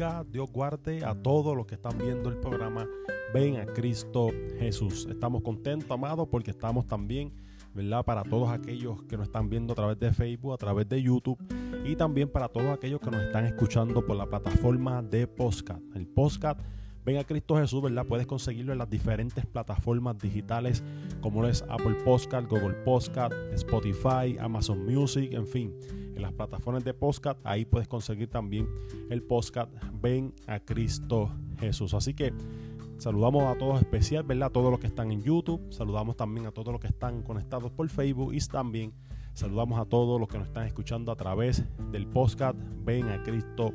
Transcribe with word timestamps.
Dios 0.00 0.50
guarde 0.50 1.04
a 1.04 1.14
todos 1.14 1.54
los 1.54 1.66
que 1.66 1.74
están 1.74 1.98
viendo 1.98 2.30
el 2.30 2.38
programa. 2.38 2.88
Ven 3.34 3.58
a 3.58 3.66
Cristo 3.66 4.30
Jesús. 4.58 5.06
Estamos 5.10 5.42
contentos, 5.42 5.90
amados, 5.90 6.26
porque 6.30 6.52
estamos 6.52 6.86
también, 6.86 7.34
¿verdad? 7.74 8.02
Para 8.02 8.22
todos 8.22 8.48
aquellos 8.48 9.02
que 9.02 9.18
nos 9.18 9.26
están 9.26 9.50
viendo 9.50 9.74
a 9.74 9.76
través 9.76 10.00
de 10.00 10.10
Facebook, 10.14 10.54
a 10.54 10.56
través 10.56 10.88
de 10.88 11.02
YouTube 11.02 11.38
y 11.84 11.96
también 11.96 12.30
para 12.30 12.48
todos 12.48 12.68
aquellos 12.68 12.98
que 12.98 13.10
nos 13.10 13.20
están 13.20 13.44
escuchando 13.44 14.02
por 14.06 14.16
la 14.16 14.24
plataforma 14.24 15.02
de 15.02 15.26
Postcat. 15.26 15.82
El 15.94 16.06
Postcat 16.06 16.58
Ven 17.04 17.16
a 17.16 17.24
Cristo 17.24 17.56
Jesús, 17.56 17.82
¿verdad? 17.82 18.06
Puedes 18.06 18.26
conseguirlo 18.26 18.72
en 18.72 18.78
las 18.78 18.90
diferentes 18.90 19.46
plataformas 19.46 20.18
digitales 20.18 20.84
como 21.20 21.46
es 21.46 21.64
Apple 21.68 21.94
Podcast, 22.04 22.48
Google 22.48 22.74
Podcast, 22.84 23.32
Spotify, 23.52 24.36
Amazon 24.38 24.84
Music, 24.84 25.32
en 25.32 25.46
fin, 25.46 25.74
en 26.14 26.22
las 26.22 26.32
plataformas 26.32 26.84
de 26.84 26.92
podcast, 26.92 27.40
ahí 27.44 27.64
puedes 27.64 27.88
conseguir 27.88 28.28
también 28.28 28.68
el 29.08 29.22
podcast 29.22 29.72
Ven 30.00 30.34
a 30.46 30.60
Cristo 30.60 31.30
Jesús. 31.58 31.94
Así 31.94 32.14
que 32.14 32.32
saludamos 32.98 33.44
a 33.44 33.56
todos 33.58 33.80
especial, 33.80 34.24
¿verdad? 34.24 34.48
A 34.48 34.52
todos 34.52 34.70
los 34.70 34.80
que 34.80 34.86
están 34.86 35.10
en 35.10 35.22
YouTube, 35.22 35.72
saludamos 35.72 36.16
también 36.16 36.46
a 36.46 36.52
todos 36.52 36.72
los 36.72 36.80
que 36.80 36.88
están 36.88 37.22
conectados 37.22 37.70
por 37.72 37.88
Facebook 37.88 38.34
y 38.34 38.40
también 38.40 38.92
saludamos 39.32 39.80
a 39.80 39.84
todos 39.84 40.20
los 40.20 40.28
que 40.28 40.38
nos 40.38 40.48
están 40.48 40.66
escuchando 40.66 41.12
a 41.12 41.16
través 41.16 41.64
del 41.90 42.06
podcast 42.06 42.58
Ven 42.84 43.08
a 43.08 43.22
Cristo 43.22 43.72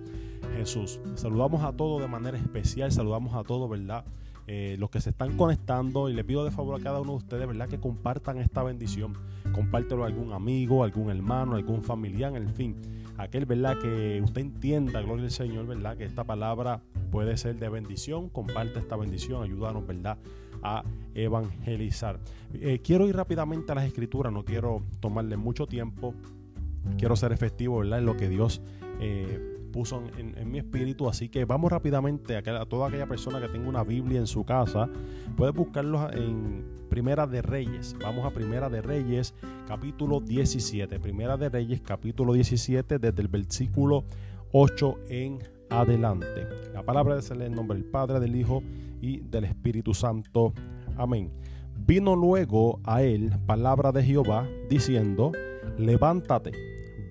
Jesús. 0.55 0.99
Saludamos 1.16 1.63
a 1.63 1.73
todos 1.73 2.02
de 2.02 2.08
manera 2.08 2.38
especial, 2.38 2.91
saludamos 2.91 3.34
a 3.35 3.44
todos, 3.44 3.70
¿verdad? 3.70 4.05
Eh, 4.48 4.76
los 4.77 4.91
que 4.91 5.02
se 5.02 5.09
están 5.09 5.38
conectando 5.38 6.08
y 6.08 6.13
le 6.13 6.23
pido 6.23 6.45
de 6.45 6.52
favor 6.52 6.80
a 6.80 6.84
cada 6.84 7.02
uno 7.02 7.13
de 7.13 7.18
ustedes, 7.18 7.48
¿verdad? 7.48 7.68
Que 7.68 7.80
compartan 7.80 8.38
esta 8.38 8.62
bendición. 8.62 9.13
Compártelo 9.54 10.04
a 10.04 10.08
algún 10.08 10.34
amigo, 10.34 10.84
algún 10.84 11.09
hermano, 11.09 11.55
algún 11.55 11.82
familiar, 11.82 12.35
en 12.35 12.54
fin. 12.54 12.76
Aquel, 13.18 13.46
¿verdad? 13.46 13.79
Que 13.79 14.21
usted 14.24 14.41
entienda, 14.41 15.02
gloria 15.02 15.26
al 15.26 15.32
Señor, 15.32 15.65
¿verdad? 15.65 15.98
Que 15.98 16.04
esta 16.05 16.24
palabra 16.26 16.82
puede 17.12 17.37
ser 17.37 17.57
de 17.57 17.70
bendición. 17.70 18.30
Comparte 18.30 18.80
esta 18.80 18.96
bendición, 18.96 19.41
ayúdanos, 19.41 19.87
¿verdad? 19.87 20.20
A 20.62 20.84
evangelizar. 21.15 22.20
Eh, 22.54 22.82
quiero 22.84 23.07
ir 23.07 23.15
rápidamente 23.15 23.71
a 23.71 23.76
las 23.76 23.85
escrituras, 23.85 24.32
no 24.32 24.46
quiero 24.46 24.84
tomarle 24.99 25.37
mucho 25.37 25.65
tiempo. 25.65 26.13
Quiero 26.99 27.15
ser 27.15 27.32
efectivo, 27.32 27.80
¿verdad? 27.80 27.99
En 27.99 28.05
lo 28.05 28.15
que 28.15 28.30
Dios... 28.30 28.62
Eh, 28.99 29.55
puso 29.76 30.01
en, 30.18 30.49
mi 30.49 30.59
espíritu. 30.59 31.09
Así 31.09 31.27
que 31.27 31.43
vamos 31.43 31.70
rápidamente 31.70 32.37
a, 32.37 32.62
a, 32.62 32.65
toda 32.65 32.87
aquella 32.87 33.07
persona 33.07 33.41
que 33.41 33.49
tenga 33.49 33.68
una 33.68 33.84
Biblia 33.84 34.20
en 34.20 34.26
su 34.26 34.45
casa. 34.45 34.90
Puede 35.35 35.51
buscarlo 35.51 36.09
en 36.13 36.63
Primera 36.90 37.27
de 37.27 37.41
Reyes. 37.41 37.93
Vamos 38.01 38.26
a 38.26 38.31
Primera 38.31 38.70
de 38.70 38.81
Reyes, 38.81 39.34
capítulo 39.68 40.21
17. 40.21 40.98
Primera 41.01 41.35
de 41.35 41.49
Reyes, 41.49 41.81
capítulo 41.81 42.31
17, 42.31 42.99
desde 42.99 43.21
el 43.21 43.27
versículo 43.27 44.05
8 44.53 44.96
en 45.09 45.40
adelante. 45.70 46.48
La 46.73 46.81
palabra 46.81 47.20
es 47.20 47.29
en 47.31 47.41
el 47.41 47.53
nombre 47.53 47.77
del 47.77 47.85
Padre, 47.85 48.21
del 48.21 48.34
Hijo 48.34 48.63
y 49.01 49.18
del 49.18 49.43
Espíritu 49.43 49.93
Santo. 49.93 50.53
Amén. 50.96 51.31
Vino 51.85 52.15
luego 52.15 52.79
a 52.85 53.03
él 53.03 53.34
palabra 53.46 53.91
de 53.91 54.03
Jehová 54.03 54.48
diciendo, 54.70 55.34
levántate, 55.77 56.53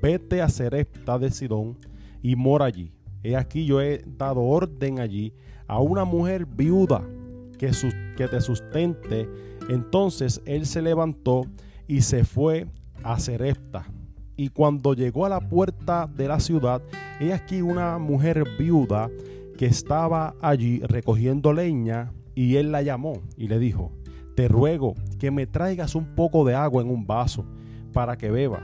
vete 0.01 0.41
a 0.41 0.49
Serepta 0.49 1.19
de 1.19 1.31
Sidón 1.31 1.77
y 2.25 2.35
mora 2.37 2.65
allí. 2.65 2.91
He 3.23 3.37
aquí 3.37 3.67
yo 3.67 3.81
he 3.81 4.03
dado 4.05 4.41
orden 4.41 4.99
allí 4.99 5.35
a 5.69 5.79
una 5.81 6.05
mujer 6.05 6.47
viuda 6.47 7.07
que, 7.59 7.71
que 8.17 8.27
te 8.27 8.41
sustente. 8.41 9.29
Entonces 9.69 10.41
él 10.47 10.65
se 10.65 10.81
levantó 10.83 11.47
y 11.87 12.01
se 12.01 12.25
fue 12.25 12.67
a 13.03 13.21
Serepta. 13.21 13.87
Y 14.37 14.49
cuando 14.49 14.95
llegó 14.95 15.27
a 15.27 15.29
la 15.29 15.41
puerta 15.41 16.09
de 16.13 16.27
la 16.27 16.41
ciudad, 16.41 16.83
he 17.21 17.35
aquí 17.35 17.61
una 17.61 17.99
mujer 17.99 18.43
viuda 18.59 19.11
que 19.59 19.67
estaba 19.67 20.35
allí 20.41 20.81
recogiendo 20.81 21.53
leña, 21.53 22.13
y 22.35 22.57
él 22.57 22.73
la 22.73 22.83
llamó 22.83 23.23
y 23.37 23.47
le 23.47 23.61
dijo, 23.61 23.93
te 24.35 24.49
ruego 24.49 24.95
que 25.21 25.31
me 25.31 25.47
traigas 25.47 25.95
un 25.95 26.17
poco 26.17 26.45
de 26.45 26.57
agua 26.57 26.83
en 26.83 26.91
un 26.91 27.07
vaso 27.07 27.45
para 27.93 28.17
que 28.17 28.31
beba. 28.31 28.61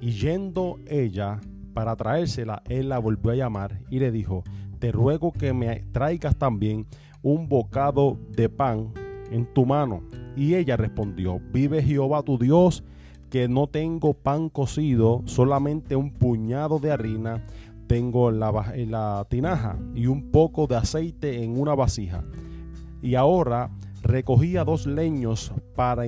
Y 0.00 0.10
yendo 0.12 0.80
ella 0.86 1.40
para 1.74 1.96
traérsela, 1.96 2.62
él 2.68 2.88
la 2.88 2.98
volvió 2.98 3.32
a 3.32 3.34
llamar 3.34 3.80
y 3.90 3.98
le 3.98 4.10
dijo, 4.10 4.44
te 4.78 4.92
ruego 4.92 5.32
que 5.32 5.52
me 5.52 5.80
traigas 5.92 6.36
también 6.36 6.86
un 7.22 7.48
bocado 7.48 8.18
de 8.30 8.48
pan 8.48 8.92
en 9.30 9.52
tu 9.52 9.66
mano. 9.66 10.02
Y 10.36 10.54
ella 10.54 10.76
respondió, 10.76 11.40
vive 11.52 11.82
Jehová 11.82 12.22
tu 12.22 12.38
Dios, 12.38 12.84
que 13.30 13.48
no 13.48 13.66
tengo 13.66 14.14
pan 14.14 14.48
cocido, 14.48 15.22
solamente 15.24 15.96
un 15.96 16.12
puñado 16.12 16.78
de 16.78 16.92
harina 16.92 17.44
tengo 17.86 18.30
en 18.30 18.40
la, 18.40 18.72
la 18.88 19.26
tinaja 19.28 19.76
y 19.94 20.06
un 20.06 20.30
poco 20.30 20.66
de 20.66 20.76
aceite 20.76 21.42
en 21.42 21.58
una 21.58 21.74
vasija. 21.74 22.24
Y 23.02 23.14
ahora 23.14 23.70
recogía 24.02 24.64
dos 24.64 24.86
leños 24.86 25.52
para 25.74 26.04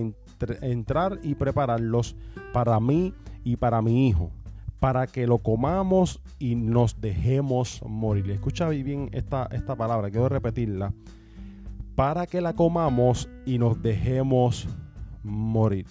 entrar 0.63 1.19
y 1.23 1.35
prepararlos 1.35 2.17
para 2.53 2.81
mí 2.81 3.13
y 3.45 3.57
para 3.57 3.83
mi 3.83 4.09
hijo 4.09 4.31
para 4.81 5.07
que 5.07 5.27
lo 5.27 5.39
comamos 5.39 6.21
y 6.39 6.55
nos 6.55 7.01
dejemos 7.01 7.83
morir. 7.87 8.31
Escucha 8.31 8.69
bien 8.69 9.11
esta, 9.13 9.49
esta 9.53 9.77
palabra, 9.77 10.11
quiero 10.11 10.29
repetirla. 10.29 10.93
Para 11.95 12.27
que 12.27 12.41
la 12.41 12.53
comamos 12.53 13.29
y 13.47 13.59
nos 13.59 13.81
dejemos 13.81 14.69
morir. 15.23 15.87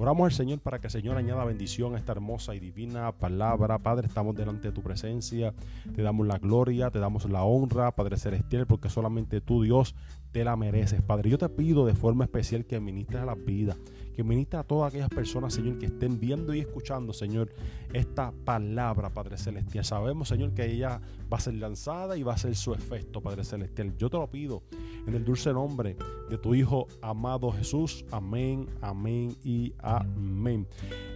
Oramos 0.00 0.26
al 0.26 0.32
Señor 0.32 0.60
para 0.60 0.78
que 0.78 0.86
el 0.86 0.92
Señor 0.92 1.16
añada 1.16 1.44
bendición 1.44 1.96
a 1.96 1.98
esta 1.98 2.12
hermosa 2.12 2.54
y 2.54 2.60
divina 2.60 3.10
palabra. 3.10 3.78
Padre, 3.78 4.06
estamos 4.06 4.36
delante 4.36 4.68
de 4.68 4.72
tu 4.72 4.80
presencia. 4.80 5.52
Te 5.92 6.02
damos 6.02 6.24
la 6.24 6.38
gloria, 6.38 6.90
te 6.90 7.00
damos 7.00 7.28
la 7.28 7.42
honra, 7.42 7.90
Padre 7.90 8.16
Celestial, 8.16 8.68
porque 8.68 8.90
solamente 8.90 9.40
tú, 9.40 9.64
Dios, 9.64 9.96
la 10.44 10.56
mereces. 10.56 11.02
Padre, 11.02 11.30
yo 11.30 11.38
te 11.38 11.48
pido 11.48 11.86
de 11.86 11.94
forma 11.94 12.24
especial 12.24 12.64
que 12.64 12.80
ministres 12.80 13.20
a 13.20 13.26
las 13.26 13.44
vidas, 13.44 13.76
que 14.14 14.24
ministres 14.24 14.60
a 14.60 14.64
todas 14.64 14.88
aquellas 14.88 15.08
personas, 15.08 15.54
Señor, 15.54 15.78
que 15.78 15.86
estén 15.86 16.18
viendo 16.18 16.54
y 16.54 16.60
escuchando, 16.60 17.12
Señor, 17.12 17.50
esta 17.92 18.32
palabra, 18.44 19.10
Padre 19.10 19.38
Celestial. 19.38 19.84
Sabemos, 19.84 20.28
Señor, 20.28 20.52
que 20.54 20.66
ella 20.66 21.00
va 21.32 21.38
a 21.38 21.40
ser 21.40 21.54
lanzada 21.54 22.16
y 22.16 22.22
va 22.22 22.34
a 22.34 22.38
ser 22.38 22.54
su 22.56 22.74
efecto, 22.74 23.20
Padre 23.20 23.44
Celestial. 23.44 23.96
Yo 23.96 24.10
te 24.10 24.16
lo 24.16 24.30
pido 24.30 24.62
en 25.06 25.14
el 25.14 25.24
dulce 25.24 25.52
nombre 25.52 25.96
de 26.28 26.38
tu 26.38 26.54
Hijo 26.54 26.88
amado 27.00 27.50
Jesús. 27.52 28.04
Amén, 28.10 28.66
amén 28.80 29.36
y 29.44 29.72
amén. 29.78 30.66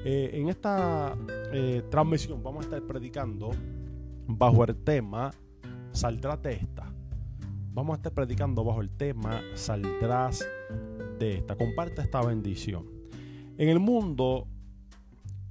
Eh, 0.04 0.30
en 0.34 0.48
esta 0.48 1.16
eh, 1.52 1.82
transmisión 1.90 2.42
vamos 2.42 2.64
a 2.64 2.68
estar 2.68 2.82
predicando 2.82 3.50
bajo 4.26 4.64
el 4.64 4.76
tema 4.76 5.30
Saldrás 5.92 6.42
de 6.42 6.54
esta 6.54 7.01
vamos 7.72 7.94
a 7.94 7.96
estar 7.96 8.12
predicando 8.12 8.64
bajo 8.64 8.80
el 8.80 8.90
tema 8.90 9.42
Saldrás 9.54 10.46
de 11.18 11.36
esta. 11.36 11.56
Comparte 11.56 12.02
esta 12.02 12.20
bendición. 12.22 12.86
En 13.56 13.68
el 13.68 13.78
mundo, 13.78 14.46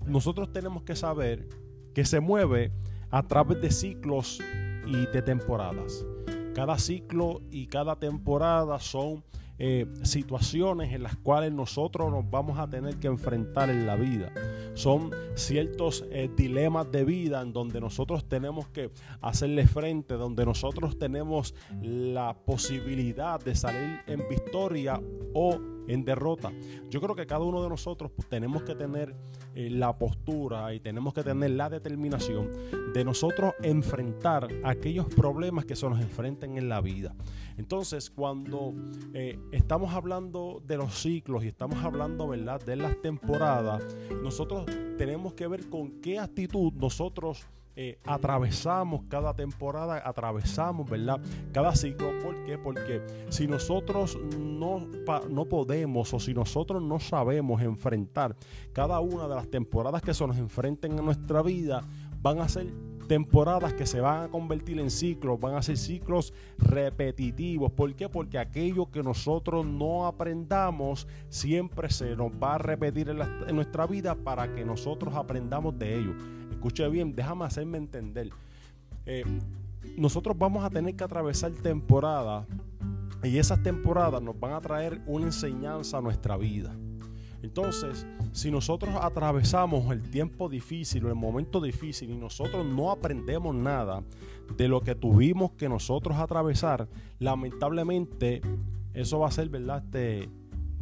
nosotros 0.05 0.51
tenemos 0.51 0.83
que 0.83 0.95
saber 0.95 1.47
que 1.93 2.05
se 2.05 2.19
mueve 2.19 2.71
a 3.09 3.23
través 3.23 3.61
de 3.61 3.71
ciclos 3.71 4.39
y 4.85 5.07
de 5.07 5.21
temporadas. 5.21 6.05
Cada 6.53 6.77
ciclo 6.77 7.41
y 7.49 7.67
cada 7.67 7.97
temporada 7.97 8.79
son 8.79 9.23
eh, 9.63 9.85
situaciones 10.01 10.91
en 10.91 11.03
las 11.03 11.16
cuales 11.17 11.51
nosotros 11.51 12.09
nos 12.09 12.27
vamos 12.27 12.57
a 12.57 12.67
tener 12.67 12.95
que 12.95 13.05
enfrentar 13.05 13.69
en 13.69 13.85
la 13.85 13.95
vida. 13.95 14.33
Son 14.73 15.11
ciertos 15.35 16.03
eh, 16.09 16.31
dilemas 16.35 16.91
de 16.91 17.05
vida 17.05 17.44
en 17.44 17.53
donde 17.53 17.79
nosotros 17.79 18.27
tenemos 18.27 18.67
que 18.69 18.89
hacerle 19.21 19.67
frente, 19.67 20.16
donde 20.16 20.47
nosotros 20.47 20.97
tenemos 20.97 21.53
la 21.79 22.33
posibilidad 22.33 23.39
de 23.39 23.53
salir 23.53 24.00
en 24.07 24.27
victoria 24.27 25.00
o 25.35 25.59
en 25.94 26.06
derrota. 26.06 26.52
Yo 26.90 27.02
creo 27.02 27.16
que 27.16 27.25
cada 27.25 27.44
uno 27.44 27.62
de 27.62 27.69
nosotros 27.69 28.12
pues, 28.15 28.27
tenemos 28.30 28.63
que 28.63 28.75
tener 28.75 29.15
eh, 29.56 29.69
la 29.69 29.98
postura 29.98 30.74
y 30.74 30.80
tenemos 30.80 31.13
que 31.13 31.24
tener 31.24 31.51
la 31.51 31.69
determinación 31.69 32.50
de 32.94 33.04
nosotros 33.04 33.54
enfrentar 33.62 34.48
aquellos 34.63 35.07
problemas 35.07 35.65
que 35.65 35.75
se 35.75 35.89
nos 35.89 36.00
enfrenten 36.00 36.57
en 36.57 36.69
la 36.69 36.81
vida. 36.81 37.13
Entonces, 37.57 38.10
cuando 38.10 38.74
eh, 39.13 39.38
estamos 39.51 39.94
hablando 39.94 40.62
de 40.65 40.77
los 40.77 40.94
ciclos 41.01 41.44
y 41.44 41.48
estamos 41.48 41.83
hablando, 41.83 42.27
¿verdad?, 42.27 42.62
de 42.62 42.75
las 42.75 43.00
temporadas, 43.01 43.83
nosotros 44.24 44.65
tenemos 44.98 45.33
que 45.33 45.48
ver 45.48 45.69
con 45.69 46.01
qué 46.01 46.19
actitud 46.19 46.74
nosotros 46.74 47.45
eh, 47.75 48.00
atravesamos 48.06 49.03
cada 49.07 49.33
temporada, 49.33 50.01
atravesamos, 50.06 50.89
¿verdad? 50.89 51.21
Cada 51.51 51.75
ciclo. 51.75 52.12
¿Por 52.21 52.44
qué? 52.44 52.57
Porque 52.57 53.01
si 53.29 53.47
nosotros 53.47 54.18
no, 54.38 54.88
no 55.29 55.45
podemos 55.45 56.13
o 56.13 56.19
si 56.19 56.33
nosotros 56.33 56.81
no 56.81 57.00
sabemos 57.00 57.62
enfrentar 57.62 58.35
cada 58.73 59.00
una 59.00 59.27
de 59.27 59.35
las 59.35 59.50
temporadas 59.50 60.01
que 60.01 60.13
se 60.13 60.27
nos 60.27 60.38
enfrenten 60.38 60.97
en 60.97 61.06
nuestra 61.06 61.41
vida, 61.41 61.83
van 62.21 62.39
a 62.39 62.50
ser 62.50 62.68
temporadas 63.12 63.74
que 63.74 63.85
se 63.85 64.00
van 64.00 64.24
a 64.24 64.27
convertir 64.29 64.79
en 64.79 64.89
ciclos, 64.89 65.38
van 65.38 65.56
a 65.56 65.62
ser 65.62 65.77
ciclos 65.77 66.33
repetitivos. 66.57 67.69
¿Por 67.71 67.94
qué? 67.94 68.07
Porque 68.07 68.38
aquello 68.38 68.89
que 68.89 69.03
nosotros 69.03 69.65
no 69.65 70.07
aprendamos 70.07 71.09
siempre 71.27 71.89
se 71.89 72.15
nos 72.15 72.31
va 72.31 72.56
a 72.56 72.57
repetir 72.57 73.09
en, 73.09 73.56
nuestra 73.56 73.85
vida 73.85 74.15
para 74.15 74.53
que 74.53 74.63
nosotros 74.63 75.13
aprendamos 75.13 75.77
de 75.77 75.95
ello. 75.95 76.13
Escuche 76.62 76.88
bien, 76.90 77.16
déjame 77.16 77.46
hacerme 77.46 77.80
entender. 77.80 78.30
Eh, 79.08 79.24
nosotros 79.98 80.38
vamos 80.38 80.63
a 80.63 80.69
tener 80.69 80.96
que 80.96 81.04
atravesar 81.04 81.52
temporadas 81.54 82.46
y 83.24 83.40
esas 83.40 83.63
temporadas 83.63 84.22
nos 84.22 84.40
van 84.40 84.54
a 84.54 84.62
traer 84.62 85.02
una 85.08 85.25
enseñanza 85.25 85.98
a 85.98 86.02
nuestra 86.02 86.38
vida. 86.38 86.72
Entonces, 87.42 88.06
si 88.31 88.52
nosotros 88.52 88.94
atravesamos 89.02 89.92
el 89.92 90.04
tiempo 90.04 90.50
difícil 90.50 91.04
o 91.06 91.10
el 91.10 91.16
momento 91.16 91.60
difícil 91.60 92.12
y 92.12 92.16
nosotros 92.16 92.63
no 92.63 92.92
aprendemos 92.92 93.56
nada 93.56 94.04
de 94.56 94.68
lo 94.68 94.81
que 94.81 94.94
tuvimos 94.94 95.54
que 95.54 95.68
nosotros 95.68 96.16
atravesar, 96.18 96.88
lamentablemente 97.18 98.44
eso 98.94 99.18
va 99.18 99.30
a 99.30 99.31
ser, 99.31 99.50
¿verdad? 99.50 99.84
Este, 99.84 100.30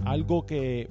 algo 0.03 0.45
que 0.45 0.89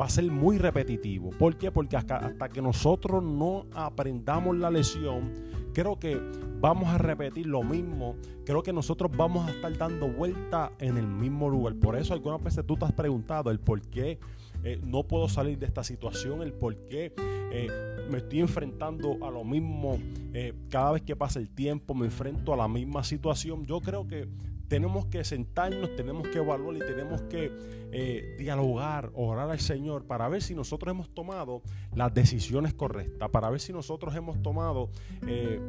va 0.00 0.06
a 0.06 0.08
ser 0.08 0.24
muy 0.24 0.58
repetitivo. 0.58 1.30
¿Por 1.30 1.56
qué? 1.56 1.70
Porque 1.70 1.96
hasta, 1.96 2.48
que 2.52 2.62
nosotros 2.62 3.22
no 3.22 3.66
aprendamos 3.74 4.56
la 4.56 4.70
lección, 4.70 5.32
creo 5.72 5.98
que 5.98 6.20
vamos 6.60 6.88
a 6.88 6.98
repetir 6.98 7.46
lo 7.46 7.62
mismo. 7.62 8.16
Creo 8.44 8.62
que 8.62 8.72
nosotros 8.72 9.10
vamos 9.16 9.48
a 9.48 9.52
estar 9.52 9.76
dando 9.76 10.08
vuelta 10.08 10.72
en 10.78 10.96
el 10.96 11.06
mismo 11.06 11.48
lugar. 11.48 11.74
Por 11.76 11.96
eso 11.96 12.14
algunas 12.14 12.42
veces 12.42 12.66
tú 12.66 12.76
te 12.76 12.84
has 12.84 12.92
preguntado 12.92 13.50
el 13.50 13.60
por 13.60 13.80
qué 13.80 14.18
eh, 14.64 14.80
no 14.82 15.02
puedo 15.02 15.28
salir 15.28 15.58
de 15.58 15.66
esta 15.66 15.82
situación, 15.82 16.40
el 16.42 16.52
por 16.52 16.76
qué 16.86 17.12
eh, 17.18 17.68
me 18.10 18.18
estoy 18.18 18.40
enfrentando 18.40 19.18
a 19.26 19.30
lo 19.30 19.44
mismo. 19.44 19.98
Eh, 20.32 20.52
cada 20.68 20.92
vez 20.92 21.02
que 21.02 21.16
pasa 21.16 21.38
el 21.38 21.48
tiempo 21.48 21.94
me 21.94 22.06
enfrento 22.06 22.52
a 22.54 22.56
la 22.56 22.68
misma 22.68 23.02
situación. 23.02 23.64
Yo 23.66 23.80
creo 23.80 24.06
que 24.06 24.28
tenemos 24.72 25.04
que 25.04 25.22
sentarnos, 25.22 25.94
tenemos 25.96 26.26
que 26.28 26.38
evaluar 26.38 26.76
y 26.76 26.78
tenemos 26.78 27.20
que 27.24 27.52
eh, 27.92 28.36
dialogar, 28.38 29.10
orar 29.12 29.50
al 29.50 29.60
Señor 29.60 30.06
para 30.06 30.26
ver 30.30 30.40
si 30.40 30.54
nosotros 30.54 30.90
hemos 30.94 31.10
tomado 31.10 31.60
las 31.94 32.14
decisiones 32.14 32.72
correctas, 32.72 33.28
para 33.28 33.50
ver 33.50 33.60
si 33.60 33.74
nosotros 33.74 34.16
hemos 34.16 34.40
tomado 34.40 34.88
eh, 35.26 35.60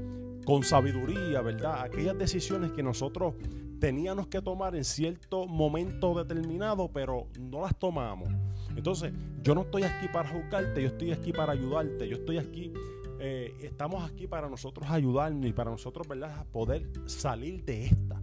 con 0.46 0.64
sabiduría, 0.64 1.42
¿verdad? 1.42 1.82
Aquellas 1.82 2.18
decisiones 2.18 2.72
que 2.72 2.82
nosotros 2.82 3.34
teníamos 3.78 4.28
que 4.28 4.42
tomar 4.42 4.74
en 4.74 4.86
cierto 4.86 5.48
momento 5.48 6.14
determinado, 6.14 6.88
pero 6.88 7.28
no 7.38 7.60
las 7.60 7.78
tomamos. 7.78 8.30
Entonces, 8.74 9.12
yo 9.42 9.54
no 9.54 9.64
estoy 9.64 9.84
aquí 9.84 10.08
para 10.14 10.30
juzgarte, 10.30 10.82
yo 10.82 10.88
estoy 10.88 11.12
aquí 11.12 11.34
para 11.34 11.52
ayudarte, 11.52 12.08
yo 12.08 12.16
estoy 12.16 12.38
aquí 12.38 12.72
eh, 13.20 13.54
estamos 13.62 14.10
aquí 14.10 14.28
para 14.28 14.50
nosotros 14.50 14.90
ayudarnos 14.90 15.46
y 15.46 15.52
para 15.54 15.72
nosotros, 15.72 16.08
¿verdad?, 16.08 16.46
poder 16.54 16.90
salir 17.06 17.64
de 17.64 17.86
esta. 17.86 18.23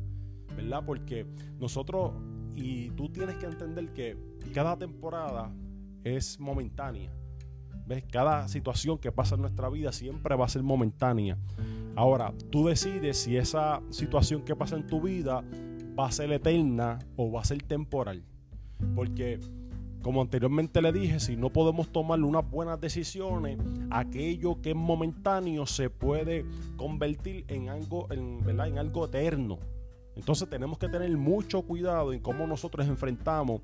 ¿Verdad? 0.61 0.85
Porque 0.85 1.27
nosotros, 1.59 2.13
y 2.55 2.91
tú 2.91 3.09
tienes 3.09 3.37
que 3.37 3.47
entender 3.47 3.93
que 3.93 4.17
cada 4.53 4.77
temporada 4.77 5.53
es 6.05 6.39
momentánea. 6.39 7.13
¿Ves? 7.87 8.05
Cada 8.11 8.47
situación 8.49 8.99
que 8.99 9.11
pasa 9.11 9.35
en 9.35 9.41
nuestra 9.41 9.69
vida 9.69 9.93
siempre 9.93 10.37
va 10.37 10.45
a 10.45 10.49
ser 10.49 10.63
momentánea. 10.63 11.37
Ahora, 11.97 12.33
tú 12.51 12.67
decides 12.67 13.17
si 13.19 13.37
esa 13.37 13.83
situación 13.91 14.43
que 14.43 14.55
pasa 14.55 14.77
en 14.77 14.87
tu 14.87 15.01
vida 15.01 15.43
va 15.99 16.07
a 16.07 16.13
ser 16.13 16.33
eterna 16.33 16.99
o 17.17 17.33
va 17.33 17.41
a 17.41 17.45
ser 17.45 17.63
temporal. 17.63 18.23
Porque, 18.95 19.41
como 20.03 20.23
anteriormente 20.23 20.81
le 20.81 20.93
dije, 20.93 21.21
si 21.21 21.37
no 21.37 21.51
podemos 21.51 21.91
tomar 21.91 22.23
unas 22.23 22.49
buenas 22.49 22.81
decisiones, 22.81 23.59
aquello 23.91 24.61
que 24.61 24.71
es 24.71 24.77
momentáneo 24.77 25.67
se 25.67 25.91
puede 25.91 26.47
convertir 26.77 27.45
en 27.49 27.69
algo, 27.69 28.07
¿verdad? 28.45 28.69
en 28.69 28.79
algo 28.79 29.07
eterno. 29.07 29.59
Entonces 30.21 30.51
tenemos 30.51 30.77
que 30.77 30.87
tener 30.87 31.11
mucho 31.17 31.63
cuidado 31.63 32.13
en 32.13 32.21
cómo 32.21 32.47
nosotros 32.47 32.87
enfrentamos 32.87 33.63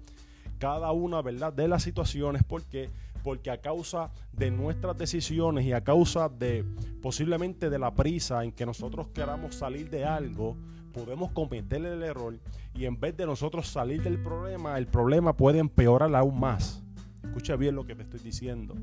cada 0.59 0.91
una 0.91 1.21
¿verdad? 1.21 1.53
de 1.53 1.69
las 1.69 1.83
situaciones 1.83 2.43
porque 2.43 2.89
porque 3.23 3.51
a 3.51 3.61
causa 3.61 4.11
de 4.33 4.51
nuestras 4.51 4.97
decisiones 4.97 5.67
y 5.67 5.73
a 5.73 5.83
causa 5.83 6.29
de 6.29 6.65
posiblemente 7.03 7.69
de 7.69 7.79
la 7.79 7.93
prisa 7.93 8.43
en 8.43 8.53
que 8.53 8.65
nosotros 8.65 9.09
queramos 9.09 9.57
salir 9.57 9.91
de 9.91 10.05
algo, 10.05 10.57
podemos 10.95 11.33
cometer 11.33 11.85
el 11.85 12.03
error 12.03 12.39
y 12.73 12.87
en 12.87 12.99
vez 12.99 13.17
de 13.17 13.27
nosotros 13.27 13.67
salir 13.67 14.03
del 14.03 14.19
problema, 14.23 14.79
el 14.79 14.87
problema 14.87 15.37
puede 15.37 15.59
empeorar 15.59 16.15
aún 16.15 16.41
más. 16.41 16.83
Escucha 17.23 17.57
bien 17.57 17.75
lo 17.75 17.85
que 17.85 17.97
te 17.97 18.03
estoy 18.05 18.21
diciendo. 18.21 18.75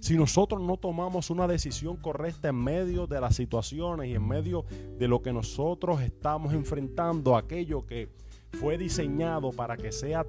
Si 0.00 0.16
nosotros 0.16 0.62
no 0.62 0.78
tomamos 0.78 1.28
una 1.28 1.46
decisión 1.46 1.96
correcta 1.96 2.48
en 2.48 2.56
medio 2.56 3.06
de 3.06 3.20
las 3.20 3.36
situaciones 3.36 4.08
y 4.08 4.14
en 4.14 4.26
medio 4.26 4.64
de 4.98 5.06
lo 5.06 5.20
que 5.20 5.32
nosotros 5.32 6.00
estamos 6.00 6.54
enfrentando, 6.54 7.36
aquello 7.36 7.86
que 7.86 8.08
fue 8.52 8.78
diseñado 8.78 9.50
para 9.52 9.76
que 9.76 9.92
sea, 9.92 10.24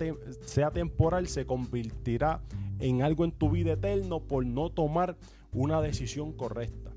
sea 0.45 0.71
temporal, 0.71 1.27
se 1.27 1.45
convertirá 1.45 2.41
en 2.79 3.01
algo 3.01 3.23
en 3.23 3.31
tu 3.31 3.50
vida 3.50 3.73
eterno 3.73 4.19
por 4.19 4.45
no 4.45 4.69
tomar 4.69 5.15
una 5.53 5.81
decisión 5.81 6.33
correcta. 6.33 6.91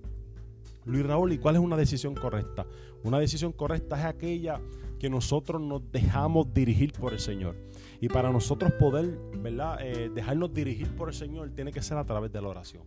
Luis 0.84 1.06
Raúl, 1.06 1.32
¿y 1.32 1.38
cuál 1.38 1.54
es 1.54 1.62
una 1.62 1.76
decisión 1.76 2.14
correcta? 2.14 2.66
Una 3.04 3.20
decisión 3.20 3.52
correcta 3.52 3.98
es 3.98 4.04
aquella 4.04 4.60
que 4.98 5.08
nosotros 5.08 5.62
nos 5.62 5.80
dejamos 5.92 6.52
dirigir 6.52 6.92
por 6.92 7.12
el 7.12 7.20
Señor. 7.20 7.56
Y 8.04 8.08
para 8.08 8.30
nosotros 8.30 8.70
poder 8.72 9.18
¿verdad? 9.38 9.78
Eh, 9.80 10.10
dejarnos 10.14 10.52
dirigir 10.52 10.94
por 10.94 11.08
el 11.08 11.14
Señor 11.14 11.48
tiene 11.52 11.72
que 11.72 11.80
ser 11.80 11.96
a 11.96 12.04
través 12.04 12.30
de 12.30 12.42
la 12.42 12.48
oración. 12.48 12.82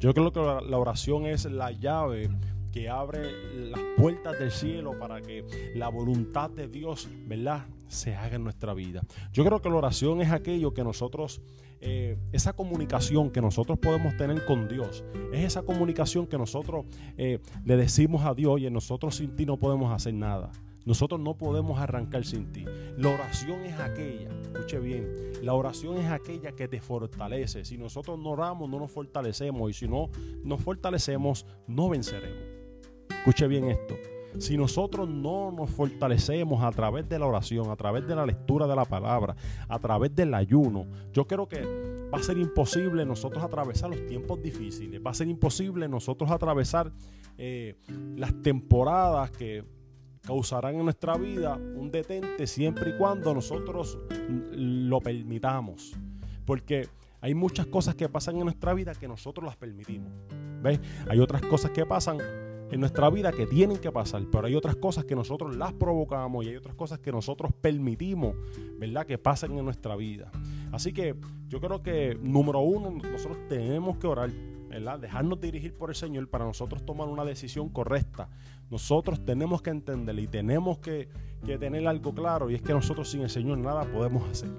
Yo 0.00 0.14
creo 0.14 0.32
que 0.32 0.40
la 0.40 0.78
oración 0.78 1.26
es 1.26 1.44
la 1.44 1.70
llave 1.70 2.30
que 2.72 2.88
abre 2.88 3.30
las 3.68 3.82
puertas 3.98 4.38
del 4.38 4.50
cielo 4.50 4.98
para 4.98 5.20
que 5.20 5.44
la 5.74 5.90
voluntad 5.90 6.48
de 6.48 6.66
Dios, 6.66 7.10
¿verdad?, 7.26 7.66
se 7.88 8.14
haga 8.14 8.36
en 8.36 8.44
nuestra 8.44 8.72
vida. 8.72 9.02
Yo 9.34 9.44
creo 9.44 9.60
que 9.60 9.68
la 9.68 9.76
oración 9.76 10.22
es 10.22 10.32
aquello 10.32 10.72
que 10.72 10.82
nosotros, 10.82 11.42
eh, 11.82 12.16
esa 12.32 12.54
comunicación 12.54 13.30
que 13.30 13.42
nosotros 13.42 13.78
podemos 13.78 14.16
tener 14.16 14.46
con 14.46 14.66
Dios, 14.66 15.04
es 15.34 15.44
esa 15.44 15.60
comunicación 15.60 16.26
que 16.26 16.38
nosotros 16.38 16.86
eh, 17.18 17.38
le 17.66 17.76
decimos 17.76 18.24
a 18.24 18.32
Dios 18.32 18.62
y 18.62 18.70
nosotros 18.70 19.16
sin 19.16 19.36
ti 19.36 19.44
no 19.44 19.58
podemos 19.58 19.92
hacer 19.92 20.14
nada. 20.14 20.52
Nosotros 20.84 21.20
no 21.20 21.36
podemos 21.36 21.78
arrancar 21.78 22.24
sin 22.24 22.52
ti. 22.52 22.64
La 22.96 23.08
oración 23.08 23.64
es 23.64 23.78
aquella, 23.78 24.28
escuche 24.42 24.78
bien, 24.80 25.32
la 25.42 25.54
oración 25.54 25.98
es 25.98 26.10
aquella 26.10 26.52
que 26.52 26.68
te 26.68 26.80
fortalece. 26.80 27.64
Si 27.64 27.76
nosotros 27.78 28.18
no 28.18 28.30
oramos, 28.30 28.68
no 28.68 28.78
nos 28.78 28.90
fortalecemos. 28.90 29.70
Y 29.70 29.74
si 29.74 29.88
no 29.88 30.10
nos 30.42 30.62
fortalecemos, 30.62 31.46
no 31.66 31.88
venceremos. 31.88 32.42
Escuche 33.10 33.46
bien 33.46 33.70
esto. 33.70 33.94
Si 34.38 34.56
nosotros 34.56 35.08
no 35.08 35.52
nos 35.52 35.70
fortalecemos 35.70 36.62
a 36.62 36.70
través 36.72 37.08
de 37.08 37.18
la 37.18 37.26
oración, 37.26 37.70
a 37.70 37.76
través 37.76 38.06
de 38.06 38.16
la 38.16 38.26
lectura 38.26 38.66
de 38.66 38.74
la 38.74 38.84
palabra, 38.84 39.36
a 39.68 39.78
través 39.78 40.14
del 40.14 40.34
ayuno, 40.34 40.86
yo 41.12 41.26
creo 41.26 41.48
que 41.48 41.62
va 42.12 42.18
a 42.18 42.22
ser 42.22 42.38
imposible 42.38 43.04
nosotros 43.04 43.44
atravesar 43.44 43.90
los 43.90 44.04
tiempos 44.06 44.42
difíciles, 44.42 45.00
va 45.04 45.12
a 45.12 45.14
ser 45.14 45.28
imposible 45.28 45.88
nosotros 45.88 46.30
atravesar 46.30 46.90
eh, 47.38 47.76
las 48.16 48.34
temporadas 48.42 49.30
que 49.30 49.64
causarán 50.24 50.76
en 50.76 50.84
nuestra 50.84 51.16
vida 51.16 51.56
un 51.56 51.90
detente 51.90 52.46
siempre 52.46 52.90
y 52.90 52.98
cuando 52.98 53.34
nosotros 53.34 53.98
lo 54.28 55.00
permitamos. 55.00 55.92
Porque 56.44 56.88
hay 57.20 57.34
muchas 57.34 57.66
cosas 57.66 57.94
que 57.94 58.08
pasan 58.08 58.36
en 58.36 58.44
nuestra 58.44 58.74
vida 58.74 58.94
que 58.94 59.08
nosotros 59.08 59.46
las 59.46 59.56
permitimos. 59.56 60.12
¿Ves? 60.62 60.80
Hay 61.08 61.20
otras 61.20 61.42
cosas 61.42 61.70
que 61.70 61.84
pasan 61.86 62.18
en 62.70 62.80
nuestra 62.80 63.10
vida 63.10 63.30
que 63.32 63.46
tienen 63.46 63.78
que 63.78 63.92
pasar, 63.92 64.22
pero 64.32 64.46
hay 64.46 64.54
otras 64.54 64.76
cosas 64.76 65.04
que 65.04 65.14
nosotros 65.14 65.56
las 65.56 65.72
provocamos 65.72 66.44
y 66.44 66.48
hay 66.48 66.56
otras 66.56 66.74
cosas 66.74 66.98
que 66.98 67.12
nosotros 67.12 67.52
permitimos, 67.60 68.34
¿verdad? 68.78 69.06
Que 69.06 69.18
pasen 69.18 69.56
en 69.56 69.64
nuestra 69.64 69.94
vida. 69.96 70.30
Así 70.72 70.92
que 70.92 71.14
yo 71.48 71.60
creo 71.60 71.82
que 71.82 72.18
número 72.20 72.60
uno, 72.60 72.90
nosotros 72.90 73.38
tenemos 73.48 73.98
que 73.98 74.06
orar 74.06 74.30
Dejarnos 74.74 75.40
dirigir 75.40 75.72
por 75.74 75.90
el 75.90 75.94
Señor 75.94 76.28
para 76.28 76.44
nosotros 76.44 76.84
tomar 76.84 77.06
una 77.06 77.24
decisión 77.24 77.68
correcta. 77.68 78.28
Nosotros 78.70 79.24
tenemos 79.24 79.62
que 79.62 79.70
entender 79.70 80.18
y 80.18 80.26
tenemos 80.26 80.78
que, 80.78 81.08
tener 81.44 81.86
algo 81.86 82.12
claro 82.12 82.50
y 82.50 82.56
es 82.56 82.62
que 82.62 82.72
nosotros 82.72 83.08
sin 83.08 83.20
el 83.20 83.30
Señor 83.30 83.58
nada 83.58 83.84
podemos 83.84 84.28
hacer. 84.28 84.50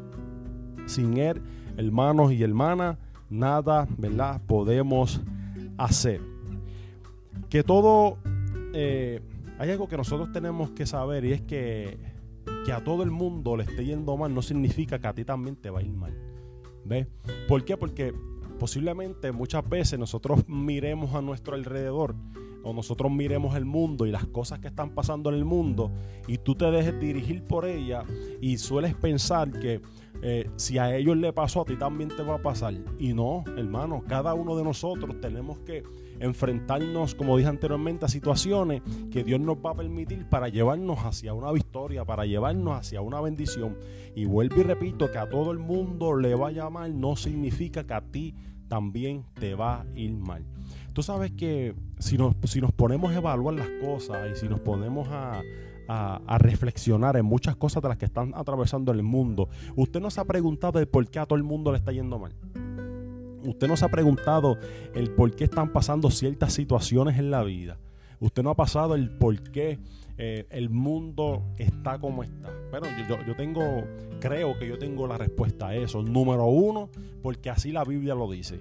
Sin 0.86 1.18
Él, 1.18 1.42
hermanos 1.76 2.32
y 2.32 2.44
hermanas, 2.44 2.98
nada, 3.30 3.88
¿verdad? 3.98 4.42
Podemos 4.48 5.22
hacer. 5.78 6.22
Que 7.50 7.64
todo, 7.64 8.18
eh, 8.74 9.22
hay 9.60 9.72
algo 9.72 9.90
que 9.90 9.98
nosotros 9.98 10.32
tenemos 10.32 10.72
que 10.72 10.86
saber 10.86 11.26
y 11.26 11.34
es 11.34 11.42
que, 11.42 12.00
que 12.66 12.72
a 12.72 12.82
todo 12.82 13.04
el 13.04 13.12
mundo 13.12 13.58
le 13.58 13.64
esté 13.64 13.84
yendo 13.84 14.16
mal 14.16 14.34
no 14.34 14.42
significa 14.42 14.98
que 14.98 15.08
a 15.08 15.14
ti 15.14 15.26
también 15.26 15.58
te 15.58 15.70
va 15.70 15.80
a 15.80 15.84
ir 15.84 15.92
mal. 15.92 16.18
¿Ves? 16.86 17.08
¿Por 17.50 17.66
qué? 17.66 17.76
Porque 17.76 18.14
posiblemente 18.60 19.32
muchas 19.32 19.68
veces 19.68 20.00
nosotros 20.00 20.48
miremos 20.48 21.14
a 21.16 21.22
nuestro 21.22 21.56
alrededor 21.56 22.16
o 22.64 22.74
nosotros 22.74 23.12
miremos 23.12 23.56
el 23.56 23.66
mundo 23.66 24.08
y 24.08 24.12
las 24.12 24.26
cosas 24.26 24.60
que 24.60 24.68
están 24.68 24.90
pasando 24.96 25.30
en 25.30 25.36
el 25.36 25.46
mundo 25.46 25.92
y 26.28 26.40
tú 26.40 26.56
te 26.56 26.66
dejes 26.72 27.00
dirigir 27.00 27.44
por 27.44 27.66
ella 27.66 28.04
y 28.42 28.58
sueles 28.58 28.96
pensar 28.96 29.52
que 29.52 29.82
eh, 30.22 30.50
si 30.56 30.80
a 30.80 30.96
ellos 30.96 31.16
le 31.18 31.32
pasó, 31.32 31.62
a 31.62 31.66
ti 31.66 31.76
también 31.76 32.10
te 32.10 32.24
va 32.24 32.36
a 32.36 32.42
pasar. 32.42 32.74
Y 32.98 33.14
no, 33.14 33.44
hermano, 33.56 34.04
cada 34.08 34.34
uno 34.34 34.56
de 34.58 34.64
nosotros 34.64 35.20
tenemos 35.22 35.60
que 35.60 35.84
enfrentarnos, 36.20 37.16
como 37.16 37.38
dije 37.38 37.50
anteriormente, 37.50 38.06
a 38.06 38.08
situaciones 38.08 38.82
que 39.12 39.24
Dios 39.24 39.40
nos 39.40 39.58
va 39.58 39.72
a 39.72 39.76
permitir 39.76 40.28
para 40.30 40.50
llevarnos 40.50 41.00
hacia 41.00 41.34
una 41.34 41.52
victoria, 41.52 42.06
para 42.06 42.26
llevarnos 42.26 42.80
hacia 42.80 43.02
una 43.02 43.22
bendición. 43.22 43.78
Y 44.16 44.26
vuelvo 44.26 44.62
y 44.62 44.64
repito 44.64 45.12
que 45.12 45.18
a 45.18 45.30
todo 45.30 45.52
el 45.52 45.60
mundo 45.60 46.16
le 46.16 46.36
vaya 46.36 46.70
mal 46.70 47.00
no 47.00 47.16
significa 47.16 47.86
que 47.86 47.94
a 47.94 48.02
ti 48.02 48.36
también 48.68 49.26
te 49.34 49.56
va 49.56 49.82
a 49.82 49.86
ir 49.96 50.12
mal. 50.12 50.46
Tú 50.94 51.04
sabes 51.04 51.32
que 51.32 51.76
si 52.00 52.18
nos, 52.18 52.36
si 52.46 52.62
nos 52.62 52.72
ponemos 52.72 53.12
a 53.12 53.18
evaluar 53.18 53.56
las 53.56 53.70
cosas 53.82 54.30
y 54.32 54.40
si 54.40 54.48
nos 54.48 54.60
ponemos 54.62 55.08
a, 55.10 55.42
a, 55.88 56.38
reflexionar 56.38 57.18
en 57.18 57.26
muchas 57.26 57.56
cosas 57.56 57.84
de 57.84 57.90
las 57.90 57.98
que 57.98 58.06
están 58.06 58.34
atravesando 58.36 58.92
el 58.92 59.04
mundo, 59.04 59.50
usted 59.76 60.00
no 60.00 60.10
se 60.10 60.22
ha 60.22 60.26
preguntado 60.26 60.80
el 60.80 60.88
por 60.88 61.08
qué 61.08 61.20
a 61.20 61.26
todo 61.26 61.38
el 61.38 61.44
mundo 61.44 61.72
le 61.72 61.78
está 61.78 61.92
yendo 61.92 62.20
mal. 62.20 62.34
Usted 63.46 63.68
no 63.68 63.78
se 63.78 63.86
ha 63.86 63.90
preguntado 63.90 64.58
el 64.94 65.12
por 65.12 65.36
qué 65.36 65.46
están 65.46 65.72
pasando 65.72 66.10
ciertas 66.10 66.54
situaciones 66.54 67.18
en 67.18 67.32
la 67.32 67.44
vida. 67.44 67.78
Usted 68.20 68.44
no 68.44 68.50
ha 68.50 68.56
pasado 68.56 68.96
el 68.96 69.10
por 69.10 69.40
qué 69.52 69.80
eh, 70.18 70.46
el 70.50 70.70
mundo 70.70 71.44
está 71.58 72.00
como 72.00 72.24
está. 72.24 72.50
Pero 72.72 72.86
yo, 73.08 73.18
yo, 73.26 73.36
tengo, 73.36 73.84
creo 74.20 74.58
que 74.58 74.68
yo 74.68 74.78
tengo 74.78 75.08
la 75.08 75.18
respuesta 75.18 75.68
a 75.68 75.76
eso. 75.76 76.02
Número 76.02 76.46
uno, 76.46 76.90
porque 77.22 77.50
así 77.50 77.72
la 77.72 77.84
Biblia 77.84 78.16
lo 78.16 78.30
dice. 78.32 78.60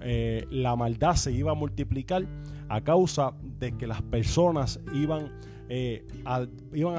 Eh, 0.00 0.46
la 0.50 0.76
maldad 0.76 1.14
se 1.14 1.32
iba 1.32 1.52
a 1.52 1.54
multiplicar 1.54 2.24
a 2.68 2.80
causa 2.82 3.32
de 3.58 3.76
que 3.76 3.86
las 3.86 4.02
personas 4.02 4.80
iban, 4.94 5.32
eh, 5.68 6.06
a, 6.24 6.46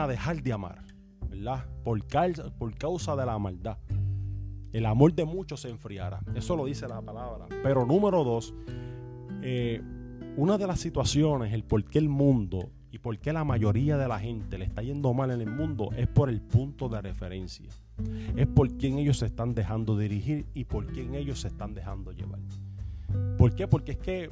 dejar 0.07 0.41
de 0.41 0.53
amar, 0.53 0.83
¿verdad? 1.29 1.65
Por 1.83 2.03
causa 2.77 3.15
de 3.15 3.25
la 3.25 3.37
maldad. 3.37 3.77
El 4.71 4.85
amor 4.85 5.13
de 5.13 5.25
muchos 5.25 5.61
se 5.61 5.69
enfriará. 5.69 6.21
Eso 6.35 6.55
lo 6.55 6.65
dice 6.65 6.87
la 6.87 7.01
palabra. 7.01 7.47
Pero 7.63 7.85
número 7.85 8.23
dos, 8.23 8.53
una 10.37 10.57
de 10.57 10.67
las 10.67 10.79
situaciones, 10.79 11.53
el 11.53 11.63
por 11.63 11.83
qué 11.85 11.99
el 11.99 12.09
mundo 12.09 12.69
y 12.91 12.99
por 12.99 13.17
qué 13.19 13.33
la 13.33 13.43
mayoría 13.43 13.97
de 13.97 14.07
la 14.07 14.19
gente 14.19 14.57
le 14.57 14.65
está 14.65 14.81
yendo 14.81 15.13
mal 15.13 15.31
en 15.31 15.41
el 15.41 15.49
mundo 15.49 15.89
es 15.95 16.07
por 16.07 16.29
el 16.29 16.41
punto 16.41 16.89
de 16.89 17.01
referencia. 17.01 17.69
Es 18.35 18.47
por 18.47 18.71
quién 18.77 18.97
ellos 18.97 19.17
se 19.17 19.25
están 19.25 19.53
dejando 19.53 19.97
dirigir 19.97 20.45
y 20.53 20.65
por 20.65 20.87
quién 20.87 21.15
ellos 21.15 21.41
se 21.41 21.49
están 21.49 21.73
dejando 21.73 22.11
llevar. 22.11 22.39
¿Por 23.37 23.53
qué? 23.55 23.67
Porque 23.67 23.93
es 23.93 23.97
que 23.97 24.31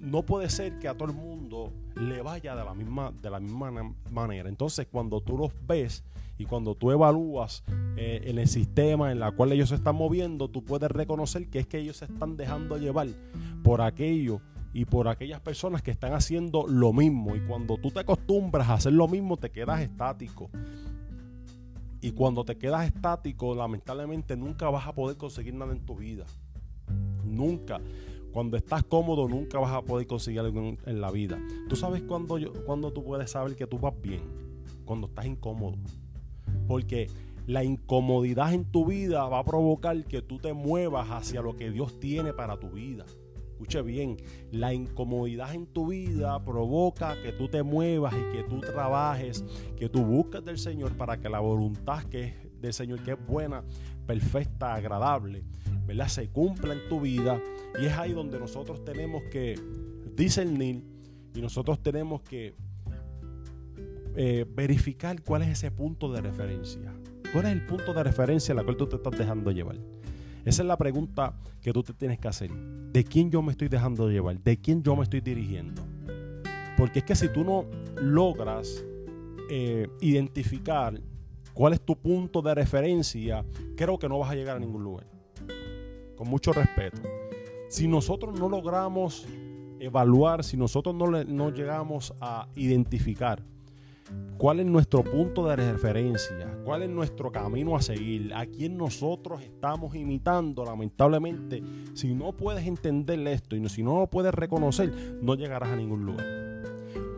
no 0.00 0.22
puede 0.22 0.48
ser 0.48 0.78
que 0.78 0.88
a 0.88 0.94
todo 0.94 1.08
el 1.10 1.16
mundo 1.16 1.72
le 1.94 2.22
vaya 2.22 2.54
de 2.56 2.64
la 2.64 2.74
misma, 2.74 3.12
de 3.22 3.30
la 3.30 3.40
misma 3.40 3.94
manera. 4.10 4.48
Entonces, 4.48 4.86
cuando 4.90 5.20
tú 5.20 5.36
los 5.38 5.52
ves 5.66 6.04
y 6.38 6.44
cuando 6.44 6.74
tú 6.74 6.90
evalúas 6.90 7.64
eh, 7.96 8.22
en 8.24 8.38
el 8.38 8.48
sistema 8.48 9.10
en 9.10 9.22
el 9.22 9.34
cual 9.34 9.52
ellos 9.52 9.70
se 9.70 9.76
están 9.76 9.96
moviendo, 9.96 10.48
tú 10.48 10.64
puedes 10.64 10.90
reconocer 10.90 11.48
que 11.48 11.60
es 11.60 11.66
que 11.66 11.78
ellos 11.78 11.96
se 11.96 12.04
están 12.06 12.36
dejando 12.36 12.76
llevar 12.76 13.08
por 13.62 13.80
aquello 13.80 14.40
y 14.72 14.84
por 14.84 15.08
aquellas 15.08 15.40
personas 15.40 15.80
que 15.80 15.90
están 15.90 16.12
haciendo 16.12 16.66
lo 16.66 16.92
mismo. 16.92 17.34
Y 17.34 17.40
cuando 17.40 17.78
tú 17.78 17.90
te 17.90 18.00
acostumbras 18.00 18.68
a 18.68 18.74
hacer 18.74 18.92
lo 18.92 19.08
mismo, 19.08 19.38
te 19.38 19.50
quedas 19.50 19.80
estático. 19.80 20.50
Y 22.02 22.12
cuando 22.12 22.44
te 22.44 22.58
quedas 22.58 22.86
estático, 22.86 23.54
lamentablemente 23.54 24.36
nunca 24.36 24.68
vas 24.68 24.86
a 24.86 24.92
poder 24.92 25.16
conseguir 25.16 25.54
nada 25.54 25.72
en 25.72 25.80
tu 25.80 25.96
vida. 25.96 26.26
Nunca. 27.24 27.80
Cuando 28.32 28.58
estás 28.58 28.84
cómodo, 28.84 29.26
nunca 29.26 29.58
vas 29.58 29.72
a 29.72 29.80
poder 29.80 30.06
conseguir 30.06 30.40
algo 30.40 30.76
en, 30.84 31.00
la 31.00 31.10
vida. 31.10 31.38
Tú 31.70 31.74
sabes 31.74 32.02
cuando, 32.02 32.38
cuando 32.66 32.92
tú 32.92 33.02
puedes 33.02 33.30
saber 33.30 33.56
que 33.56 33.66
tú 33.66 33.78
vas 33.78 33.94
bien. 34.02 34.20
Cuando 34.84 35.06
estás 35.06 35.24
incómodo. 35.24 35.78
Porque 36.66 37.08
la 37.46 37.62
incomodidad 37.62 38.52
en 38.52 38.64
tu 38.64 38.86
vida 38.86 39.28
va 39.28 39.40
a 39.40 39.44
provocar 39.44 40.04
que 40.04 40.22
tú 40.22 40.38
te 40.38 40.52
muevas 40.52 41.08
hacia 41.10 41.42
lo 41.42 41.56
que 41.56 41.70
Dios 41.70 42.00
tiene 42.00 42.32
para 42.32 42.58
tu 42.58 42.70
vida. 42.70 43.06
Escuche 43.52 43.80
bien, 43.80 44.18
la 44.50 44.74
incomodidad 44.74 45.54
en 45.54 45.66
tu 45.66 45.86
vida 45.86 46.44
provoca 46.44 47.16
que 47.22 47.32
tú 47.32 47.48
te 47.48 47.62
muevas 47.62 48.14
y 48.14 48.36
que 48.36 48.42
tú 48.42 48.60
trabajes, 48.60 49.44
que 49.78 49.88
tú 49.88 50.04
busques 50.04 50.44
del 50.44 50.58
Señor 50.58 50.92
para 50.96 51.18
que 51.18 51.30
la 51.30 51.40
voluntad 51.40 52.02
que 52.04 52.34
del 52.60 52.74
Señor, 52.74 53.02
que 53.02 53.12
es 53.12 53.26
buena, 53.26 53.64
perfecta, 54.06 54.74
agradable, 54.74 55.44
¿verdad? 55.86 56.08
Se 56.08 56.28
cumpla 56.28 56.74
en 56.74 56.88
tu 56.88 57.00
vida. 57.00 57.40
Y 57.80 57.86
es 57.86 57.92
ahí 57.96 58.12
donde 58.12 58.38
nosotros 58.38 58.84
tenemos 58.84 59.22
que 59.30 59.58
discernir 60.14 60.82
y 61.34 61.40
nosotros 61.40 61.82
tenemos 61.82 62.22
que 62.22 62.54
eh, 64.18 64.46
verificar 64.48 65.22
cuál 65.22 65.42
es 65.42 65.48
ese 65.48 65.70
punto 65.70 66.10
de 66.10 66.22
referencia. 66.22 66.90
¿Cuál 67.32 67.46
es 67.46 67.52
el 67.52 67.66
punto 67.66 67.92
de 67.92 68.02
referencia 68.02 68.52
en 68.52 68.56
la 68.56 68.64
cual 68.64 68.78
tú 68.78 68.86
te 68.86 68.96
estás 68.96 69.18
dejando 69.18 69.50
llevar? 69.50 69.76
Esa 70.46 70.62
es 70.62 70.66
la 70.66 70.78
pregunta 70.78 71.34
que 71.60 71.70
tú 71.70 71.82
te 71.82 71.92
tienes 71.92 72.18
que 72.18 72.28
hacer. 72.28 72.50
¿De 72.50 73.04
quién 73.04 73.30
yo 73.30 73.42
me 73.42 73.50
estoy 73.50 73.68
dejando 73.68 74.08
llevar? 74.08 74.40
¿De 74.40 74.58
quién 74.58 74.82
yo 74.82 74.96
me 74.96 75.02
estoy 75.02 75.20
dirigiendo? 75.20 75.82
Porque 76.78 77.00
es 77.00 77.04
que 77.04 77.14
si 77.14 77.28
tú 77.28 77.44
no 77.44 77.66
logras 78.00 78.82
eh, 79.50 79.86
identificar 80.00 80.98
cuál 81.52 81.74
es 81.74 81.80
tu 81.82 81.94
punto 81.94 82.40
de 82.40 82.54
referencia, 82.54 83.44
creo 83.76 83.98
que 83.98 84.08
no 84.08 84.18
vas 84.18 84.30
a 84.30 84.34
llegar 84.34 84.56
a 84.56 84.60
ningún 84.60 84.82
lugar. 84.82 85.06
Con 86.16 86.28
mucho 86.28 86.54
respeto. 86.54 87.02
Si 87.68 87.86
nosotros 87.86 88.38
no 88.38 88.48
logramos 88.48 89.26
evaluar, 89.78 90.42
si 90.42 90.56
nosotros 90.56 90.94
no, 90.94 91.06
no 91.24 91.50
llegamos 91.50 92.14
a 92.20 92.48
identificar 92.54 93.42
cuál 94.38 94.60
es 94.60 94.66
nuestro 94.66 95.02
punto 95.02 95.46
de 95.46 95.56
referencia, 95.56 96.58
cuál 96.64 96.82
es 96.82 96.90
nuestro 96.90 97.32
camino 97.32 97.76
a 97.76 97.82
seguir, 97.82 98.32
a 98.34 98.46
quién 98.46 98.76
nosotros 98.76 99.42
estamos 99.42 99.94
imitando. 99.94 100.64
Lamentablemente, 100.64 101.62
si 101.94 102.14
no 102.14 102.32
puedes 102.32 102.66
entender 102.66 103.26
esto 103.28 103.56
y 103.56 103.68
si 103.68 103.82
no 103.82 104.00
lo 104.00 104.06
puedes 104.08 104.34
reconocer, 104.34 105.18
no 105.22 105.34
llegarás 105.34 105.70
a 105.70 105.76
ningún 105.76 106.04
lugar. 106.04 106.46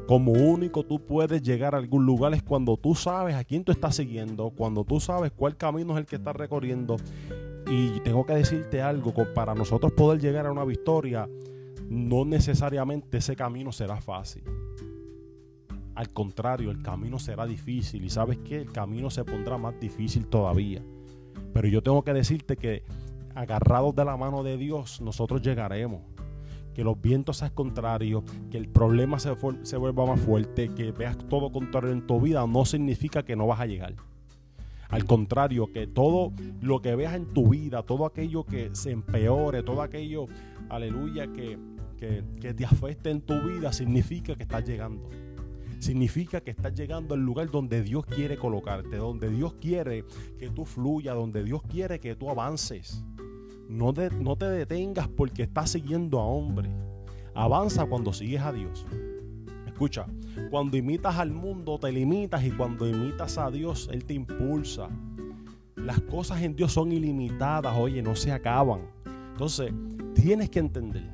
Como 0.06 0.32
único 0.32 0.84
tú 0.84 1.04
puedes 1.04 1.42
llegar 1.42 1.74
a 1.74 1.78
algún 1.78 2.06
lugar 2.06 2.32
es 2.32 2.42
cuando 2.42 2.78
tú 2.78 2.94
sabes 2.94 3.34
a 3.34 3.44
quién 3.44 3.62
tú 3.62 3.72
estás 3.72 3.96
siguiendo, 3.96 4.50
cuando 4.56 4.82
tú 4.82 5.00
sabes 5.00 5.32
cuál 5.32 5.56
camino 5.56 5.92
es 5.92 5.98
el 5.98 6.06
que 6.06 6.16
estás 6.16 6.34
recorriendo. 6.34 6.96
Y 7.70 8.00
tengo 8.00 8.24
que 8.24 8.32
decirte 8.32 8.80
algo, 8.80 9.12
para 9.34 9.54
nosotros 9.54 9.92
poder 9.92 10.18
llegar 10.18 10.46
a 10.46 10.52
una 10.52 10.64
victoria, 10.64 11.28
no 11.90 12.24
necesariamente 12.24 13.18
ese 13.18 13.36
camino 13.36 13.70
será 13.70 14.00
fácil. 14.00 14.44
Al 15.98 16.10
contrario, 16.10 16.70
el 16.70 16.80
camino 16.80 17.18
será 17.18 17.44
difícil 17.44 18.04
y 18.04 18.08
sabes 18.08 18.38
que 18.38 18.54
el 18.54 18.70
camino 18.70 19.10
se 19.10 19.24
pondrá 19.24 19.58
más 19.58 19.80
difícil 19.80 20.28
todavía. 20.28 20.80
Pero 21.52 21.66
yo 21.66 21.82
tengo 21.82 22.04
que 22.04 22.12
decirte 22.12 22.56
que 22.56 22.84
agarrados 23.34 23.96
de 23.96 24.04
la 24.04 24.16
mano 24.16 24.44
de 24.44 24.56
Dios, 24.56 25.00
nosotros 25.00 25.42
llegaremos. 25.42 26.02
Que 26.72 26.84
los 26.84 27.02
vientos 27.02 27.38
sean 27.38 27.50
contrarios, 27.50 28.22
que 28.48 28.58
el 28.58 28.68
problema 28.68 29.18
se, 29.18 29.34
se 29.62 29.76
vuelva 29.76 30.06
más 30.06 30.20
fuerte, 30.20 30.68
que 30.68 30.92
veas 30.92 31.18
todo 31.28 31.50
contrario 31.50 31.90
en 31.90 32.06
tu 32.06 32.20
vida, 32.20 32.46
no 32.46 32.64
significa 32.64 33.24
que 33.24 33.34
no 33.34 33.48
vas 33.48 33.58
a 33.58 33.66
llegar. 33.66 33.96
Al 34.90 35.04
contrario, 35.04 35.72
que 35.72 35.88
todo 35.88 36.32
lo 36.60 36.80
que 36.80 36.94
veas 36.94 37.14
en 37.14 37.26
tu 37.34 37.48
vida, 37.48 37.82
todo 37.82 38.06
aquello 38.06 38.44
que 38.44 38.70
se 38.72 38.92
empeore, 38.92 39.64
todo 39.64 39.82
aquello, 39.82 40.26
aleluya, 40.68 41.32
que, 41.32 41.58
que, 41.96 42.22
que 42.40 42.54
te 42.54 42.64
afecte 42.64 43.10
en 43.10 43.20
tu 43.20 43.34
vida, 43.42 43.72
significa 43.72 44.36
que 44.36 44.44
estás 44.44 44.64
llegando 44.64 45.10
significa 45.78 46.40
que 46.40 46.50
estás 46.50 46.74
llegando 46.74 47.14
al 47.14 47.20
lugar 47.20 47.50
donde 47.50 47.82
Dios 47.82 48.04
quiere 48.06 48.36
colocarte, 48.36 48.96
donde 48.96 49.30
Dios 49.30 49.54
quiere 49.54 50.04
que 50.38 50.50
tú 50.50 50.64
fluyas, 50.64 51.14
donde 51.14 51.44
Dios 51.44 51.62
quiere 51.62 52.00
que 52.00 52.16
tú 52.16 52.30
avances. 52.30 53.04
No, 53.68 53.92
no 53.92 54.36
te 54.36 54.46
detengas 54.46 55.08
porque 55.08 55.42
estás 55.42 55.70
siguiendo 55.70 56.18
a 56.18 56.24
hombre. 56.24 56.70
Avanza 57.34 57.86
cuando 57.86 58.12
sigues 58.12 58.40
a 58.40 58.52
Dios. 58.52 58.84
Escucha, 59.66 60.06
cuando 60.50 60.76
imitas 60.76 61.18
al 61.18 61.30
mundo 61.30 61.78
te 61.78 61.92
limitas 61.92 62.44
y 62.44 62.50
cuando 62.50 62.88
imitas 62.88 63.38
a 63.38 63.50
Dios 63.50 63.88
Él 63.92 64.04
te 64.04 64.14
impulsa. 64.14 64.88
Las 65.76 66.00
cosas 66.00 66.42
en 66.42 66.56
Dios 66.56 66.72
son 66.72 66.90
ilimitadas, 66.90 67.76
oye, 67.76 68.02
no 68.02 68.16
se 68.16 68.32
acaban. 68.32 68.80
Entonces, 69.30 69.72
tienes 70.14 70.50
que 70.50 70.58
entender 70.58 71.08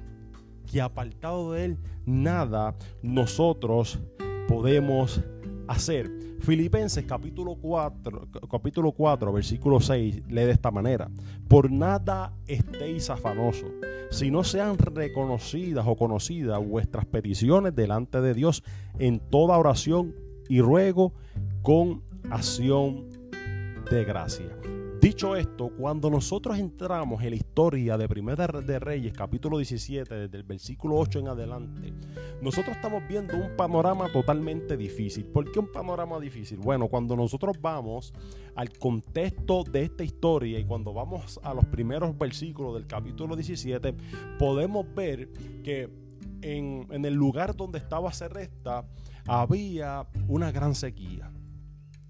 que 0.71 0.81
apartado 0.81 1.53
de 1.53 1.67
Él, 1.67 1.79
nada 2.07 2.75
nosotros 3.03 4.01
podemos 4.47 5.21
hacer. 5.69 6.11
Filipenses 6.41 7.05
capítulo 7.05 7.57
4, 7.57 8.29
capítulo 8.51 8.93
4, 8.93 9.33
versículo 9.33 9.81
6 9.81 10.29
lee 10.29 10.45
de 10.45 10.51
esta 10.51 10.71
manera: 10.71 11.11
Por 11.49 11.73
nada 11.73 12.35
estéis 12.47 13.09
afanosos, 13.09 13.71
si 14.11 14.31
no 14.31 14.45
sean 14.45 14.77
reconocidas 14.77 15.87
o 15.89 15.97
conocidas 15.97 16.65
vuestras 16.67 17.07
peticiones 17.07 17.75
delante 17.75 18.21
de 18.21 18.35
Dios 18.35 18.63
en 18.99 19.21
toda 19.21 19.57
oración 19.57 20.15
y 20.49 20.61
ruego 20.61 21.15
con 21.63 22.03
acción 22.31 23.09
de 23.91 24.05
gracia. 24.05 24.51
Dicho 25.05 25.37
esto, 25.37 25.69
cuando 25.69 26.09
nosotros 26.09 26.59
entramos 26.59 27.23
en 27.23 27.29
la 27.29 27.37
historia 27.37 27.99
de 27.99 28.09
Primera 28.09 28.47
de 28.47 28.79
Reyes, 28.79 29.13
capítulo 29.13 29.59
17, 29.59 30.15
desde 30.15 30.39
el 30.39 30.45
versículo 30.45 30.97
8 30.97 31.19
en 31.19 31.29
adelante, 31.29 31.93
nosotros 32.41 32.75
estamos 32.75 33.07
viendo 33.07 33.37
un 33.37 33.55
panorama 33.55 34.11
totalmente 34.11 34.79
difícil. 34.79 35.27
¿Por 35.27 35.53
qué 35.53 35.59
un 35.59 35.71
panorama 35.71 36.19
difícil? 36.19 36.57
Bueno, 36.57 36.89
cuando 36.89 37.17
nosotros 37.17 37.59
vamos 37.61 38.15
al 38.55 38.71
contexto 38.79 39.63
de 39.63 39.83
esta 39.83 40.05
historia 40.05 40.59
y 40.59 40.65
cuando 40.65 40.95
vamos 40.95 41.39
a 41.43 41.53
los 41.53 41.67
primeros 41.67 42.17
versículos 42.17 42.73
del 42.73 42.87
capítulo 42.87 43.37
17, 43.37 43.95
podemos 44.39 44.87
ver 44.95 45.31
que 45.63 45.91
en, 46.41 47.05
el 47.05 47.13
lugar 47.13 47.55
donde 47.55 47.77
estaba 47.77 48.11
Serresta 48.11 48.89
había 49.27 50.07
una 50.29 50.51
gran 50.51 50.75
sequía 50.75 51.31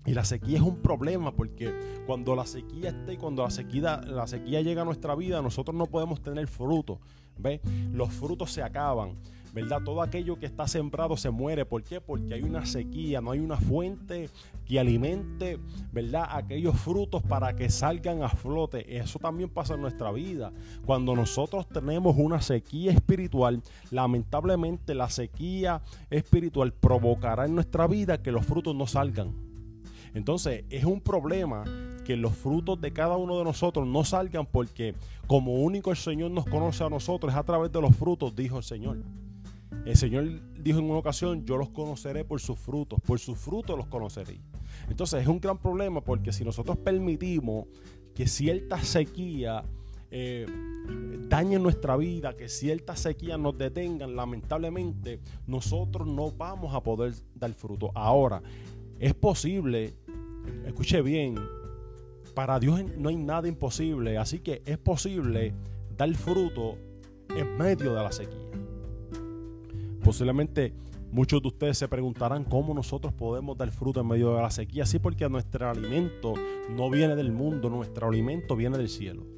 Y 0.07 0.13
la 0.13 0.25
sequía 0.25 0.59
es 0.59 0.63
un 0.63 0.77
problema 0.77 1.33
porque 1.33 2.03
cuando 2.07 2.35
la 2.35 2.47
sequía 2.47 2.91
está 2.91 3.13
y 3.13 3.17
cuando 3.17 3.43
la 3.43 3.51
sequía, 3.51 4.01
la 4.03 4.27
sequía 4.27 4.61
llega 4.61 4.83
a 4.83 4.85
nuestra 4.85 5.15
vida, 5.15 5.41
nosotros 5.41 5.75
no 5.75 5.87
podemos 5.87 6.21
tener 6.23 6.47
fruto. 6.47 7.01
¿Ve? 7.39 7.61
Los 7.93 8.13
frutos 8.13 8.53
se 8.53 8.63
acaban. 8.63 9.17
¿verdad? 9.55 9.83
Todo 9.85 10.03
aquello 10.03 10.37
que 10.37 10.47
está 10.47 10.67
sembrado 10.67 11.17
se 11.17 11.31
muere. 11.31 11.65
¿Por 11.65 11.85
qué? 11.85 12.01
Porque 12.01 12.35
hay 12.35 12.43
una 12.43 12.67
sequía, 12.67 13.21
no 13.21 13.31
hay 13.31 13.39
una 13.39 13.57
fuente 13.57 14.29
que 14.67 14.81
alimente, 14.81 15.61
¿verdad? 15.93 16.27
Aquellos 16.29 16.77
frutos 16.77 17.23
para 17.23 17.55
que 17.55 17.71
salgan 17.71 18.25
a 18.25 18.29
flote. 18.29 18.99
Eso 18.99 19.21
también 19.21 19.49
pasa 19.49 19.75
en 19.75 19.83
nuestra 19.83 20.11
vida. 20.11 20.53
Cuando 20.85 21.15
nosotros 21.15 21.69
tenemos 21.69 22.17
una 22.19 22.43
sequía 22.43 22.91
espiritual, 22.91 23.63
lamentablemente 23.93 24.93
la 24.93 25.09
sequía 25.09 25.81
espiritual 26.11 26.73
provocará 26.73 27.45
en 27.45 27.55
nuestra 27.55 27.87
vida 27.87 28.21
que 28.21 28.33
los 28.33 28.45
frutos 28.45 28.75
no 28.75 28.89
salgan. 28.89 29.54
Entonces 30.15 30.65
es 30.71 30.85
un 30.85 31.01
problema 31.01 31.65
que 32.05 32.17
los 32.17 32.35
frutos 32.35 32.81
de 32.81 32.93
cada 32.93 33.17
uno 33.17 33.39
de 33.39 33.45
nosotros 33.45 33.87
no 33.87 34.05
salgan 34.05 34.47
porque 34.47 34.95
como 35.27 35.55
único 35.55 35.91
el 35.91 35.97
Señor 35.97 36.31
nos 36.31 36.47
conoce 36.47 36.85
a 36.85 36.91
nosotros 36.91 37.33
es 37.33 37.39
a 37.39 37.43
través 37.43 37.73
de 37.73 37.81
los 37.81 37.97
frutos, 37.97 38.35
dijo 38.35 38.59
el 38.59 38.65
Señor. 38.65 38.99
El 39.85 39.97
Señor 39.97 40.41
dijo 40.63 40.79
en 40.79 40.85
una 40.87 40.99
ocasión, 40.99 41.45
yo 41.45 41.57
los 41.57 41.71
conoceré 41.71 42.25
por 42.25 42.41
sus 42.41 42.59
frutos, 42.59 43.01
por 43.01 43.19
sus 43.19 43.39
frutos 43.39 43.77
los 43.77 43.87
conoceré. 43.87 44.41
Entonces 44.89 45.23
es 45.23 45.29
un 45.29 45.41
gran 45.41 45.59
problema 45.59 46.01
porque 46.01 46.33
si 46.33 46.45
nosotros 46.45 46.79
permitimos 46.79 47.67
que 48.15 48.27
cierta 48.27 48.81
sequía 48.83 49.65
eh, 50.11 50.47
dañe 51.29 51.59
nuestra 51.59 51.97
vida, 51.97 52.37
que 52.37 52.49
cierta 52.49 52.95
sequía 52.95 53.37
nos 53.37 53.59
detengan, 53.59 54.15
lamentablemente 54.15 55.19
nosotros 55.47 56.07
no 56.07 56.31
vamos 56.31 56.73
a 56.75 56.83
poder 56.83 57.15
dar 57.35 57.53
fruto. 57.55 57.91
Ahora, 57.95 58.41
es 59.01 59.13
posible 59.15 59.95
escuche 60.67 61.03
bien, 61.03 61.37
para 62.35 62.59
Dios 62.59 62.83
no 62.97 63.09
hay 63.09 63.17
nada 63.17 63.49
imposible, 63.49 64.19
así 64.19 64.41
que 64.41 64.63
es 64.67 64.79
posible 64.79 65.55
dar 65.97 66.13
fruto 66.15 66.77
en 67.37 67.57
medio 67.57 67.95
de 67.95 68.03
la 68.03 68.13
sequía. 68.13 68.39
Posiblemente 70.03 70.73
muchos 71.11 71.41
de 71.41 71.49
ustedes 71.49 71.79
se 71.79 71.89
preguntarán 71.89 72.45
cómo 72.45 72.75
nosotros 72.75 73.13
podemos 73.13 73.57
dar 73.57 73.71
fruto 73.71 74.01
en 74.01 74.09
medio 74.09 74.35
de 74.35 74.43
la 74.43 74.51
sequía. 74.51 74.85
Sí, 74.85 74.99
porque 74.99 75.29
nuestro 75.29 75.71
alimento 75.71 76.35
no 76.71 76.91
viene 76.91 77.15
del 77.15 77.31
mundo, 77.33 77.71
nuestro 77.71 78.09
alimento 78.09 78.57
viene 78.57 78.77
del 78.77 78.89
cielo. 78.89 79.34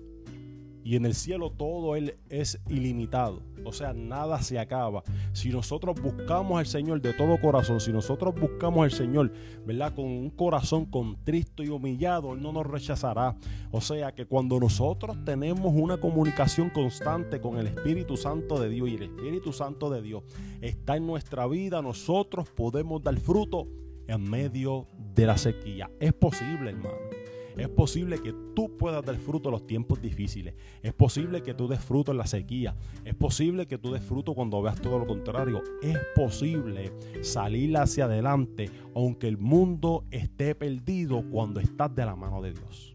Y 0.87 0.95
en 0.95 1.05
el 1.05 1.17
cielo 1.17 1.51
todo 1.51 1.97
Él 1.97 2.17
es 2.31 2.61
ilimitado. 2.69 3.43
O 3.65 3.73
sea, 3.73 3.93
nada 3.93 4.41
se 4.41 4.57
acaba. 4.57 5.03
Si 5.33 5.49
nosotros 5.49 6.01
buscamos 6.01 6.61
al 6.61 6.67
Señor 6.67 7.03
de 7.03 7.13
todo 7.13 7.41
corazón, 7.41 7.81
si 7.81 7.93
nosotros 7.93 8.33
buscamos 8.37 8.85
al 8.85 8.93
Señor, 8.93 9.33
¿verdad? 9.67 9.97
Con 9.97 10.05
un 10.05 10.31
corazón 10.31 10.87
contristo 10.87 11.65
y 11.65 11.71
humillado, 11.71 12.35
Él 12.35 12.41
no 12.41 12.53
nos 12.53 12.65
rechazará. 12.65 13.35
O 13.73 13.81
sea 13.81 14.15
que 14.15 14.27
cuando 14.27 14.61
nosotros 14.61 15.17
tenemos 15.25 15.75
una 15.75 15.97
comunicación 15.97 16.71
constante 16.71 17.41
con 17.41 17.59
el 17.59 17.67
Espíritu 17.67 18.17
Santo 18.17 18.61
de 18.61 18.69
Dios 18.69 18.89
y 18.89 18.95
el 18.95 19.03
Espíritu 19.03 19.53
Santo 19.53 19.91
de 19.91 20.03
Dios 20.03 20.23
está 20.61 20.97
en 20.97 21.05
nuestra 21.05 21.49
vida, 21.49 21.83
nosotros 21.83 22.49
podemos 22.51 23.03
dar 23.03 23.19
fruto 23.19 23.67
en 24.07 24.23
medio 24.31 24.87
de 25.17 25.27
la 25.27 25.37
sequía. 25.37 25.91
Es 25.99 26.13
posible, 26.13 26.71
hermano. 26.71 27.26
Es 27.57 27.69
posible 27.69 28.19
que 28.19 28.35
tú 28.55 28.77
puedas 28.77 29.05
dar 29.05 29.17
fruto 29.17 29.49
en 29.49 29.53
los 29.53 29.67
tiempos 29.67 30.01
difíciles. 30.01 30.55
Es 30.83 30.93
posible 30.93 31.43
que 31.43 31.55
tú 31.55 31.67
des 31.67 31.81
fruto 31.81 32.13
en 32.13 32.19
la 32.19 32.27
sequía. 32.27 32.77
Es 33.05 33.15
posible 33.15 33.67
que 33.67 33.79
tú 33.79 33.93
des 33.93 34.03
fruto 34.03 34.35
cuando 34.35 34.61
veas 34.61 34.81
todo 34.81 34.99
lo 34.99 35.07
contrario. 35.07 35.63
Es 35.83 35.99
posible 36.15 36.93
salir 37.23 37.77
hacia 37.77 38.05
adelante 38.05 38.71
aunque 38.95 39.29
el 39.29 39.39
mundo 39.39 40.05
esté 40.11 40.55
perdido 40.55 41.25
cuando 41.31 41.61
estás 41.61 41.95
de 41.95 42.05
la 42.05 42.15
mano 42.15 42.43
de 42.43 42.53
Dios. 42.53 42.95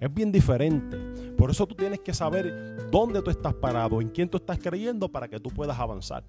Es 0.00 0.12
bien 0.12 0.32
diferente. 0.32 0.96
Por 1.36 1.50
eso 1.50 1.66
tú 1.66 1.74
tienes 1.74 2.00
que 2.00 2.14
saber 2.14 2.88
dónde 2.90 3.20
tú 3.22 3.30
estás 3.30 3.54
parado, 3.54 4.00
en 4.00 4.08
quién 4.08 4.28
tú 4.28 4.38
estás 4.38 4.58
creyendo 4.58 5.08
para 5.08 5.28
que 5.28 5.38
tú 5.38 5.50
puedas 5.50 5.78
avanzar. 5.78 6.24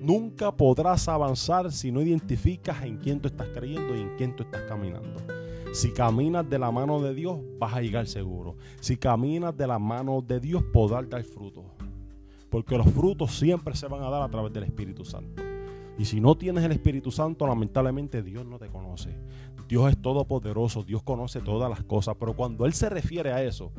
Nunca 0.00 0.52
podrás 0.52 1.08
avanzar 1.08 1.72
si 1.72 1.90
no 1.90 2.02
identificas 2.02 2.82
en 2.84 2.96
quién 2.98 3.20
tú 3.20 3.28
estás 3.28 3.48
creyendo 3.48 3.96
y 3.96 4.00
en 4.00 4.16
quién 4.16 4.36
tú 4.36 4.42
estás 4.42 4.62
caminando. 4.62 5.20
Si 5.72 5.92
caminas 5.92 6.48
de 6.48 6.58
la 6.58 6.70
mano 6.70 7.00
de 7.00 7.14
Dios, 7.14 7.38
vas 7.58 7.74
a 7.74 7.80
llegar 7.80 8.06
seguro. 8.06 8.56
Si 8.80 8.96
caminas 8.96 9.56
de 9.56 9.66
la 9.66 9.78
mano 9.78 10.22
de 10.26 10.40
Dios, 10.40 10.62
podrás 10.72 11.08
dar 11.08 11.22
frutos. 11.22 11.64
Porque 12.50 12.76
los 12.76 12.88
frutos 12.90 13.38
siempre 13.38 13.76
se 13.76 13.86
van 13.86 14.02
a 14.02 14.10
dar 14.10 14.22
a 14.22 14.28
través 14.28 14.52
del 14.52 14.64
Espíritu 14.64 15.04
Santo. 15.04 15.42
Y 15.98 16.04
si 16.04 16.20
no 16.20 16.36
tienes 16.36 16.64
el 16.64 16.72
Espíritu 16.72 17.10
Santo, 17.10 17.46
lamentablemente 17.46 18.22
Dios 18.22 18.46
no 18.46 18.58
te 18.58 18.68
conoce. 18.68 19.10
Dios 19.68 19.90
es 19.90 20.00
todopoderoso, 20.00 20.82
Dios 20.82 21.02
conoce 21.02 21.40
todas 21.40 21.68
las 21.68 21.82
cosas, 21.84 22.16
pero 22.18 22.34
cuando 22.34 22.64
Él 22.64 22.72
se 22.72 22.88
refiere 22.88 23.32
a 23.32 23.42
eso, 23.42 23.70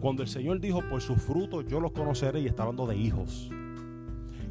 cuando 0.00 0.22
el 0.22 0.28
Señor 0.28 0.60
dijo, 0.60 0.82
por 0.90 1.00
sus 1.00 1.22
frutos 1.22 1.64
yo 1.66 1.80
los 1.80 1.92
conoceré, 1.92 2.40
y 2.40 2.46
está 2.46 2.64
hablando 2.64 2.86
de 2.86 2.96
hijos. 2.96 3.50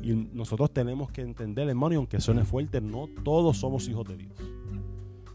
Y 0.01 0.13
nosotros 0.33 0.71
tenemos 0.71 1.11
que 1.11 1.21
entender, 1.21 1.69
hermano, 1.69 1.93
y 1.93 1.97
aunque 1.97 2.19
suene 2.19 2.43
fuerte, 2.43 2.81
no 2.81 3.07
todos 3.23 3.57
somos 3.57 3.87
hijos 3.87 4.07
de 4.07 4.17
Dios. 4.17 4.33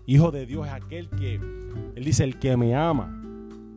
Hijo 0.07 0.31
de 0.31 0.47
Dios 0.47 0.67
es 0.67 0.73
aquel 0.73 1.09
que, 1.11 1.37
Él 1.37 2.05
dice, 2.05 2.25
el 2.25 2.39
que 2.39 2.57
me 2.57 2.75
ama, 2.75 3.23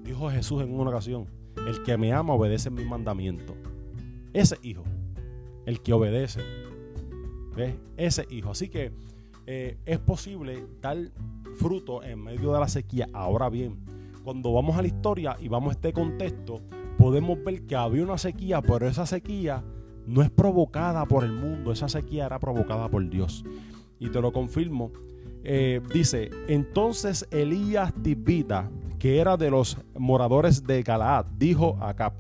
dijo 0.04 0.30
Jesús 0.30 0.64
en 0.64 0.74
una 0.74 0.90
ocasión, 0.90 1.28
el 1.68 1.84
que 1.84 1.98
me 1.98 2.14
ama 2.14 2.34
obedece 2.34 2.70
mi 2.70 2.84
mandamiento. 2.84 3.56
Ese 4.34 4.58
hijo, 4.64 4.84
el 5.66 5.82
que 5.82 5.94
obedece, 5.94 6.42
¿ves? 7.56 7.76
Ese 7.96 8.26
hijo. 8.30 8.52
Así 8.52 8.70
que 8.70 8.92
eh, 9.46 9.78
es 9.86 10.00
posible 10.00 10.66
dar 10.82 10.98
fruto 11.56 12.04
en 12.04 12.24
medio 12.24 12.54
de 12.54 12.60
la 12.60 12.68
sequía. 12.68 13.08
Ahora 13.14 13.50
bien, 13.50 13.78
cuando 14.24 14.52
vamos 14.52 14.76
a 14.78 14.82
la 14.82 14.88
historia 14.88 15.38
y 15.40 15.48
vamos 15.48 15.70
a 15.70 15.74
este 15.74 15.94
contexto, 15.94 16.60
podemos 16.98 17.44
ver 17.44 17.66
que 17.68 17.76
había 17.76 18.04
una 18.04 18.18
sequía, 18.18 18.62
pero 18.62 18.88
esa 18.88 19.06
sequía 19.06 19.64
no 20.08 20.22
es 20.24 20.32
provocada 20.32 21.06
por 21.06 21.24
el 21.24 21.32
mundo, 21.32 21.72
esa 21.72 21.88
sequía 21.88 22.26
era 22.26 22.40
provocada 22.40 22.90
por 22.90 23.08
Dios. 23.08 23.46
Y 24.00 24.10
te 24.10 24.22
lo 24.22 24.34
confirmo 24.34 24.92
eh, 25.46 25.80
dice, 25.94 26.32
entonces 26.48 27.28
Elías 27.32 27.94
Tibita, 28.02 28.70
que 28.98 29.20
era 29.20 29.38
de 29.38 29.52
los 29.52 29.78
moradores 29.98 30.66
de 30.66 30.82
Galaad, 30.82 31.26
dijo 31.38 31.78
acá, 31.82 32.14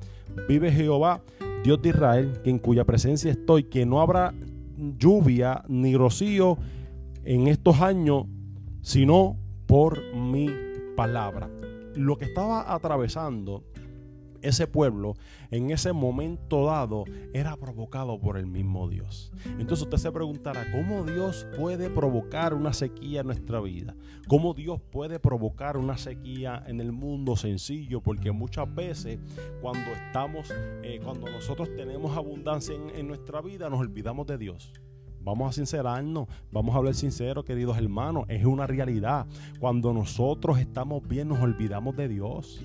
vive 0.47 0.71
Jehová, 0.71 1.21
Dios 1.63 1.81
de 1.81 1.89
Israel, 1.89 2.39
en 2.45 2.59
cuya 2.59 2.85
presencia 2.85 3.31
estoy, 3.31 3.63
que 3.63 3.85
no 3.85 3.99
habrá 3.99 4.33
lluvia 4.97 5.63
ni 5.67 5.97
rocío 5.97 6.57
en 7.23 7.47
estos 7.47 7.81
años, 7.81 8.25
sino 8.81 9.37
por 9.65 10.13
mi 10.13 10.49
palabra. 10.95 11.49
Lo 11.95 12.17
que 12.17 12.25
estaba 12.25 12.71
atravesando 12.73 13.63
ese 14.45 14.67
pueblo 14.67 15.15
en 15.51 15.71
ese 15.71 15.93
momento 15.93 16.65
dado 16.65 17.05
era 17.33 17.55
provocado 17.57 18.19
por 18.19 18.37
el 18.37 18.47
mismo 18.47 18.87
Dios. 18.87 19.31
Entonces 19.45 19.83
usted 19.83 19.97
se 19.97 20.11
preguntará, 20.11 20.71
¿cómo 20.71 21.03
Dios 21.03 21.47
puede 21.57 21.89
provocar 21.89 22.53
una 22.53 22.73
sequía 22.73 23.21
en 23.21 23.27
nuestra 23.27 23.59
vida? 23.59 23.95
¿Cómo 24.27 24.53
Dios 24.53 24.81
puede 24.91 25.19
provocar 25.19 25.77
una 25.77 25.97
sequía 25.97 26.63
en 26.67 26.79
el 26.79 26.91
mundo 26.91 27.35
sencillo? 27.35 28.01
Porque 28.01 28.31
muchas 28.31 28.73
veces 28.73 29.19
cuando 29.61 29.91
estamos, 29.91 30.53
eh, 30.83 30.99
cuando 31.03 31.29
nosotros 31.29 31.69
tenemos 31.75 32.15
abundancia 32.17 32.75
en, 32.75 32.89
en 32.95 33.07
nuestra 33.07 33.41
vida, 33.41 33.69
nos 33.69 33.79
olvidamos 33.79 34.27
de 34.27 34.37
Dios. 34.37 34.71
Vamos 35.25 35.49
a 35.49 35.53
sincerarnos, 35.53 36.27
vamos 36.51 36.75
a 36.75 36.77
hablar 36.77 36.93
sincero, 36.93 37.43
queridos 37.43 37.75
hermanos, 37.79 38.25
es 38.27 38.45
una 38.45 38.67
realidad. 38.67 39.25
Cuando 39.59 39.91
nosotros 39.91 40.59
estamos 40.59 41.07
bien, 41.07 41.29
nos 41.29 41.39
olvidamos 41.39 41.95
de 41.95 42.07
Dios. 42.07 42.63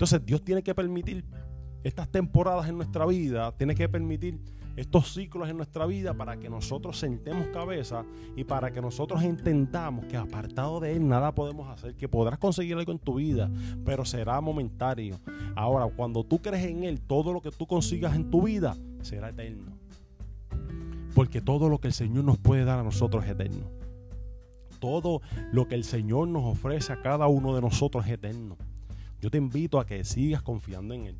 Entonces 0.00 0.24
Dios 0.24 0.42
tiene 0.42 0.62
que 0.62 0.74
permitir 0.74 1.26
estas 1.84 2.08
temporadas 2.08 2.66
en 2.70 2.78
nuestra 2.78 3.04
vida, 3.04 3.52
tiene 3.52 3.74
que 3.74 3.86
permitir 3.86 4.40
estos 4.74 5.12
ciclos 5.12 5.46
en 5.50 5.58
nuestra 5.58 5.84
vida 5.84 6.14
para 6.14 6.38
que 6.38 6.48
nosotros 6.48 6.98
sentemos 6.98 7.48
cabeza 7.48 8.06
y 8.34 8.44
para 8.44 8.72
que 8.72 8.80
nosotros 8.80 9.22
entendamos 9.22 10.06
que 10.06 10.16
apartado 10.16 10.80
de 10.80 10.96
Él 10.96 11.06
nada 11.06 11.34
podemos 11.34 11.68
hacer, 11.68 11.96
que 11.96 12.08
podrás 12.08 12.38
conseguir 12.38 12.78
algo 12.78 12.92
en 12.92 12.98
tu 12.98 13.16
vida, 13.16 13.50
pero 13.84 14.06
será 14.06 14.40
momentario. 14.40 15.20
Ahora, 15.54 15.86
cuando 15.94 16.24
tú 16.24 16.40
crees 16.40 16.64
en 16.64 16.84
Él, 16.84 17.02
todo 17.02 17.34
lo 17.34 17.42
que 17.42 17.50
tú 17.50 17.66
consigas 17.66 18.16
en 18.16 18.30
tu 18.30 18.44
vida 18.44 18.78
será 19.02 19.28
eterno. 19.28 19.76
Porque 21.14 21.42
todo 21.42 21.68
lo 21.68 21.78
que 21.78 21.88
el 21.88 21.92
Señor 21.92 22.24
nos 22.24 22.38
puede 22.38 22.64
dar 22.64 22.78
a 22.78 22.84
nosotros 22.84 23.22
es 23.26 23.32
eterno. 23.32 23.66
Todo 24.78 25.20
lo 25.52 25.68
que 25.68 25.74
el 25.74 25.84
Señor 25.84 26.26
nos 26.28 26.44
ofrece 26.44 26.90
a 26.90 27.02
cada 27.02 27.26
uno 27.26 27.54
de 27.54 27.60
nosotros 27.60 28.06
es 28.06 28.12
eterno. 28.12 28.56
Yo 29.20 29.30
te 29.30 29.36
invito 29.36 29.78
a 29.78 29.86
que 29.86 30.02
sigas 30.02 30.42
confiando 30.42 30.94
en 30.94 31.06
Él. 31.06 31.18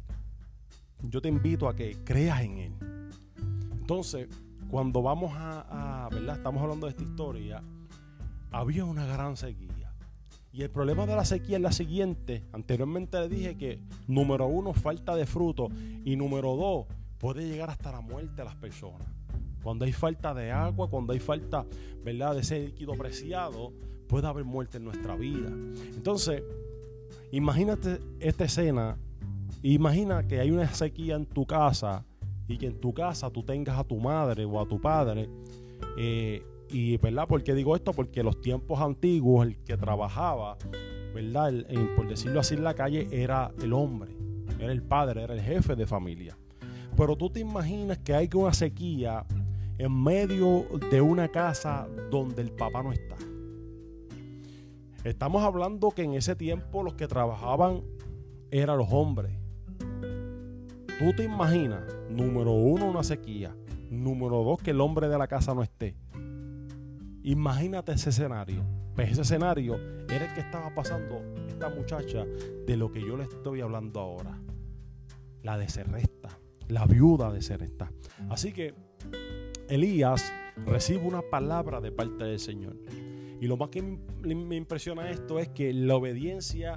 Yo 1.02 1.20
te 1.20 1.28
invito 1.28 1.68
a 1.68 1.76
que 1.76 1.98
creas 2.02 2.40
en 2.40 2.58
Él. 2.58 2.72
Entonces, 3.72 4.28
cuando 4.70 5.02
vamos 5.02 5.32
a, 5.34 6.08
¿verdad? 6.10 6.36
Estamos 6.36 6.62
hablando 6.62 6.86
de 6.86 6.92
esta 6.92 7.02
historia, 7.02 7.62
había 8.50 8.84
una 8.84 9.04
gran 9.04 9.36
sequía. 9.36 9.92
Y 10.52 10.62
el 10.62 10.70
problema 10.70 11.06
de 11.06 11.14
la 11.14 11.24
sequía 11.24 11.56
es 11.56 11.62
la 11.62 11.72
siguiente. 11.72 12.44
Anteriormente 12.52 13.20
le 13.20 13.28
dije 13.28 13.56
que 13.56 13.80
número 14.06 14.46
uno, 14.46 14.72
falta 14.72 15.14
de 15.14 15.26
fruto. 15.26 15.68
Y 16.04 16.16
número 16.16 16.56
dos, 16.56 16.86
puede 17.18 17.46
llegar 17.46 17.70
hasta 17.70 17.92
la 17.92 18.00
muerte 18.00 18.42
a 18.42 18.46
las 18.46 18.56
personas. 18.56 19.06
Cuando 19.62 19.84
hay 19.84 19.92
falta 19.92 20.32
de 20.32 20.50
agua, 20.50 20.88
cuando 20.88 21.12
hay 21.12 21.20
falta, 21.20 21.66
¿verdad?, 22.02 22.34
de 22.34 22.40
ese 22.40 22.64
líquido 22.64 22.94
preciado, 22.94 23.74
puede 24.08 24.26
haber 24.26 24.44
muerte 24.44 24.78
en 24.78 24.84
nuestra 24.84 25.16
vida. 25.16 25.50
Entonces, 25.94 26.42
imagínate 27.32 27.98
esta 28.18 28.44
escena, 28.44 28.96
imagina 29.62 30.26
que 30.26 30.40
hay 30.40 30.50
una 30.50 30.68
sequía 30.68 31.16
en 31.16 31.26
tu 31.26 31.46
casa 31.46 32.04
y 32.48 32.58
que 32.58 32.66
en 32.66 32.80
tu 32.80 32.92
casa 32.92 33.30
tú 33.30 33.42
tengas 33.42 33.78
a 33.78 33.84
tu 33.84 33.98
madre 33.98 34.44
o 34.44 34.60
a 34.60 34.66
tu 34.66 34.80
padre. 34.80 35.28
Eh, 35.96 36.42
y, 36.68 36.96
¿verdad? 36.98 37.26
¿Por 37.26 37.42
qué 37.42 37.54
digo 37.54 37.74
esto? 37.74 37.92
Porque 37.92 38.22
los 38.22 38.40
tiempos 38.40 38.80
antiguos, 38.80 39.46
el 39.46 39.56
que 39.58 39.76
trabajaba, 39.76 40.56
¿verdad? 41.14 41.52
por 41.96 42.08
decirlo 42.08 42.40
así 42.40 42.54
en 42.54 42.64
la 42.64 42.74
calle, 42.74 43.08
era 43.10 43.52
el 43.62 43.72
hombre, 43.72 44.16
era 44.58 44.72
el 44.72 44.82
padre, 44.82 45.22
era 45.22 45.34
el 45.34 45.40
jefe 45.40 45.74
de 45.74 45.86
familia. 45.86 46.36
Pero 46.96 47.16
tú 47.16 47.30
te 47.30 47.40
imaginas 47.40 47.98
que 47.98 48.14
hay 48.14 48.28
una 48.34 48.52
sequía 48.52 49.24
en 49.78 50.02
medio 50.02 50.66
de 50.90 51.00
una 51.00 51.28
casa 51.28 51.88
donde 52.10 52.42
el 52.42 52.52
papá 52.52 52.82
no 52.82 52.92
está. 52.92 53.16
Estamos 55.04 55.42
hablando 55.42 55.90
que 55.92 56.02
en 56.02 56.12
ese 56.12 56.36
tiempo 56.36 56.82
los 56.82 56.94
que 56.94 57.08
trabajaban 57.08 57.82
eran 58.50 58.76
los 58.76 58.88
hombres. 58.90 59.32
Tú 60.98 61.14
te 61.16 61.24
imaginas, 61.24 61.82
número 62.10 62.52
uno, 62.52 62.90
una 62.90 63.02
sequía. 63.02 63.56
Número 63.90 64.44
dos, 64.44 64.60
que 64.60 64.72
el 64.72 64.80
hombre 64.82 65.08
de 65.08 65.16
la 65.16 65.26
casa 65.26 65.54
no 65.54 65.62
esté. 65.62 65.96
Imagínate 67.22 67.92
ese 67.92 68.10
escenario. 68.10 68.62
Pues 68.94 69.12
ese 69.12 69.22
escenario 69.22 69.76
era 70.10 70.26
el 70.26 70.34
que 70.34 70.40
estaba 70.40 70.74
pasando 70.74 71.22
esta 71.48 71.70
muchacha 71.70 72.26
de 72.66 72.76
lo 72.76 72.92
que 72.92 73.00
yo 73.00 73.16
le 73.16 73.24
estoy 73.24 73.62
hablando 73.62 74.00
ahora. 74.00 74.38
La 75.42 75.56
de 75.56 75.70
Serresta, 75.70 76.28
la 76.68 76.84
viuda 76.84 77.32
de 77.32 77.40
Serresta. 77.40 77.90
Así 78.28 78.52
que 78.52 78.74
Elías 79.68 80.30
recibe 80.66 81.06
una 81.06 81.22
palabra 81.22 81.80
de 81.80 81.90
parte 81.90 82.24
del 82.24 82.38
Señor. 82.38 82.76
Y 83.40 83.46
lo 83.46 83.56
más 83.56 83.70
que 83.70 83.82
me 83.82 84.56
impresiona 84.56 85.10
esto 85.10 85.38
es 85.38 85.48
que 85.48 85.72
la 85.72 85.96
obediencia 85.96 86.76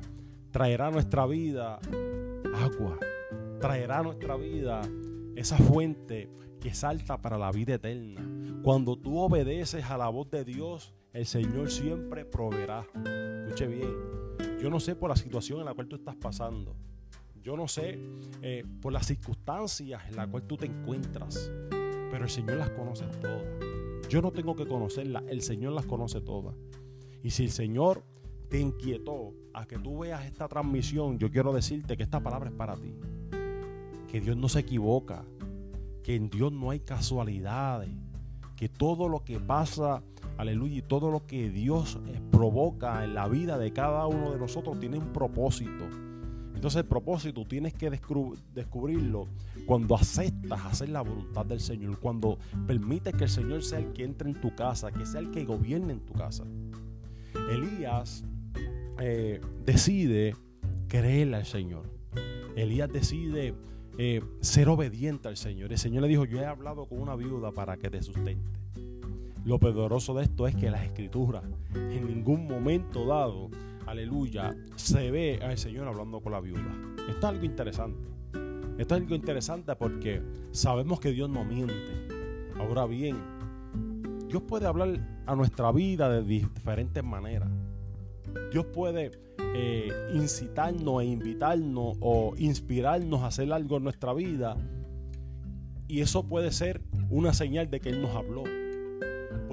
traerá 0.51 0.87
a 0.87 0.91
nuestra 0.91 1.25
vida 1.25 1.79
agua, 2.55 2.97
traerá 3.59 3.99
a 3.99 4.03
nuestra 4.03 4.37
vida 4.37 4.81
esa 5.35 5.57
fuente 5.57 6.29
que 6.61 6.73
salta 6.73 7.21
para 7.21 7.37
la 7.37 7.51
vida 7.51 7.75
eterna. 7.75 8.21
Cuando 8.63 8.95
tú 8.95 9.19
obedeces 9.19 9.83
a 9.85 9.97
la 9.97 10.07
voz 10.07 10.29
de 10.31 10.45
Dios, 10.45 10.93
el 11.11 11.25
Señor 11.25 11.69
siempre 11.69 12.23
proveerá. 12.23 12.87
Escuche 13.43 13.67
bien, 13.67 13.93
yo 14.61 14.69
no 14.69 14.79
sé 14.79 14.95
por 14.95 15.09
la 15.09 15.17
situación 15.17 15.59
en 15.59 15.65
la 15.65 15.73
cual 15.73 15.87
tú 15.87 15.97
estás 15.97 16.15
pasando. 16.15 16.77
Yo 17.41 17.57
no 17.57 17.67
sé 17.67 17.99
eh, 18.41 18.63
por 18.81 18.93
las 18.93 19.07
circunstancias 19.07 20.01
en 20.07 20.15
las 20.15 20.27
cuales 20.27 20.47
tú 20.47 20.55
te 20.55 20.65
encuentras. 20.65 21.51
Pero 21.69 22.23
el 22.23 22.29
Señor 22.29 22.55
las 22.55 22.69
conoce 22.69 23.05
todas. 23.19 23.43
Yo 24.09 24.21
no 24.21 24.31
tengo 24.31 24.55
que 24.55 24.67
conocerlas, 24.67 25.23
el 25.27 25.41
Señor 25.41 25.73
las 25.73 25.85
conoce 25.85 26.21
todas. 26.21 26.55
Y 27.23 27.31
si 27.31 27.45
el 27.45 27.51
Señor 27.51 28.03
te 28.49 28.59
inquietó 28.59 29.33
a 29.53 29.65
que 29.65 29.79
tú 29.79 29.99
veas 29.99 30.25
esta 30.25 30.47
transmisión, 30.47 31.17
yo 31.17 31.31
quiero 31.31 31.53
decirte 31.53 31.97
que 31.97 32.03
esta 32.03 32.21
palabra 32.21 32.49
es 32.49 32.55
para 32.55 32.75
ti. 32.75 32.93
Que 34.07 34.21
Dios 34.21 34.37
no 34.37 34.49
se 34.49 34.59
equivoca, 34.59 35.25
que 36.03 36.15
en 36.15 36.29
Dios 36.29 36.51
no 36.51 36.69
hay 36.69 36.81
casualidades, 36.81 37.89
que 38.55 38.69
todo 38.69 39.07
lo 39.07 39.23
que 39.23 39.39
pasa, 39.39 40.03
aleluya, 40.37 40.77
y 40.77 40.81
todo 40.81 41.09
lo 41.09 41.25
que 41.25 41.49
Dios 41.49 41.97
provoca 42.31 43.03
en 43.03 43.15
la 43.15 43.27
vida 43.27 43.57
de 43.57 43.73
cada 43.73 44.05
uno 44.05 44.31
de 44.31 44.37
nosotros 44.37 44.79
tiene 44.79 44.97
un 44.97 45.11
propósito. 45.13 45.85
Entonces 46.63 46.83
el 46.83 46.87
propósito 46.87 47.43
tienes 47.43 47.73
que 47.73 47.89
descubrirlo 47.89 49.27
cuando 49.65 49.95
aceptas 49.95 50.65
hacer 50.65 50.87
la 50.87 51.01
voluntad 51.01 51.45
del 51.45 51.59
Señor, 51.59 51.99
cuando 51.99 52.39
permites 52.65 53.13
que 53.15 53.25
el 53.25 53.29
Señor 53.29 53.63
sea 53.63 53.79
el 53.79 53.91
que 53.91 54.05
entre 54.05 54.29
en 54.29 54.39
tu 54.39 54.55
casa, 54.55 54.89
que 54.89 55.05
sea 55.05 55.19
el 55.19 55.29
que 55.31 55.43
gobierne 55.43 55.91
en 55.91 55.99
tu 55.99 56.13
casa. 56.13 56.45
Elías 57.51 58.23
eh, 58.97 59.41
decide 59.65 60.37
creerle 60.87 61.35
al 61.35 61.45
Señor. 61.45 61.83
Elías 62.55 62.89
decide 62.89 63.55
eh, 63.97 64.21
ser 64.39 64.69
obediente 64.69 65.27
al 65.27 65.35
Señor. 65.35 65.73
El 65.73 65.79
Señor 65.79 66.03
le 66.03 66.07
dijo, 66.07 66.23
yo 66.23 66.39
he 66.39 66.45
hablado 66.45 66.85
con 66.85 67.01
una 67.01 67.17
viuda 67.17 67.51
para 67.51 67.75
que 67.75 67.89
te 67.89 68.01
sustente. 68.01 68.57
Lo 69.43 69.59
poderoso 69.59 70.13
de 70.13 70.23
esto 70.23 70.47
es 70.47 70.55
que 70.55 70.71
las 70.71 70.85
escrituras 70.85 71.43
en 71.75 72.07
ningún 72.07 72.47
momento 72.47 73.05
dado 73.05 73.49
aleluya, 73.85 74.55
se 74.75 75.11
ve 75.11 75.39
al 75.41 75.57
Señor 75.57 75.87
hablando 75.87 76.21
con 76.21 76.31
la 76.31 76.41
viuda. 76.41 76.75
Esto 77.07 77.17
es 77.17 77.23
algo 77.23 77.45
interesante. 77.45 78.09
Esto 78.77 78.95
es 78.95 79.01
algo 79.01 79.15
interesante 79.15 79.75
porque 79.75 80.21
sabemos 80.51 80.99
que 80.99 81.11
Dios 81.11 81.29
no 81.29 81.43
miente. 81.45 81.73
Ahora 82.57 82.85
bien, 82.85 83.17
Dios 84.27 84.43
puede 84.43 84.65
hablar 84.65 84.99
a 85.25 85.35
nuestra 85.35 85.71
vida 85.71 86.09
de 86.09 86.23
diferentes 86.23 87.03
maneras. 87.03 87.49
Dios 88.51 88.65
puede 88.65 89.11
eh, 89.55 89.91
incitarnos 90.13 91.03
e 91.03 91.05
invitarnos 91.05 91.97
o 91.99 92.33
inspirarnos 92.37 93.21
a 93.21 93.27
hacer 93.27 93.51
algo 93.53 93.77
en 93.77 93.83
nuestra 93.83 94.13
vida. 94.13 94.57
Y 95.87 96.01
eso 96.01 96.27
puede 96.27 96.51
ser 96.51 96.81
una 97.09 97.33
señal 97.33 97.69
de 97.69 97.79
que 97.79 97.89
Él 97.89 98.01
nos 98.01 98.15
habló. 98.15 98.43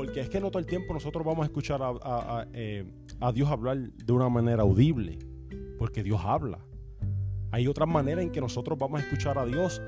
Porque 0.00 0.20
es 0.20 0.30
que 0.30 0.40
no 0.40 0.50
todo 0.50 0.60
el 0.60 0.64
tiempo 0.64 0.94
nosotros 0.94 1.26
vamos 1.26 1.42
a 1.42 1.44
escuchar 1.44 1.82
a, 1.82 2.46
eh, 2.54 2.90
Dios 3.34 3.50
hablar 3.50 3.76
de 3.76 4.12
una 4.14 4.30
manera 4.30 4.62
audible, 4.62 5.18
porque 5.78 6.02
Dios 6.02 6.22
habla. 6.24 6.58
Hay 7.50 7.66
otra 7.66 7.84
manera 7.84 8.22
en 8.22 8.32
que 8.32 8.40
nosotros 8.40 8.78
vamos 8.78 9.02
a 9.02 9.04
escuchar 9.04 9.36
a 9.36 9.44
Dios, 9.44 9.82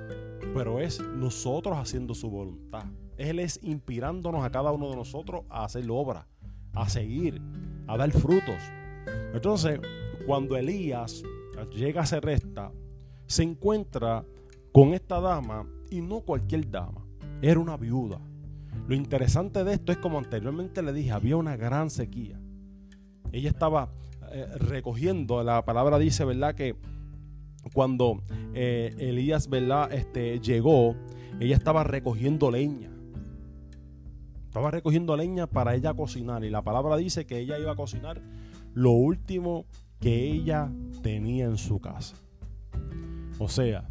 pero 0.53 0.81
es 0.81 1.01
nosotros 1.01 1.79
haciendo 1.79 2.15
su 2.15 2.29
voluntad. 2.29 2.85
Él 3.17 3.39
es 3.39 3.59
inspirándonos 3.63 4.45
a 4.45 4.51
cada 4.51 4.71
uno 4.71 4.91
de 4.91 4.97
nosotros 4.97 5.45
a 5.49 5.65
hacer 5.65 5.91
obra, 5.91 6.29
a 6.75 6.91
seguir, 6.91 7.41
a 7.87 7.97
dar 7.97 8.11
frutos. 8.11 8.61
Entonces, 9.33 9.81
cuando 10.27 10.59
Elías 10.59 11.23
llega 11.75 12.03
a 12.03 12.07
Serresta, 12.07 12.71
se 13.25 13.45
encuentra 13.45 14.27
con 14.73 14.93
esta 14.93 15.21
dama 15.21 15.67
y 15.89 16.03
no 16.03 16.21
cualquier 16.21 16.71
dama, 16.71 17.03
era 17.41 17.59
una 17.59 17.79
viuda. 17.79 18.21
Lo 18.87 18.95
interesante 18.95 19.65
de 19.65 19.75
esto 19.75 19.93
es 19.93 19.99
como 19.99 20.19
anteriormente 20.19 20.83
le 20.83 20.93
dije, 20.93 21.13
había 21.13 21.37
una 21.37 21.57
gran 21.57 21.91
sequía 21.91 22.39
ella 23.33 23.49
estaba 23.49 23.91
eh, 24.31 24.47
recogiendo, 24.59 25.43
la 25.43 25.65
palabra 25.65 25.99
dice, 25.99 26.25
¿verdad? 26.25 26.55
Que 26.55 26.77
cuando 27.73 28.23
eh, 28.55 28.95
Elías, 28.99 29.49
¿verdad? 29.49 29.93
Este, 29.93 30.39
llegó, 30.39 30.95
ella 31.41 31.57
estaba 31.57 31.83
recogiendo 31.83 32.51
leña. 32.51 32.91
Estaba 34.45 34.71
recogiendo 34.71 35.17
leña 35.17 35.47
para 35.47 35.75
ella 35.75 35.95
cocinar. 35.95 36.45
Y 36.45 36.51
la 36.51 36.63
palabra 36.63 36.97
dice 36.99 37.25
que 37.25 37.39
ella 37.39 37.59
iba 37.59 37.73
a 37.73 37.77
cocinar 37.77 38.21
lo 38.75 38.91
último 38.91 39.65
que 39.99 40.31
ella 40.31 40.71
tenía 41.03 41.47
en 41.47 41.57
su 41.57 41.81
casa. 41.81 42.17
O 43.39 43.49
sea, 43.49 43.89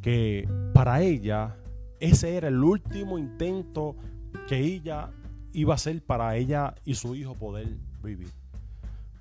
que 0.00 0.48
para 0.72 1.02
ella 1.02 1.56
ese 2.04 2.36
era 2.36 2.48
el 2.48 2.62
último 2.62 3.18
intento 3.18 3.96
que 4.46 4.58
ella 4.58 5.10
iba 5.52 5.74
a 5.74 5.76
hacer 5.76 6.02
para 6.02 6.36
ella 6.36 6.74
y 6.84 6.94
su 6.94 7.14
hijo 7.14 7.34
poder 7.34 7.68
vivir. 8.02 8.30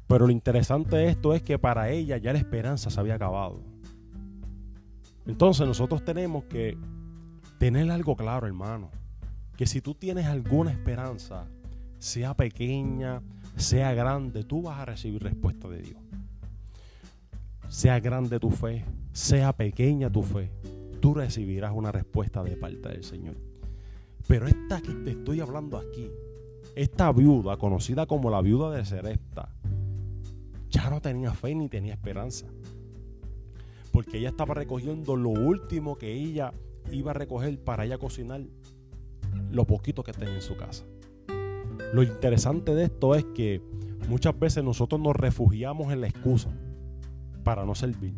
Pero 0.07 0.27
lo 0.27 0.31
interesante 0.31 0.97
de 0.97 1.07
esto 1.07 1.33
es 1.33 1.41
que 1.41 1.57
para 1.57 1.89
ella 1.89 2.17
ya 2.17 2.33
la 2.33 2.39
esperanza 2.39 2.89
se 2.89 2.99
había 2.99 3.15
acabado. 3.15 3.61
Entonces 5.25 5.65
nosotros 5.65 6.03
tenemos 6.03 6.43
que 6.45 6.77
tener 7.57 7.89
algo 7.89 8.15
claro, 8.15 8.47
hermano. 8.47 8.89
Que 9.55 9.65
si 9.65 9.79
tú 9.79 9.93
tienes 9.93 10.25
alguna 10.25 10.71
esperanza, 10.71 11.47
sea 11.99 12.33
pequeña, 12.33 13.21
sea 13.55 13.93
grande, 13.93 14.43
tú 14.43 14.63
vas 14.63 14.79
a 14.79 14.85
recibir 14.85 15.23
respuesta 15.23 15.69
de 15.69 15.81
Dios. 15.81 16.01
Sea 17.69 17.99
grande 17.99 18.39
tu 18.39 18.51
fe, 18.51 18.83
sea 19.13 19.53
pequeña 19.53 20.11
tu 20.11 20.21
fe, 20.21 20.51
tú 21.03 21.13
recibirás 21.13 21.73
una 21.75 21.91
respuesta 21.91 22.41
de 22.45 22.55
parte 22.55 22.87
del 22.87 23.03
Señor. 23.03 23.35
Pero 24.25 24.47
esta 24.47 24.81
que 24.81 24.93
te 24.93 25.11
estoy 25.11 25.41
hablando 25.41 25.77
aquí, 25.77 26.09
esta 26.77 27.11
viuda, 27.11 27.57
conocida 27.57 28.05
como 28.05 28.29
la 28.29 28.41
viuda 28.41 28.71
de 28.71 28.85
Seresta, 28.85 29.53
ya 30.69 30.89
no 30.89 31.01
tenía 31.01 31.33
fe 31.33 31.55
ni 31.55 31.67
tenía 31.67 31.91
esperanza. 31.95 32.47
Porque 33.91 34.19
ella 34.19 34.29
estaba 34.29 34.53
recogiendo 34.53 35.17
lo 35.17 35.31
último 35.31 35.97
que 35.97 36.13
ella 36.13 36.53
iba 36.89 37.11
a 37.11 37.15
recoger 37.15 37.61
para 37.61 37.83
ella 37.83 37.97
cocinar 37.97 38.43
lo 39.51 39.67
poquito 39.67 40.05
que 40.05 40.13
tenía 40.13 40.35
en 40.35 40.41
su 40.41 40.55
casa. 40.55 40.85
Lo 41.91 42.01
interesante 42.01 42.73
de 42.73 42.85
esto 42.85 43.13
es 43.15 43.25
que 43.35 43.61
muchas 44.07 44.39
veces 44.39 44.63
nosotros 44.63 45.01
nos 45.01 45.17
refugiamos 45.17 45.91
en 45.91 45.99
la 45.99 46.07
excusa 46.07 46.49
para 47.43 47.65
no 47.65 47.75
servir. 47.75 48.15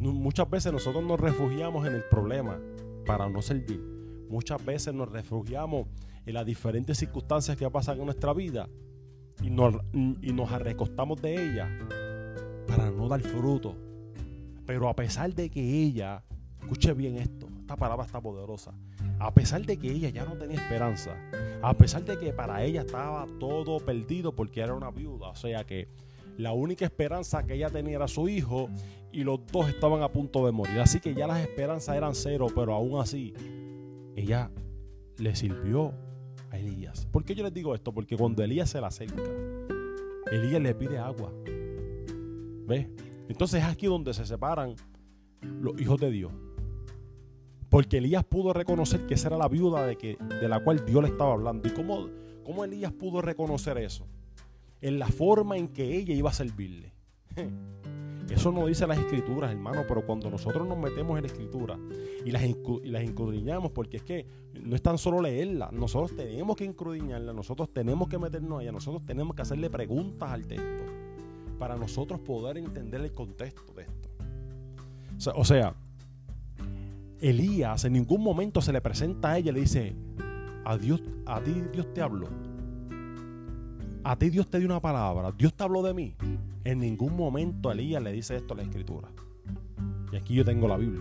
Muchas 0.00 0.48
veces 0.48 0.72
nosotros 0.72 1.04
nos 1.04 1.18
refugiamos 1.18 1.86
en 1.86 1.94
el 1.94 2.04
problema 2.04 2.58
para 3.04 3.28
no 3.28 3.42
servir. 3.42 3.80
Muchas 4.28 4.64
veces 4.64 4.94
nos 4.94 5.10
refugiamos 5.10 5.88
en 6.24 6.34
las 6.34 6.46
diferentes 6.46 6.98
circunstancias 6.98 7.56
que 7.56 7.68
pasan 7.70 7.98
en 7.98 8.04
nuestra 8.04 8.32
vida 8.32 8.68
y 9.42 9.50
nos, 9.50 9.74
y 9.92 10.32
nos 10.32 10.50
recostamos 10.50 11.20
de 11.20 11.34
ella 11.34 11.68
para 12.66 12.90
no 12.90 13.08
dar 13.08 13.20
fruto. 13.20 13.74
Pero 14.66 14.88
a 14.88 14.94
pesar 14.94 15.34
de 15.34 15.48
que 15.48 15.82
ella, 15.82 16.22
escuche 16.60 16.92
bien 16.92 17.16
esto, 17.16 17.48
esta 17.58 17.76
palabra 17.76 18.04
está 18.04 18.20
poderosa, 18.20 18.72
a 19.18 19.32
pesar 19.32 19.64
de 19.64 19.78
que 19.78 19.90
ella 19.90 20.10
ya 20.10 20.24
no 20.24 20.34
tenía 20.34 20.56
esperanza, 20.56 21.16
a 21.62 21.72
pesar 21.74 22.04
de 22.04 22.18
que 22.18 22.32
para 22.32 22.62
ella 22.62 22.82
estaba 22.82 23.26
todo 23.40 23.78
perdido 23.78 24.34
porque 24.34 24.60
era 24.60 24.74
una 24.74 24.90
viuda, 24.90 25.30
o 25.30 25.36
sea 25.36 25.64
que 25.64 25.88
la 26.36 26.52
única 26.52 26.84
esperanza 26.84 27.42
que 27.42 27.54
ella 27.54 27.70
tenía 27.70 27.96
era 27.96 28.08
su 28.08 28.28
hijo 28.28 28.68
y 29.12 29.24
los 29.24 29.40
dos 29.46 29.68
estaban 29.68 30.02
a 30.02 30.10
punto 30.10 30.44
de 30.46 30.52
morir. 30.52 30.80
Así 30.80 31.00
que 31.00 31.14
ya 31.14 31.26
las 31.26 31.40
esperanzas 31.40 31.96
eran 31.96 32.14
cero, 32.14 32.46
pero 32.54 32.74
aún 32.74 33.00
así 33.00 33.34
ella 34.16 34.50
le 35.18 35.34
sirvió 35.34 35.94
a 36.50 36.58
Elías. 36.58 37.06
¿Por 37.06 37.24
qué 37.24 37.34
yo 37.34 37.44
les 37.44 37.52
digo 37.52 37.74
esto? 37.74 37.92
Porque 37.92 38.16
cuando 38.16 38.42
Elías 38.42 38.70
se 38.70 38.80
la 38.80 38.88
acerca, 38.88 39.22
Elías 40.30 40.60
le 40.60 40.74
pide 40.74 40.98
agua. 40.98 41.32
¿Ves? 42.66 42.88
Entonces 43.28 43.62
es 43.62 43.68
aquí 43.68 43.86
donde 43.86 44.14
se 44.14 44.24
separan 44.26 44.74
los 45.42 45.80
hijos 45.80 46.00
de 46.00 46.10
Dios. 46.10 46.32
Porque 47.68 47.98
Elías 47.98 48.24
pudo 48.24 48.52
reconocer 48.52 49.06
que 49.06 49.14
esa 49.14 49.28
era 49.28 49.36
la 49.36 49.48
viuda 49.48 49.86
de, 49.86 49.96
que, 49.96 50.16
de 50.16 50.48
la 50.48 50.60
cual 50.60 50.84
Dios 50.86 51.02
le 51.02 51.10
estaba 51.10 51.32
hablando. 51.32 51.68
¿Y 51.68 51.72
cómo, 51.72 52.08
cómo 52.42 52.64
Elías 52.64 52.92
pudo 52.92 53.20
reconocer 53.20 53.76
eso? 53.78 54.06
En 54.80 54.98
la 54.98 55.08
forma 55.08 55.58
en 55.58 55.68
que 55.68 55.96
ella 55.96 56.14
iba 56.14 56.30
a 56.30 56.32
servirle. 56.32 56.92
Eso 58.30 58.52
no 58.52 58.66
dice 58.66 58.86
las 58.86 58.98
escrituras, 58.98 59.50
hermano, 59.50 59.84
pero 59.88 60.04
cuando 60.04 60.30
nosotros 60.30 60.66
nos 60.66 60.76
metemos 60.76 61.16
en 61.16 61.22
la 61.22 61.28
escritura 61.28 61.78
y 62.24 62.30
las, 62.30 62.42
y 62.44 62.90
las 62.90 63.02
escudriñamos, 63.02 63.72
porque 63.72 63.96
es 63.96 64.02
que 64.02 64.26
no 64.62 64.76
es 64.76 64.82
tan 64.82 64.98
solo 64.98 65.22
leerla, 65.22 65.70
nosotros 65.72 66.14
tenemos 66.14 66.56
que 66.56 66.66
escudriñarla, 66.66 67.32
nosotros 67.32 67.72
tenemos 67.72 68.08
que 68.08 68.18
meternos 68.18 68.60
allá, 68.60 68.70
nosotros 68.70 69.04
tenemos 69.06 69.34
que 69.34 69.42
hacerle 69.42 69.70
preguntas 69.70 70.30
al 70.30 70.46
texto 70.46 70.84
para 71.58 71.76
nosotros 71.76 72.20
poder 72.20 72.58
entender 72.58 73.00
el 73.00 73.12
contexto 73.12 73.72
de 73.72 73.82
esto. 73.82 74.08
O 75.34 75.44
sea, 75.44 75.74
Elías 77.20 77.84
en 77.84 77.94
ningún 77.94 78.22
momento 78.22 78.60
se 78.60 78.72
le 78.72 78.80
presenta 78.80 79.32
a 79.32 79.38
ella 79.38 79.50
y 79.50 79.54
le 79.54 79.60
dice, 79.60 79.96
a 80.64 80.76
Dios, 80.76 81.02
a 81.26 81.40
ti 81.40 81.54
Dios 81.72 81.92
te 81.92 82.02
habló. 82.02 82.28
A 84.04 84.16
ti 84.16 84.30
Dios 84.30 84.48
te 84.48 84.58
dio 84.58 84.66
una 84.66 84.80
palabra. 84.80 85.32
Dios 85.32 85.52
te 85.54 85.64
habló 85.64 85.82
de 85.82 85.94
mí. 85.94 86.14
En 86.68 86.80
ningún 86.80 87.16
momento 87.16 87.72
Elías 87.72 88.02
le 88.02 88.12
dice 88.12 88.36
esto 88.36 88.52
a 88.52 88.58
la 88.58 88.62
escritura. 88.62 89.08
Y 90.12 90.16
aquí 90.16 90.34
yo 90.34 90.44
tengo 90.44 90.68
la 90.68 90.76
Biblia. 90.76 91.00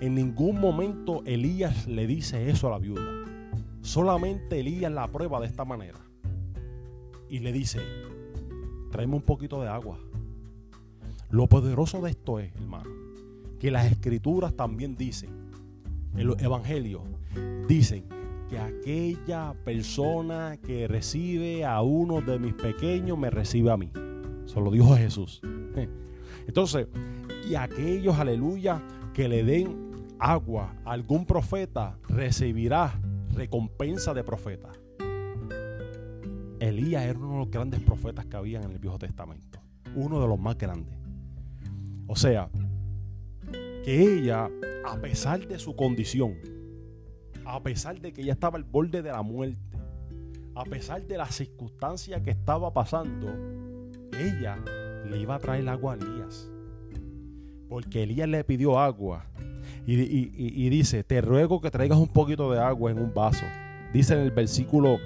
En 0.00 0.14
ningún 0.14 0.58
momento 0.58 1.22
Elías 1.26 1.86
le 1.86 2.06
dice 2.06 2.48
eso 2.48 2.68
a 2.68 2.70
la 2.70 2.78
viuda. 2.78 3.02
Solamente 3.82 4.60
Elías 4.60 4.90
la 4.90 5.06
prueba 5.08 5.40
de 5.40 5.46
esta 5.46 5.66
manera. 5.66 5.98
Y 7.28 7.40
le 7.40 7.52
dice, 7.52 7.80
tráeme 8.92 9.16
un 9.16 9.20
poquito 9.20 9.60
de 9.60 9.68
agua. 9.68 9.98
Lo 11.28 11.48
poderoso 11.48 12.00
de 12.00 12.08
esto 12.08 12.38
es, 12.38 12.54
hermano, 12.54 12.88
que 13.60 13.70
las 13.70 13.92
escrituras 13.92 14.54
también 14.54 14.96
dicen, 14.96 15.28
en 16.16 16.26
los 16.26 16.40
evangelios, 16.40 17.02
dicen 17.68 18.06
que 18.48 18.58
aquella 18.58 19.52
persona 19.66 20.56
que 20.66 20.88
recibe 20.88 21.66
a 21.66 21.82
uno 21.82 22.22
de 22.22 22.38
mis 22.38 22.54
pequeños 22.54 23.18
me 23.18 23.28
recibe 23.28 23.70
a 23.70 23.76
mí. 23.76 23.90
Eso 24.44 24.60
lo 24.60 24.70
dijo 24.70 24.96
Jesús. 24.96 25.40
Entonces, 26.46 26.88
y 27.48 27.54
aquellos, 27.54 28.18
aleluya, 28.18 28.82
que 29.12 29.28
le 29.28 29.44
den 29.44 30.06
agua 30.18 30.74
a 30.84 30.92
algún 30.92 31.26
profeta, 31.26 31.98
recibirá 32.08 33.00
recompensa 33.34 34.14
de 34.14 34.24
profeta. 34.24 34.70
Elías 36.60 37.04
era 37.04 37.18
uno 37.18 37.32
de 37.32 37.38
los 37.38 37.50
grandes 37.50 37.80
profetas 37.80 38.26
que 38.26 38.36
había 38.36 38.60
en 38.60 38.70
el 38.70 38.78
Viejo 38.78 38.98
Testamento. 38.98 39.60
Uno 39.94 40.20
de 40.20 40.28
los 40.28 40.38
más 40.38 40.56
grandes. 40.56 40.96
O 42.06 42.16
sea, 42.16 42.48
que 43.84 44.00
ella, 44.02 44.48
a 44.84 44.96
pesar 44.96 45.46
de 45.46 45.58
su 45.58 45.76
condición, 45.76 46.34
a 47.44 47.62
pesar 47.62 48.00
de 48.00 48.12
que 48.12 48.22
ella 48.22 48.32
estaba 48.32 48.56
al 48.56 48.64
borde 48.64 49.02
de 49.02 49.10
la 49.10 49.22
muerte, 49.22 49.58
a 50.54 50.64
pesar 50.64 51.06
de 51.06 51.18
las 51.18 51.34
circunstancias 51.34 52.22
que 52.22 52.30
estaba 52.30 52.72
pasando, 52.72 53.28
ella 54.20 54.58
le 55.08 55.18
iba 55.18 55.34
a 55.34 55.38
traer 55.38 55.68
agua 55.68 55.94
a 55.94 55.96
Elías. 55.96 56.50
Porque 57.68 58.02
Elías 58.02 58.28
le 58.28 58.44
pidió 58.44 58.78
agua. 58.78 59.26
Y, 59.86 59.94
y, 59.94 60.68
dice, 60.70 61.04
te 61.04 61.20
ruego 61.20 61.60
que 61.60 61.70
traigas 61.70 61.98
un 61.98 62.08
poquito 62.08 62.50
de 62.50 62.58
agua 62.58 62.90
en 62.90 62.98
un 62.98 63.12
vaso. 63.12 63.44
Dice 63.92 64.14
en 64.14 64.20
el 64.20 64.30
versículo, 64.30 64.98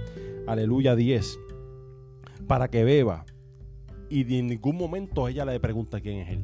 aleluya 0.47 0.95
10, 0.95 1.39
para 2.47 2.69
que 2.69 2.85
beba. 2.85 3.25
Y 4.09 4.39
en 4.39 4.47
ningún 4.47 4.77
momento 4.77 5.27
ella 5.27 5.45
le 5.45 5.59
pregunta 5.59 6.01
quién 6.01 6.19
es 6.19 6.31
él. 6.31 6.43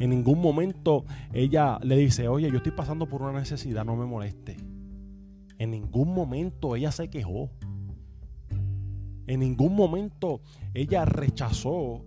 En 0.00 0.10
ningún 0.10 0.40
momento 0.40 1.04
ella 1.32 1.78
le 1.82 1.96
dice, 1.96 2.28
oye, 2.28 2.50
yo 2.50 2.56
estoy 2.56 2.72
pasando 2.72 3.06
por 3.06 3.22
una 3.22 3.38
necesidad, 3.38 3.84
no 3.84 3.96
me 3.96 4.06
moleste. 4.06 4.56
En 5.58 5.72
ningún 5.72 6.14
momento 6.14 6.74
ella 6.74 6.90
se 6.90 7.10
quejó. 7.10 7.50
En 9.30 9.38
ningún 9.38 9.76
momento 9.76 10.40
ella 10.74 11.04
rechazó, 11.04 12.04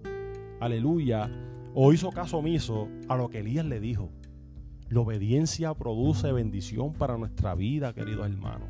aleluya, 0.60 1.32
o 1.74 1.94
hizo 1.94 2.10
caso 2.10 2.40
omiso 2.40 2.90
a 3.08 3.16
lo 3.16 3.30
que 3.30 3.40
Elías 3.40 3.66
le 3.66 3.80
dijo. 3.80 4.10
La 4.90 5.00
obediencia 5.00 5.74
produce 5.74 6.34
bendición 6.34 6.92
para 6.92 7.18
nuestra 7.18 7.56
vida, 7.56 7.94
queridos 7.94 8.30
hermanos. 8.30 8.68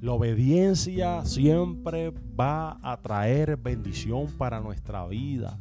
La 0.00 0.12
obediencia 0.12 1.24
siempre 1.24 2.12
va 2.38 2.78
a 2.82 3.00
traer 3.02 3.56
bendición 3.56 4.28
para 4.38 4.60
nuestra 4.60 5.04
vida. 5.08 5.58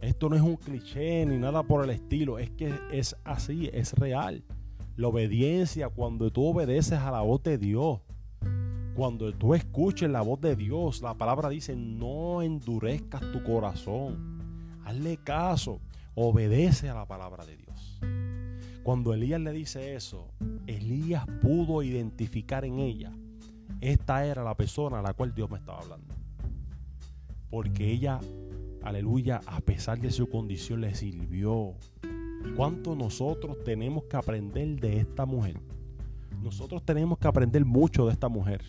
Esto 0.00 0.30
no 0.30 0.36
es 0.36 0.42
un 0.42 0.56
cliché 0.56 1.26
ni 1.26 1.36
nada 1.36 1.64
por 1.64 1.84
el 1.84 1.90
estilo, 1.90 2.38
es 2.38 2.48
que 2.48 2.72
es 2.90 3.14
así, 3.24 3.68
es 3.74 3.92
real. 3.92 4.42
La 4.96 5.08
obediencia, 5.08 5.90
cuando 5.90 6.32
tú 6.32 6.46
obedeces 6.46 6.98
a 6.98 7.10
la 7.10 7.20
voz 7.20 7.42
de 7.42 7.58
Dios, 7.58 8.00
cuando 8.94 9.32
tú 9.32 9.54
escuches 9.54 10.10
la 10.10 10.22
voz 10.22 10.40
de 10.40 10.56
Dios, 10.56 11.02
la 11.02 11.14
palabra 11.14 11.48
dice, 11.48 11.76
no 11.76 12.42
endurezcas 12.42 13.20
tu 13.32 13.42
corazón. 13.42 14.38
Hazle 14.84 15.16
caso, 15.18 15.80
obedece 16.14 16.88
a 16.88 16.94
la 16.94 17.06
palabra 17.06 17.44
de 17.46 17.56
Dios. 17.56 18.00
Cuando 18.82 19.12
Elías 19.12 19.40
le 19.40 19.52
dice 19.52 19.94
eso, 19.94 20.28
Elías 20.66 21.24
pudo 21.42 21.82
identificar 21.82 22.64
en 22.64 22.78
ella, 22.78 23.12
esta 23.80 24.24
era 24.26 24.42
la 24.42 24.56
persona 24.56 24.98
a 24.98 25.02
la 25.02 25.14
cual 25.14 25.34
Dios 25.34 25.50
me 25.50 25.58
estaba 25.58 25.80
hablando. 25.80 26.14
Porque 27.50 27.90
ella, 27.90 28.20
aleluya, 28.82 29.40
a 29.46 29.60
pesar 29.60 30.00
de 30.00 30.10
su 30.10 30.28
condición, 30.28 30.80
le 30.80 30.94
sirvió 30.94 31.74
¿Cuánto 32.56 32.94
nosotros 32.96 33.62
tenemos 33.64 34.04
que 34.04 34.16
aprender 34.16 34.80
de 34.80 34.98
esta 34.98 35.24
mujer? 35.26 35.60
Nosotros 36.42 36.84
tenemos 36.84 37.18
que 37.18 37.28
aprender 37.28 37.64
mucho 37.64 38.06
de 38.06 38.12
esta 38.12 38.28
mujer. 38.28 38.62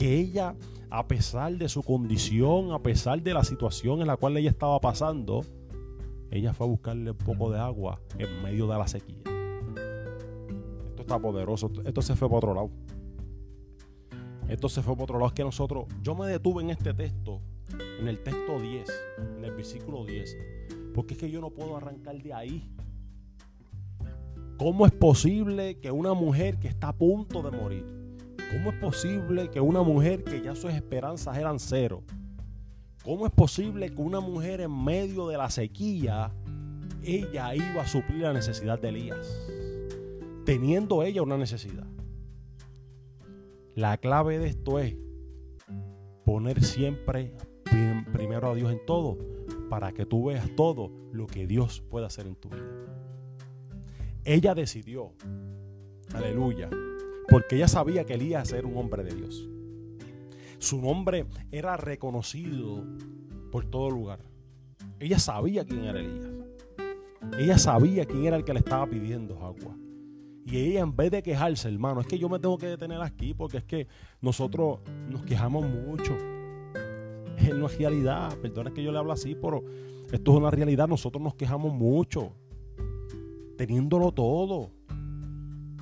Que 0.00 0.18
ella, 0.18 0.56
a 0.88 1.06
pesar 1.06 1.56
de 1.58 1.68
su 1.68 1.82
condición, 1.82 2.72
a 2.72 2.82
pesar 2.82 3.22
de 3.22 3.34
la 3.34 3.44
situación 3.44 4.00
en 4.00 4.06
la 4.06 4.16
cual 4.16 4.36
ella 4.38 4.48
estaba 4.48 4.80
pasando, 4.80 5.42
ella 6.30 6.54
fue 6.54 6.66
a 6.66 6.70
buscarle 6.70 7.10
un 7.10 7.18
poco 7.18 7.50
de 7.50 7.58
agua 7.58 8.00
en 8.18 8.42
medio 8.42 8.66
de 8.66 8.78
la 8.78 8.88
sequía. 8.88 9.22
Esto 10.88 11.02
está 11.02 11.18
poderoso. 11.18 11.70
Esto 11.84 12.00
se 12.00 12.16
fue 12.16 12.28
para 12.28 12.38
otro 12.38 12.54
lado. 12.54 12.70
Esto 14.48 14.70
se 14.70 14.80
fue 14.80 14.94
para 14.94 15.04
otro 15.04 15.18
lado. 15.18 15.28
Es 15.28 15.34
que 15.34 15.44
nosotros, 15.44 15.84
yo 16.02 16.14
me 16.14 16.26
detuve 16.26 16.62
en 16.62 16.70
este 16.70 16.94
texto, 16.94 17.42
en 18.00 18.08
el 18.08 18.22
texto 18.22 18.58
10, 18.58 18.90
en 19.36 19.44
el 19.44 19.52
versículo 19.52 20.06
10 20.06 20.36
porque 20.94 21.14
es 21.14 21.20
que 21.20 21.30
yo 21.30 21.40
no 21.40 21.50
puedo 21.50 21.76
arrancar 21.76 22.20
de 22.22 22.32
ahí. 22.32 22.70
¿Cómo 24.58 24.84
es 24.84 24.92
posible 24.92 25.78
que 25.78 25.90
una 25.90 26.12
mujer 26.14 26.58
que 26.58 26.68
está 26.68 26.88
a 26.88 26.92
punto 26.92 27.42
de 27.42 27.50
morir, 27.50 27.86
cómo 28.50 28.70
es 28.70 28.76
posible 28.78 29.48
que 29.50 29.60
una 29.60 29.82
mujer 29.82 30.24
que 30.24 30.42
ya 30.42 30.54
sus 30.54 30.72
esperanzas 30.72 31.36
eran 31.36 31.58
cero, 31.58 32.02
cómo 33.04 33.26
es 33.26 33.32
posible 33.32 33.90
que 33.90 34.02
una 34.02 34.20
mujer 34.20 34.60
en 34.60 34.84
medio 34.84 35.28
de 35.28 35.38
la 35.38 35.50
sequía, 35.50 36.32
ella 37.02 37.54
iba 37.54 37.82
a 37.82 37.86
suplir 37.86 38.22
la 38.22 38.32
necesidad 38.32 38.78
de 38.78 38.88
Elías, 38.88 39.48
teniendo 40.44 41.02
ella 41.02 41.22
una 41.22 41.38
necesidad? 41.38 41.86
La 43.74 43.96
clave 43.98 44.38
de 44.38 44.48
esto 44.48 44.78
es 44.78 44.96
poner 46.24 46.62
siempre 46.64 47.32
primero 48.12 48.50
a 48.50 48.54
Dios 48.54 48.72
en 48.72 48.84
todo 48.84 49.16
para 49.68 49.92
que 49.92 50.04
tú 50.04 50.26
veas 50.26 50.50
todo 50.56 50.90
lo 51.12 51.26
que 51.26 51.46
Dios 51.46 51.82
puede 51.88 52.06
hacer 52.06 52.26
en 52.26 52.34
tu 52.34 52.48
vida. 52.48 52.66
Ella 54.24 54.54
decidió, 54.54 55.12
aleluya, 56.12 56.68
porque 57.28 57.56
ella 57.56 57.68
sabía 57.68 58.04
que 58.04 58.14
Elías 58.14 58.52
era 58.52 58.66
un 58.66 58.76
hombre 58.76 59.04
de 59.04 59.14
Dios. 59.14 59.48
Su 60.58 60.80
nombre 60.80 61.26
era 61.50 61.76
reconocido 61.76 62.84
por 63.50 63.64
todo 63.64 63.90
lugar. 63.90 64.20
Ella 64.98 65.18
sabía 65.18 65.64
quién 65.64 65.84
era 65.84 66.00
Elías. 66.00 66.30
Ella 67.38 67.58
sabía 67.58 68.04
quién 68.04 68.26
era 68.26 68.36
el 68.36 68.44
que 68.44 68.52
le 68.52 68.58
estaba 68.60 68.86
pidiendo 68.86 69.38
agua. 69.44 69.76
Y 70.44 70.56
ella 70.56 70.80
en 70.80 70.96
vez 70.96 71.10
de 71.10 71.22
quejarse, 71.22 71.68
hermano, 71.68 72.00
es 72.00 72.06
que 72.06 72.18
yo 72.18 72.28
me 72.28 72.38
tengo 72.38 72.58
que 72.58 72.66
detener 72.66 73.00
aquí 73.02 73.34
porque 73.34 73.58
es 73.58 73.64
que 73.64 73.86
nosotros 74.20 74.80
nos 75.08 75.22
quejamos 75.22 75.68
mucho 75.68 76.16
es 77.46 77.52
una 77.52 77.68
realidad. 77.68 78.36
Perdona 78.38 78.72
que 78.72 78.82
yo 78.82 78.92
le 78.92 78.98
hablo 78.98 79.12
así, 79.12 79.34
pero 79.34 79.64
esto 80.10 80.32
es 80.32 80.36
una 80.36 80.50
realidad. 80.50 80.88
Nosotros 80.88 81.22
nos 81.22 81.34
quejamos 81.34 81.72
mucho, 81.72 82.32
teniéndolo 83.56 84.12
todo. 84.12 84.70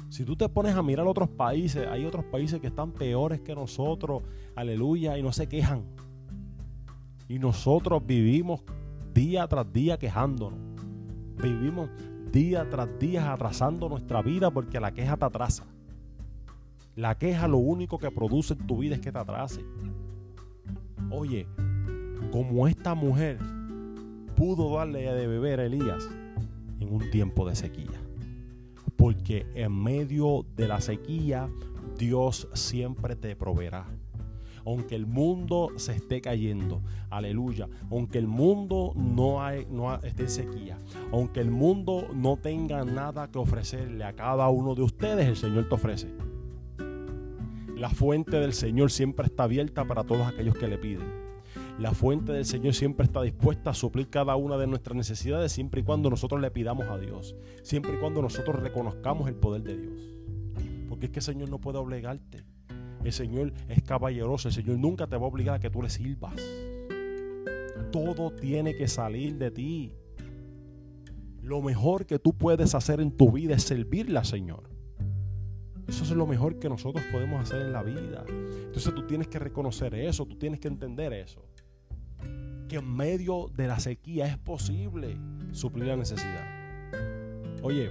Si 0.09 0.25
tú 0.25 0.37
te 0.37 0.49
pones 0.49 0.75
a 0.75 0.83
mirar 0.83 1.07
otros 1.07 1.29
países, 1.29 1.87
hay 1.87 2.05
otros 2.05 2.25
países 2.25 2.61
que 2.61 2.69
están 2.69 2.93
peores 2.93 3.41
que 3.41 3.55
nosotros, 3.55 4.23
aleluya, 4.55 5.19
y 5.19 5.23
no 5.23 5.33
se 5.33 5.49
quejan. 5.49 5.85
Y 7.29 7.39
nosotros 7.39 8.05
vivimos 8.07 8.63
día 9.13 9.47
tras 9.47 9.71
día 9.71 9.99
quejándonos. 9.99 10.59
Vivimos 11.43 11.91
día 12.33 12.69
tras 12.71 12.89
día 12.99 13.33
atrasando 13.33 13.89
nuestra 13.89 14.23
vida 14.23 14.51
porque 14.51 14.81
la 14.81 14.93
queja 14.93 15.17
te 15.17 15.25
atrasa. 15.27 15.67
La 16.97 17.17
queja 17.17 17.47
lo 17.47 17.59
único 17.59 17.99
que 17.99 18.11
produce 18.11 18.55
en 18.55 18.67
tu 18.67 18.79
vida 18.79 18.95
es 18.95 19.01
que 19.01 19.13
te 19.13 19.19
atrase. 19.19 19.63
Oye, 21.11 21.47
como 22.33 22.67
esta 22.67 22.95
mujer 22.95 23.39
pudo 24.37 24.75
darle 24.77 25.13
de 25.13 25.27
beber 25.27 25.61
a 25.61 25.67
Elías 25.67 26.09
en 26.81 26.93
un 26.93 27.11
tiempo 27.11 27.47
de 27.49 27.55
sequía. 27.55 28.08
Porque 29.09 29.47
en 29.55 29.73
medio 29.73 30.45
de 30.55 30.69
la 30.69 30.83
sequía 30.83 31.49
Dios 31.97 32.47
siempre 32.53 33.17
te 33.17 33.35
proveerá 33.37 33.87
aunque 34.67 34.97
el 34.97 35.07
mundo 35.07 35.71
se 35.77 35.95
esté 35.95 36.21
cayendo, 36.21 36.83
aleluya, 37.09 37.71
aunque 37.91 38.19
el 38.19 38.27
mundo 38.27 38.93
no, 38.95 39.43
esté 40.03 40.25
en 40.25 40.29
sequía, 40.29 40.79
aunque 41.11 41.41
el 41.41 41.51
mundo 41.51 42.09
no 42.13 42.37
tenga 42.37 42.85
nada 42.85 43.31
que 43.31 43.39
ofrecerle 43.39 44.05
a 44.05 44.13
cada 44.13 44.47
uno 44.51 44.75
de 44.75 44.83
ustedes, 44.83 45.27
el 45.27 45.37
Señor 45.37 45.71
te 45.71 45.75
ofrece. 45.75 46.09
La 47.77 47.89
fuente 47.89 48.39
del 48.39 48.53
Señor 48.53 48.91
siempre 48.91 49.25
está 49.25 49.45
abierta 49.45 49.87
para 49.87 50.05
todos 50.05 50.27
aquellos 50.27 50.55
que 50.55 50.69
le 50.69 50.77
piden. 50.77 51.28
La 51.79 51.93
fuente 51.93 52.33
del 52.33 52.45
Señor 52.45 52.75
siempre 52.75 53.05
está 53.05 53.23
dispuesta 53.23 53.71
a 53.71 53.75
suplir 53.75 54.11
cada 54.11 54.35
una 54.35 54.57
de 54.59 54.67
nuestras 54.67 54.97
necesidades 54.97 55.53
siempre 55.53 55.83
y 55.83 55.85
cuando 55.85 56.11
nosotros 56.11 56.41
le 56.41 56.51
pidamos 56.51 56.89
a 56.89 56.99
Dios, 56.99 57.37
siempre 57.63 57.95
y 57.95 57.99
cuando 57.99 58.21
nosotros 58.21 58.57
reconozcamos 58.57 59.29
el 59.29 59.37
poder 59.37 59.63
de 59.63 59.77
Dios. 59.77 60.01
Porque 60.89 61.07
es 61.07 61.13
que 61.13 61.21
el 61.21 61.25
Señor 61.25 61.51
no 61.51 61.61
puede 61.61 61.79
obligarte. 61.79 62.43
El 63.05 63.13
Señor 63.13 63.53
es 63.69 63.81
caballeroso. 63.85 64.49
El 64.49 64.55
Señor 64.55 64.79
nunca 64.79 65.07
te 65.07 65.17
va 65.17 65.23
a 65.23 65.29
obligar 65.29 65.55
a 65.55 65.61
que 65.61 65.71
tú 65.71 65.81
le 65.81 65.89
sirvas. 65.89 66.35
Todo 67.93 68.33
tiene 68.33 68.75
que 68.75 68.89
salir 68.89 69.39
de 69.39 69.53
ti. 69.53 69.93
Lo 71.41 71.63
mejor 71.63 72.07
que 72.07 72.19
tú 72.19 72.37
puedes 72.37 72.75
hacer 72.75 73.01
en 73.01 73.13
tu 73.13 73.31
vida 73.31 73.55
es 73.55 73.63
servirle 73.63 74.19
al 74.19 74.27
Señor. 74.27 74.69
Eso 75.87 76.03
es 76.03 76.11
lo 76.11 76.27
mejor 76.27 76.59
que 76.59 76.69
nosotros 76.69 77.05
podemos 77.13 77.41
hacer 77.41 77.63
en 77.63 77.73
la 77.73 77.85
vida. 77.85 78.25
Entonces 78.29 78.93
tú 78.93 79.07
tienes 79.07 79.29
que 79.29 79.39
reconocer 79.39 79.95
eso, 79.95 80.27
tú 80.27 80.37
tienes 80.37 80.59
que 80.59 80.69
entender 80.69 81.13
eso. 81.13 81.48
Que 82.69 82.77
en 82.77 82.97
medio 82.97 83.51
de 83.57 83.67
la 83.67 83.81
sequía 83.81 84.27
es 84.27 84.37
posible 84.37 85.17
suplir 85.53 85.87
la 85.87 85.97
necesidad. 85.97 86.47
Oye, 87.63 87.91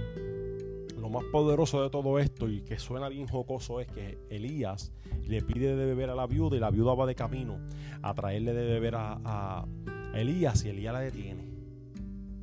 lo 0.98 1.08
más 1.08 1.24
poderoso 1.32 1.82
de 1.82 1.90
todo 1.90 2.18
esto 2.18 2.48
y 2.48 2.62
que 2.62 2.78
suena 2.78 3.08
bien 3.08 3.26
jocoso 3.26 3.80
es 3.80 3.86
que 3.88 4.18
Elías 4.30 4.92
le 5.26 5.42
pide 5.42 5.76
de 5.76 5.86
beber 5.86 6.10
a 6.10 6.14
la 6.14 6.26
viuda 6.26 6.56
y 6.56 6.60
la 6.60 6.70
viuda 6.70 6.94
va 6.94 7.06
de 7.06 7.14
camino 7.14 7.58
a 8.02 8.14
traerle 8.14 8.52
de 8.52 8.66
beber 8.66 8.94
a, 8.96 9.66
Elías 10.14 10.64
y 10.64 10.70
Elías 10.70 10.92
la 10.92 11.00
detiene. 11.00 11.44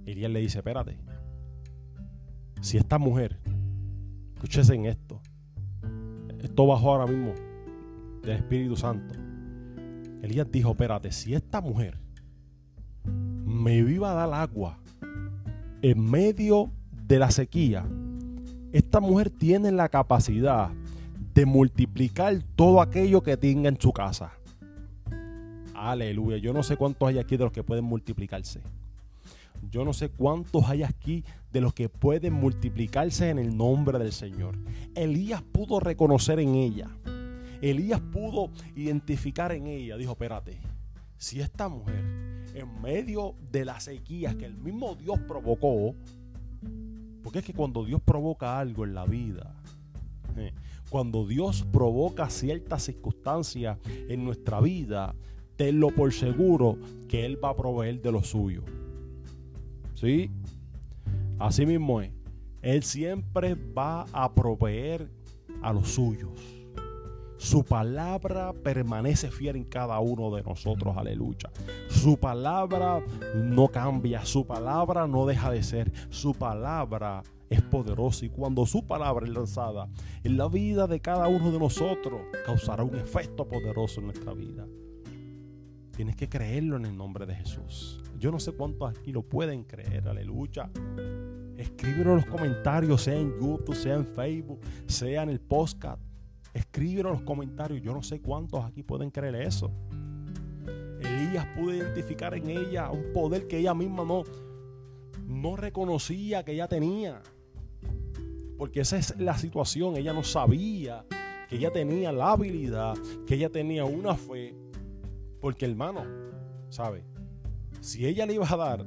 Elías 0.05 0.31
le 0.31 0.39
dice, 0.39 0.59
espérate, 0.59 0.97
si 2.61 2.77
esta 2.77 2.97
mujer, 2.97 3.39
escúchese 4.35 4.75
en 4.75 4.85
esto, 4.85 5.19
esto 6.41 6.67
bajó 6.67 6.91
ahora 6.91 7.11
mismo 7.11 7.33
del 8.21 8.37
Espíritu 8.37 8.75
Santo. 8.75 9.15
Elías 10.21 10.49
dijo, 10.51 10.71
espérate, 10.71 11.11
si 11.11 11.33
esta 11.33 11.59
mujer 11.59 12.04
me 13.65 13.77
iba 13.77 14.11
a 14.11 14.13
dar 14.13 14.31
agua 14.31 14.77
en 15.81 15.99
medio 15.99 16.69
de 17.07 17.17
la 17.17 17.31
sequía, 17.31 17.83
esta 18.71 18.99
mujer 18.99 19.31
tiene 19.31 19.71
la 19.71 19.89
capacidad 19.89 20.69
de 21.33 21.47
multiplicar 21.47 22.43
todo 22.55 22.79
aquello 22.79 23.23
que 23.23 23.37
tenga 23.37 23.67
en 23.67 23.81
su 23.81 23.91
casa. 23.91 24.33
Aleluya. 25.73 26.37
Yo 26.37 26.53
no 26.53 26.61
sé 26.61 26.77
cuántos 26.77 27.09
hay 27.09 27.17
aquí 27.17 27.37
de 27.37 27.43
los 27.45 27.51
que 27.51 27.63
pueden 27.63 27.85
multiplicarse. 27.85 28.61
Yo 29.71 29.83
no 29.83 29.93
sé 29.93 30.09
cuántos 30.09 30.69
hay 30.69 30.83
aquí 30.83 31.23
de 31.51 31.61
los 31.61 31.73
que 31.73 31.89
pueden 31.89 32.33
multiplicarse 32.33 33.31
en 33.31 33.39
el 33.39 33.57
nombre 33.57 33.97
del 33.97 34.11
Señor. 34.11 34.55
Elías 34.93 35.41
pudo 35.41 35.79
reconocer 35.79 36.39
en 36.39 36.53
ella. 36.53 36.87
Elías 37.63 37.99
pudo 37.99 38.51
identificar 38.75 39.51
en 39.53 39.65
ella. 39.65 39.97
Dijo, 39.97 40.11
espérate, 40.11 40.59
si 41.17 41.41
esta 41.41 41.69
mujer 41.69 42.03
en 42.53 42.81
medio 42.81 43.35
de 43.51 43.65
las 43.65 43.83
sequías 43.83 44.35
que 44.35 44.45
el 44.45 44.57
mismo 44.57 44.95
Dios 44.95 45.19
provocó, 45.27 45.95
porque 47.23 47.39
es 47.39 47.45
que 47.45 47.53
cuando 47.53 47.83
Dios 47.83 48.01
provoca 48.01 48.59
algo 48.59 48.85
en 48.85 48.93
la 48.93 49.05
vida, 49.05 49.55
eh, 50.37 50.53
cuando 50.89 51.25
Dios 51.25 51.65
provoca 51.71 52.29
ciertas 52.29 52.83
circunstancias 52.83 53.77
en 54.07 54.23
nuestra 54.23 54.61
vida, 54.61 55.15
tenlo 55.55 55.89
por 55.89 56.13
seguro 56.13 56.77
que 57.07 57.25
Él 57.25 57.43
va 57.43 57.49
a 57.49 57.55
proveer 57.55 58.01
de 58.01 58.11
lo 58.11 58.23
suyo. 58.23 58.63
¿Sí? 59.95 60.29
Así 61.39 61.65
mismo 61.65 62.01
es. 62.01 62.11
Él 62.61 62.83
siempre 62.83 63.55
va 63.55 64.05
a 64.11 64.33
proveer 64.33 65.09
a 65.61 65.73
los 65.73 65.89
suyos. 65.89 66.54
Su 67.37 67.63
palabra 67.63 68.53
permanece 68.53 69.29
fiel 69.29 69.57
en 69.57 69.65
cada 69.65 69.99
uno 69.99 70.33
de 70.33 70.41
nosotros, 70.43 70.95
aleluya. 70.97 71.51
Su 71.89 72.17
palabra 72.17 73.03
no 73.35 73.67
cambia, 73.67 74.25
su 74.25 74.45
palabra 74.45 75.05
no 75.07 75.25
deja 75.25 75.51
de 75.51 75.61
ser, 75.61 75.91
su 76.09 76.33
palabra 76.33 77.23
es 77.49 77.61
poderosa 77.61 78.25
y 78.25 78.29
cuando 78.29 78.65
su 78.65 78.85
palabra 78.85 79.25
es 79.25 79.33
lanzada 79.33 79.87
en 80.23 80.37
la 80.37 80.47
vida 80.47 80.87
de 80.87 80.99
cada 80.99 81.27
uno 81.27 81.51
de 81.51 81.59
nosotros, 81.59 82.21
causará 82.45 82.83
un 82.83 82.95
efecto 82.95 83.47
poderoso 83.47 83.99
en 83.99 84.07
nuestra 84.07 84.33
vida. 84.33 84.65
Tienes 85.95 86.15
que 86.15 86.27
creerlo 86.27 86.77
en 86.77 86.85
el 86.85 86.97
nombre 86.97 87.25
de 87.25 87.35
Jesús. 87.35 88.01
Yo 88.17 88.31
no 88.31 88.39
sé 88.39 88.53
cuántos 88.53 88.89
aquí 88.89 89.11
lo 89.11 89.21
pueden 89.23 89.63
creer, 89.63 90.07
aleluya. 90.07 90.69
Escríbelo 91.57 92.11
en 92.11 92.17
los 92.17 92.25
comentarios, 92.25 93.01
sea 93.01 93.17
en 93.17 93.31
YouTube, 93.39 93.75
sea 93.75 93.95
en 93.95 94.05
Facebook, 94.05 94.59
sea 94.87 95.23
en 95.23 95.29
el 95.29 95.39
podcast. 95.39 96.01
Escríbelo 96.55 97.09
en 97.09 97.15
los 97.15 97.23
comentarios. 97.23 97.81
Yo 97.81 97.93
no 97.93 98.01
sé 98.01 98.21
cuántos 98.21 98.63
aquí 98.63 98.81
pueden 98.81 99.11
creer 99.11 99.35
eso. 99.35 99.69
Elías 101.01 101.45
pudo 101.53 101.75
identificar 101.75 102.33
en 102.33 102.49
ella 102.49 102.89
un 102.91 103.11
poder 103.11 103.45
que 103.45 103.57
ella 103.57 103.73
misma 103.73 104.05
no, 104.05 104.23
no 105.27 105.57
reconocía 105.57 106.45
que 106.45 106.53
ella 106.53 106.69
tenía. 106.69 107.21
Porque 108.57 108.79
esa 108.79 108.95
es 108.95 109.19
la 109.19 109.37
situación. 109.37 109.97
Ella 109.97 110.13
no 110.13 110.23
sabía 110.23 111.05
que 111.49 111.57
ella 111.57 111.73
tenía 111.73 112.13
la 112.13 112.31
habilidad, 112.31 112.95
que 113.27 113.35
ella 113.35 113.49
tenía 113.49 113.83
una 113.83 114.15
fe. 114.15 114.55
Porque 115.41 115.65
hermano, 115.65 116.05
¿sabe? 116.69 117.03
Si 117.81 118.05
ella 118.05 118.25
le 118.25 118.35
iba 118.35 118.49
a 118.49 118.55
dar 118.55 118.85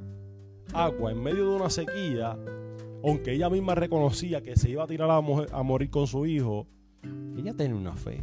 agua 0.73 1.11
en 1.11 1.21
medio 1.21 1.51
de 1.51 1.55
una 1.55 1.69
sequía, 1.69 2.35
aunque 3.03 3.33
ella 3.33 3.47
misma 3.47 3.75
reconocía 3.75 4.41
que 4.41 4.55
se 4.55 4.71
iba 4.71 4.85
a 4.85 4.87
tirar 4.87 5.11
a, 5.11 5.17
a 5.17 5.63
morir 5.63 5.91
con 5.91 6.07
su 6.07 6.25
hijo, 6.25 6.67
ella 7.37 7.53
tenía 7.53 7.75
una 7.75 7.95
fe. 7.95 8.21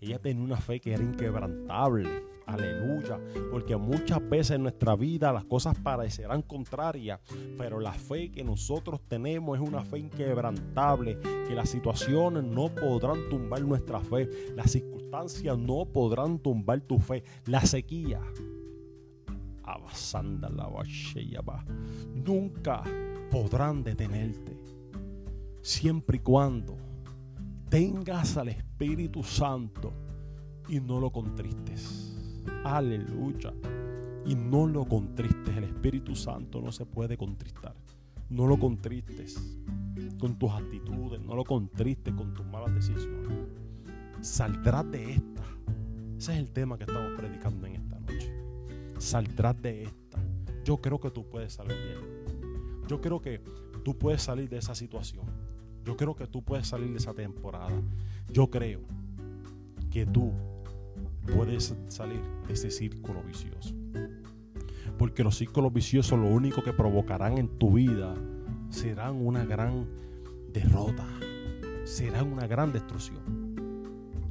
Ella 0.00 0.18
tenía 0.18 0.44
una 0.44 0.56
fe 0.58 0.80
que 0.80 0.92
era 0.92 1.02
inquebrantable. 1.02 2.24
Aleluya. 2.46 3.18
Porque 3.50 3.76
muchas 3.76 4.26
veces 4.28 4.52
en 4.52 4.62
nuestra 4.62 4.94
vida 4.94 5.32
las 5.32 5.44
cosas 5.44 5.76
parecerán 5.76 6.42
contrarias, 6.42 7.20
pero 7.58 7.80
la 7.80 7.92
fe 7.92 8.30
que 8.30 8.44
nosotros 8.44 9.00
tenemos 9.08 9.58
es 9.58 9.68
una 9.68 9.84
fe 9.84 9.98
inquebrantable, 9.98 11.18
que 11.20 11.54
las 11.54 11.70
situaciones 11.70 12.44
no 12.44 12.72
podrán 12.72 13.28
tumbar 13.28 13.62
nuestra 13.62 14.00
fe, 14.00 14.28
las 14.54 14.70
circunstancias 14.70 15.58
no 15.58 15.84
podrán 15.86 16.38
tumbar 16.38 16.80
tu 16.82 17.00
fe, 17.00 17.24
la 17.46 17.62
sequía. 17.62 18.20
Nunca 22.14 22.84
podrán 23.30 23.82
detenerte, 23.82 24.56
siempre 25.62 26.18
y 26.18 26.20
cuando 26.20 26.85
tengas 27.76 28.38
al 28.38 28.48
Espíritu 28.48 29.22
Santo 29.22 29.92
y 30.66 30.80
no 30.80 30.98
lo 30.98 31.10
contristes. 31.10 32.16
Aleluya. 32.64 33.52
Y 34.24 34.34
no 34.34 34.66
lo 34.66 34.86
contristes. 34.86 35.54
El 35.54 35.64
Espíritu 35.64 36.16
Santo 36.16 36.62
no 36.62 36.72
se 36.72 36.86
puede 36.86 37.18
contristar. 37.18 37.74
No 38.30 38.46
lo 38.46 38.58
contristes 38.58 39.36
con 40.18 40.38
tus 40.38 40.52
actitudes. 40.52 41.20
No 41.20 41.36
lo 41.36 41.44
contristes 41.44 42.14
con 42.14 42.32
tus 42.32 42.46
malas 42.46 42.74
decisiones. 42.74 43.28
Saldrás 44.22 44.90
de 44.90 45.12
esta. 45.12 45.42
Ese 46.16 46.32
es 46.32 46.38
el 46.38 46.50
tema 46.52 46.78
que 46.78 46.84
estamos 46.84 47.12
predicando 47.14 47.66
en 47.66 47.74
esta 47.74 48.00
noche. 48.00 48.32
Saldrás 48.96 49.60
de 49.60 49.82
esta. 49.82 50.18
Yo 50.64 50.78
creo 50.78 50.98
que 50.98 51.10
tú 51.10 51.28
puedes 51.28 51.52
salir 51.52 51.76
de 51.76 51.92
ella. 51.92 52.86
Yo 52.88 53.02
creo 53.02 53.20
que 53.20 53.42
tú 53.84 53.98
puedes 53.98 54.22
salir 54.22 54.48
de 54.48 54.56
esa 54.56 54.74
situación. 54.74 55.26
Yo 55.86 55.96
creo 55.96 56.16
que 56.16 56.26
tú 56.26 56.42
puedes 56.42 56.66
salir 56.66 56.90
de 56.90 56.98
esa 56.98 57.14
temporada. 57.14 57.70
Yo 58.32 58.50
creo 58.50 58.80
que 59.90 60.04
tú 60.04 60.32
puedes 61.32 61.76
salir 61.86 62.20
de 62.48 62.54
ese 62.54 62.72
círculo 62.72 63.22
vicioso. 63.22 63.72
Porque 64.98 65.22
los 65.22 65.36
círculos 65.36 65.72
viciosos 65.72 66.18
lo 66.18 66.26
único 66.26 66.64
que 66.64 66.72
provocarán 66.72 67.38
en 67.38 67.48
tu 67.48 67.74
vida 67.74 68.14
serán 68.68 69.24
una 69.24 69.44
gran 69.44 69.86
derrota. 70.52 71.06
será 71.84 72.24
una 72.24 72.48
gran 72.48 72.72
destrucción. 72.72 73.20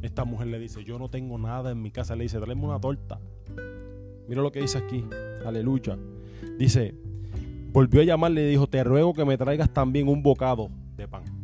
Esta 0.01 0.26
mujer 0.26 0.47
le 0.47 0.60
dice, 0.60 0.84
yo 0.84 0.99
no 0.99 1.10
tengo 1.10 1.38
nada 1.38 1.72
en 1.72 1.82
mi 1.82 1.89
casa. 1.89 2.18
Le 2.18 2.24
dice, 2.24 2.38
tráeme 2.38 2.66
una 2.66 2.82
torta. 2.82 3.18
Mira 4.28 4.41
lo 4.41 4.51
que 4.51 4.60
dice 4.60 4.78
aquí. 4.78 5.06
Aleluya. 5.45 5.97
Dice, 6.60 6.95
volvió 7.72 8.01
a 8.01 8.03
llamarle 8.03 8.43
y 8.43 8.49
dijo, 8.49 8.68
te 8.68 8.84
ruego 8.84 9.14
que 9.14 9.24
me 9.24 9.38
traigas 9.38 9.74
también 9.74 10.10
un 10.10 10.22
bocado 10.22 10.70
de 10.97 11.08
pan. 11.08 11.34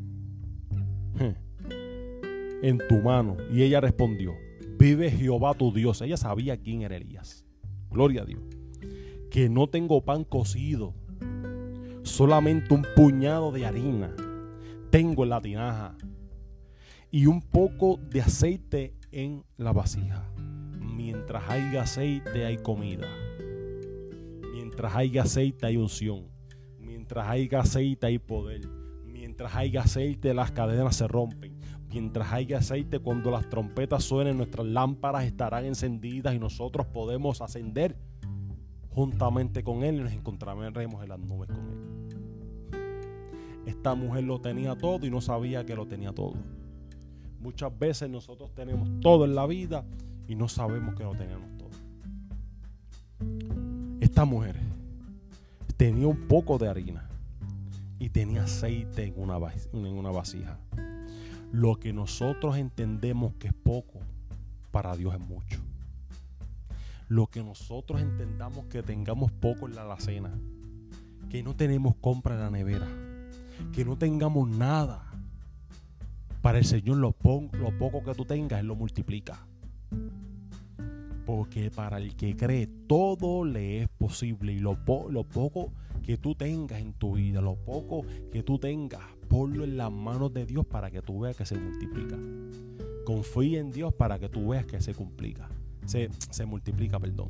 En 1.20 2.80
tu 2.88 2.98
mano. 2.98 3.38
Y 3.52 3.64
ella 3.64 3.82
respondió, 3.82 4.34
vive 4.78 5.10
Jehová 5.12 5.54
tu 5.54 5.74
Dios. 5.74 6.02
Ella 6.02 6.18
sabía 6.18 6.58
quién 6.58 6.82
era 6.82 6.96
Elías. 6.96 7.46
Gloria 7.90 8.22
a 8.22 8.26
Dios. 8.26 8.42
Que 9.30 9.50
no 9.50 9.68
tengo 9.68 10.04
pan 10.04 10.24
cocido, 10.24 10.94
solamente 12.04 12.74
un 12.74 12.86
puñado 12.96 13.52
de 13.52 13.66
harina 13.66 14.14
tengo 14.92 15.24
en 15.24 15.30
la 15.30 15.42
tinaja 15.42 15.96
y 17.10 17.26
un 17.26 17.42
poco 17.42 17.98
de 18.10 18.22
aceite 18.22 18.94
en 19.12 19.44
la 19.58 19.72
vasija. 19.72 20.30
Mientras 20.80 21.50
hay 21.50 21.78
aceite 21.78 22.46
hay 22.46 22.58
comida. 22.58 23.08
Mientras 24.54 24.94
hay 24.94 25.18
aceite 25.18 25.66
hay 25.66 25.78
unción. 25.78 26.28
Mientras 26.78 27.28
hay 27.28 27.50
aceite 27.54 28.06
hay 28.06 28.20
poder. 28.20 28.68
Mientras 29.42 29.58
hay 29.58 29.76
aceite 29.76 30.36
las 30.36 30.52
cadenas 30.52 30.96
se 30.98 31.08
rompen. 31.08 31.58
Mientras 31.90 32.32
hay 32.32 32.54
aceite 32.54 33.00
cuando 33.00 33.32
las 33.32 33.50
trompetas 33.50 34.04
suenen 34.04 34.38
nuestras 34.38 34.68
lámparas 34.68 35.24
estarán 35.24 35.66
encendidas 35.66 36.36
y 36.36 36.40
nosotros 36.40 36.86
podemos 36.86 37.42
ascender 37.42 37.98
juntamente 38.92 39.64
con 39.64 39.84
Él 39.84 39.96
y 39.96 40.02
nos 40.02 40.14
encontraremos 40.14 41.02
en 41.02 41.10
las 41.10 41.18
nubes 41.18 41.50
con 41.50 41.58
Él. 41.58 41.80
Esta 43.66 43.96
mujer 43.96 44.26
lo 44.26 44.40
tenía 44.40 44.76
todo 44.76 45.08
y 45.08 45.10
no 45.10 45.22
sabía 45.22 45.66
que 45.66 45.76
lo 45.76 45.88
tenía 45.88 46.14
todo. 46.14 46.36
Muchas 47.40 47.76
veces 47.80 48.12
nosotros 48.12 48.54
tenemos 48.54 48.88
todo 49.00 49.26
en 49.26 49.34
la 49.34 49.48
vida 49.48 49.84
y 50.28 50.36
no 50.36 50.48
sabemos 50.50 50.94
que 50.94 51.04
lo 51.04 51.16
tenemos 51.16 51.50
todo. 51.58 51.72
Esta 54.02 54.24
mujer 54.24 54.56
tenía 55.78 56.06
un 56.06 56.28
poco 56.28 56.60
de 56.60 56.68
harina 56.68 57.11
y 58.02 58.10
tenía 58.10 58.46
aceite 58.46 59.04
en 59.04 59.14
una, 59.16 59.38
en 59.74 59.86
una 59.86 60.10
vasija. 60.10 60.58
Lo 61.52 61.76
que 61.76 61.94
nosotros 61.94 62.58
entendemos 62.58 63.36
que 63.36 63.50
es 63.50 63.54
poco, 63.54 64.00
para 64.72 64.96
Dios 64.96 65.14
es 65.14 65.20
mucho. 65.20 65.60
Lo 67.10 67.28
que 67.28 67.44
nosotros 67.44 68.02
entendamos 68.02 68.66
que 68.66 68.82
tengamos 68.82 69.32
poco 69.32 69.68
en 69.68 69.76
la 69.76 69.84
alacena, 69.84 70.32
que 71.30 71.44
no 71.44 71.56
tenemos 71.56 71.94
compra 72.02 72.34
en 72.34 72.42
la 72.42 72.50
nevera, 72.50 72.88
que 73.72 73.86
no 73.86 73.96
tengamos 73.96 74.50
nada 74.50 75.06
para 76.42 76.58
el 76.58 76.66
Señor 76.66 76.98
lo, 76.98 77.16
lo 77.52 77.78
poco 77.78 78.04
que 78.04 78.16
tú 78.16 78.26
tengas, 78.26 78.62
Él 78.62 78.66
lo 78.66 78.76
multiplica. 78.76 79.46
Porque 81.26 81.70
para 81.72 81.98
el 81.98 82.16
que 82.16 82.36
cree, 82.36 82.68
todo 82.88 83.46
le 83.46 83.84
es 83.84 83.90
posible. 83.90 84.54
Y 84.54 84.60
lo, 84.60 84.78
lo 85.10 85.24
poco 85.24 85.72
que 86.04 86.18
tú 86.18 86.36
tengas 86.36 86.82
en 86.82 86.94
tu 86.94 87.14
vida, 87.14 87.42
lo 87.42 87.56
poco 87.56 88.06
que 88.32 88.44
tú 88.44 88.58
tengas, 88.58 89.02
ponlo 89.30 89.64
en 89.64 89.78
las 89.78 89.92
manos 89.92 90.34
de 90.34 90.46
Dios 90.46 90.66
para 90.66 90.90
que 90.90 91.02
tú 91.02 91.22
veas 91.22 91.36
que 91.36 91.46
se 91.46 91.58
multiplica. 91.58 92.18
Confía 93.06 93.60
en 93.60 93.72
Dios 93.72 93.94
para 93.94 94.20
que 94.20 94.30
tú 94.30 94.50
veas 94.50 94.66
que 94.66 94.82
se 94.82 94.94
complica. 94.94 95.50
Se, 95.86 96.10
se 96.30 96.46
multiplica, 96.46 97.00
perdón. 97.00 97.30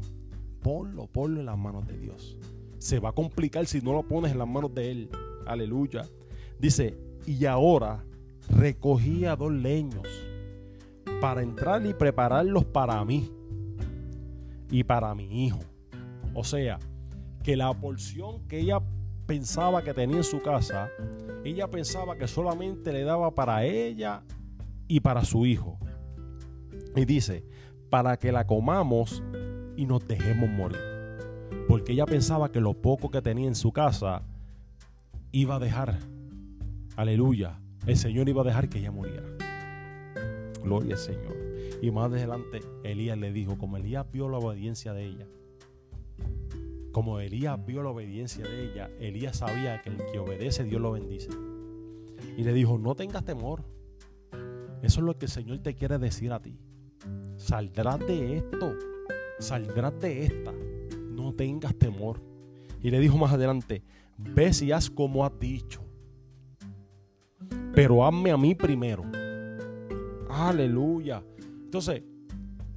Ponlo, 0.62 1.08
ponlo 1.08 1.40
en 1.40 1.46
las 1.46 1.58
manos 1.58 1.88
de 1.88 1.98
Dios. 1.98 2.38
Se 2.78 3.00
va 3.00 3.10
a 3.10 3.14
complicar 3.14 3.66
si 3.66 3.82
no 3.82 3.94
lo 3.94 4.04
pones 4.04 4.32
en 4.32 4.40
las 4.40 4.48
manos 4.48 4.74
de 4.74 4.92
Él. 4.92 5.10
Aleluya. 5.46 6.04
Dice, 6.60 6.98
y 7.26 7.46
ahora 7.46 8.04
recogía 8.50 9.36
dos 9.36 9.52
leños 9.52 10.08
para 11.20 11.44
entrar 11.44 11.86
y 11.86 11.94
prepararlos 11.94 12.66
para 12.66 13.04
mí 13.06 13.32
y 14.72 14.84
para 14.84 15.14
mi 15.14 15.46
hijo. 15.46 15.60
O 16.34 16.44
sea, 16.44 16.80
que 17.44 17.56
la 17.56 17.74
porción 17.74 18.48
que 18.48 18.62
ella 18.62 18.82
pensaba 19.28 19.84
que 19.84 19.94
tenía 19.94 20.18
en 20.18 20.24
su 20.24 20.42
casa, 20.42 20.90
ella 21.44 21.70
pensaba 21.70 22.18
que 22.18 22.28
solamente 22.28 22.92
le 22.92 23.04
daba 23.04 23.36
para 23.36 23.66
ella 23.66 24.24
y 24.88 25.02
para 25.02 25.24
su 25.24 25.46
hijo. 25.46 25.78
Y 26.96 27.06
dice, 27.06 27.46
para 27.90 28.18
que 28.18 28.32
la 28.32 28.48
comamos 28.48 29.22
y 29.76 29.86
nos 29.86 30.08
dejemos 30.08 30.50
morir. 30.50 30.80
Porque 31.68 31.94
ella 31.94 32.06
pensaba 32.06 32.52
que 32.52 32.62
lo 32.62 32.74
poco 32.74 33.12
que 33.12 33.22
tenía 33.22 33.48
en 33.48 33.56
su 33.56 33.72
casa 33.72 34.24
iba 35.32 35.56
a 35.56 35.60
dejar, 35.60 36.00
aleluya, 36.96 37.60
el 37.86 37.98
Señor 37.98 38.30
iba 38.30 38.42
a 38.42 38.46
dejar 38.46 38.70
que 38.70 38.80
ella 38.80 38.92
muriera. 38.92 39.28
Gloria 40.64 40.94
al 40.94 41.00
Señor. 41.00 41.41
Y 41.82 41.92
más 41.92 42.12
adelante 42.12 42.60
Elías 42.84 43.18
le 43.18 43.32
dijo, 43.32 43.58
como 43.58 43.78
Elías 43.78 44.06
vio 44.12 44.30
la 44.30 44.38
obediencia 44.38 44.94
de 44.94 45.06
ella, 45.06 45.28
como 46.92 47.20
Elías 47.20 47.64
vio 47.66 47.82
la 47.84 47.90
obediencia 47.90 48.46
de 48.46 48.66
ella, 48.66 48.90
Elías 49.00 49.38
sabía 49.38 49.82
que 49.82 49.90
el 49.90 49.98
que 50.12 50.20
obedece 50.20 50.64
Dios 50.64 50.82
lo 50.82 50.92
bendice. 50.92 51.30
Y 52.38 52.44
le 52.44 52.54
dijo, 52.54 52.78
no 52.78 52.96
tengas 52.96 53.26
temor. 53.26 53.64
Eso 54.82 55.00
es 55.00 55.06
lo 55.06 55.18
que 55.18 55.26
el 55.26 55.32
Señor 55.32 55.60
te 55.60 55.74
quiere 55.74 55.98
decir 55.98 56.32
a 56.32 56.42
ti. 56.42 56.60
Saldrás 57.38 58.00
de 58.00 58.38
esto, 58.38 58.76
saldrás 59.40 60.00
de 60.00 60.26
esta. 60.26 60.54
No 61.12 61.34
tengas 61.34 61.76
temor. 61.76 62.22
Y 62.82 62.92
le 62.92 63.00
dijo 63.00 63.18
más 63.18 63.34
adelante, 63.34 63.84
ve 64.18 64.54
si 64.54 64.72
haz 64.72 64.90
como 64.90 65.26
has 65.26 65.38
dicho 65.40 65.82
pero 67.74 68.06
hazme 68.06 68.32
a 68.32 68.38
mí 68.38 68.54
primero. 68.56 69.04
Aleluya. 70.30 71.24
Entonces, 71.72 72.04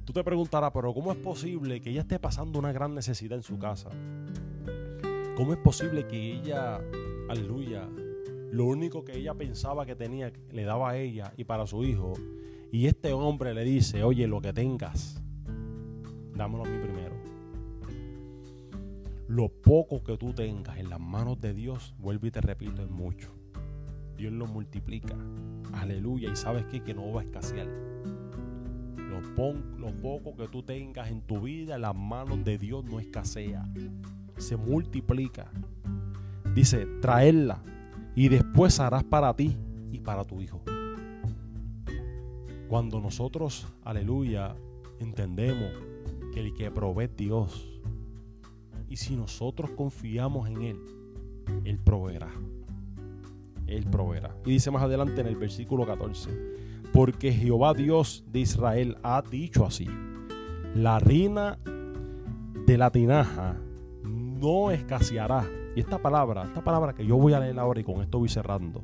tú 0.05 0.13
te 0.13 0.23
preguntarás, 0.23 0.71
pero 0.73 0.93
¿cómo 0.93 1.11
es 1.11 1.17
posible 1.17 1.81
que 1.81 1.89
ella 1.89 1.99
esté 1.99 2.17
pasando 2.17 2.57
una 2.57 2.71
gran 2.71 2.95
necesidad 2.95 3.37
en 3.37 3.43
su 3.43 3.59
casa? 3.59 3.89
¿Cómo 5.35 5.51
es 5.51 5.59
posible 5.59 6.07
que 6.07 6.31
ella, 6.31 6.79
aleluya, 7.27 7.89
lo 8.53 8.63
único 8.63 9.03
que 9.03 9.17
ella 9.17 9.33
pensaba 9.33 9.85
que 9.85 9.97
tenía 9.97 10.31
le 10.49 10.63
daba 10.63 10.91
a 10.91 10.97
ella 10.97 11.33
y 11.35 11.43
para 11.43 11.67
su 11.67 11.83
hijo, 11.83 12.13
y 12.71 12.85
este 12.87 13.11
hombre 13.11 13.53
le 13.53 13.65
dice, 13.65 14.01
oye, 14.01 14.27
lo 14.27 14.39
que 14.39 14.53
tengas, 14.53 15.21
dámelo 16.33 16.63
a 16.63 16.69
mí 16.69 16.77
primero. 16.77 17.15
Lo 19.27 19.49
poco 19.49 20.05
que 20.05 20.17
tú 20.17 20.31
tengas 20.31 20.77
en 20.77 20.89
las 20.89 21.01
manos 21.01 21.41
de 21.41 21.53
Dios, 21.53 21.93
vuelvo 21.97 22.27
y 22.27 22.31
te 22.31 22.39
repito, 22.39 22.81
es 22.81 22.89
mucho. 22.89 23.29
Dios 24.15 24.31
lo 24.31 24.47
multiplica. 24.47 25.17
Aleluya. 25.73 26.31
Y 26.31 26.35
sabes 26.37 26.63
qué? 26.67 26.81
Que 26.81 26.93
no 26.93 27.11
va 27.11 27.19
a 27.19 27.23
escasear. 27.25 27.67
Lo, 29.09 29.21
lo 29.77 30.01
poco 30.01 30.35
que 30.35 30.47
tú 30.47 30.63
tengas 30.63 31.09
en 31.09 31.21
tu 31.21 31.41
vida, 31.41 31.77
las 31.77 31.95
manos 31.95 32.43
de 32.43 32.57
Dios 32.57 32.83
no 32.85 32.99
escasea. 32.99 33.63
Se 34.37 34.57
multiplica. 34.57 35.51
Dice, 36.53 36.85
traerla 37.01 37.61
y 38.15 38.29
después 38.29 38.79
harás 38.79 39.03
para 39.03 39.33
ti 39.35 39.57
y 39.91 39.99
para 39.99 40.23
tu 40.23 40.41
hijo. 40.41 40.61
Cuando 42.67 42.99
nosotros, 42.99 43.67
aleluya, 43.83 44.55
entendemos 44.99 45.71
que 46.33 46.39
el 46.39 46.53
que 46.53 46.71
provee 46.71 47.05
es 47.05 47.15
Dios. 47.15 47.81
Y 48.89 48.97
si 48.97 49.15
nosotros 49.15 49.71
confiamos 49.71 50.49
en 50.49 50.61
Él, 50.61 50.79
Él 51.63 51.79
proveerá. 51.79 52.31
Él 53.67 53.85
proveerá. 53.85 54.35
Y 54.45 54.51
dice 54.51 54.71
más 54.71 54.83
adelante 54.83 55.21
en 55.21 55.27
el 55.27 55.35
versículo 55.35 55.85
14, 55.85 56.29
porque 56.95 57.33
Jehová 57.33 57.73
Dios 57.73 58.23
de 58.31 58.39
Israel 58.39 58.97
ha 59.03 59.21
dicho 59.21 59.65
así, 59.65 59.85
la 60.75 60.95
harina 60.95 61.59
de 62.65 62.77
la 62.77 62.89
tinaja 62.89 63.57
no 64.05 64.71
escaseará. 64.71 65.45
Y 65.75 65.81
esta 65.81 66.01
palabra, 66.01 66.45
esta 66.45 66.63
palabra 66.63 66.93
que 66.93 67.05
yo 67.05 67.17
voy 67.17 67.33
a 67.33 67.41
leer 67.41 67.59
ahora 67.59 67.81
y 67.81 67.83
con 67.83 68.01
esto 68.01 68.19
voy 68.19 68.29
cerrando. 68.29 68.81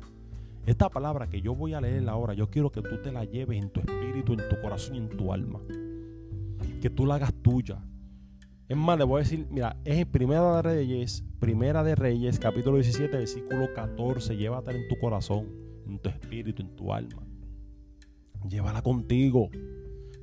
Esta 0.66 0.90
palabra 0.90 1.26
que 1.26 1.40
yo 1.40 1.54
voy 1.54 1.72
a 1.72 1.80
leer 1.80 2.06
ahora, 2.06 2.34
yo 2.34 2.50
quiero 2.50 2.70
que 2.70 2.82
tú 2.82 3.00
te 3.00 3.10
la 3.12 3.24
lleves 3.24 3.62
en 3.62 3.70
tu 3.70 3.80
espíritu, 3.80 4.34
en 4.34 4.46
tu 4.46 4.60
corazón 4.60 4.96
y 4.96 4.98
en 4.98 5.08
tu 5.08 5.32
alma. 5.32 5.60
Que 6.82 6.90
tú 6.90 7.06
la 7.06 7.14
hagas 7.14 7.32
tuya. 7.32 7.82
Es 8.68 8.76
más, 8.76 8.98
le 8.98 9.04
voy 9.04 9.20
a 9.20 9.24
decir, 9.24 9.46
mira, 9.50 9.78
es 9.86 9.96
en 9.96 10.10
Primera 10.10 10.56
de 10.56 10.60
Reyes, 10.60 11.24
Primera 11.40 11.82
de 11.82 11.94
Reyes, 11.94 12.38
capítulo 12.38 12.76
17, 12.76 13.16
versículo 13.16 13.72
14. 13.74 14.36
Llévatela 14.36 14.78
en 14.78 14.88
tu 14.88 14.98
corazón, 14.98 15.46
en 15.86 15.98
tu 15.98 16.10
espíritu, 16.10 16.60
en 16.60 16.76
tu 16.76 16.92
alma. 16.92 17.22
Llévala 18.48 18.82
contigo. 18.82 19.50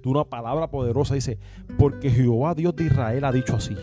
Tú 0.02 0.12
una 0.12 0.24
palabra 0.24 0.70
poderosa 0.70 1.16
dice, 1.16 1.40
porque 1.78 2.10
Jehová 2.10 2.56
Dios 2.56 2.76
de 2.76 2.86
Israel 2.86 3.26
ha 3.26 3.32
dicho 3.32 3.56
así. 3.56 3.76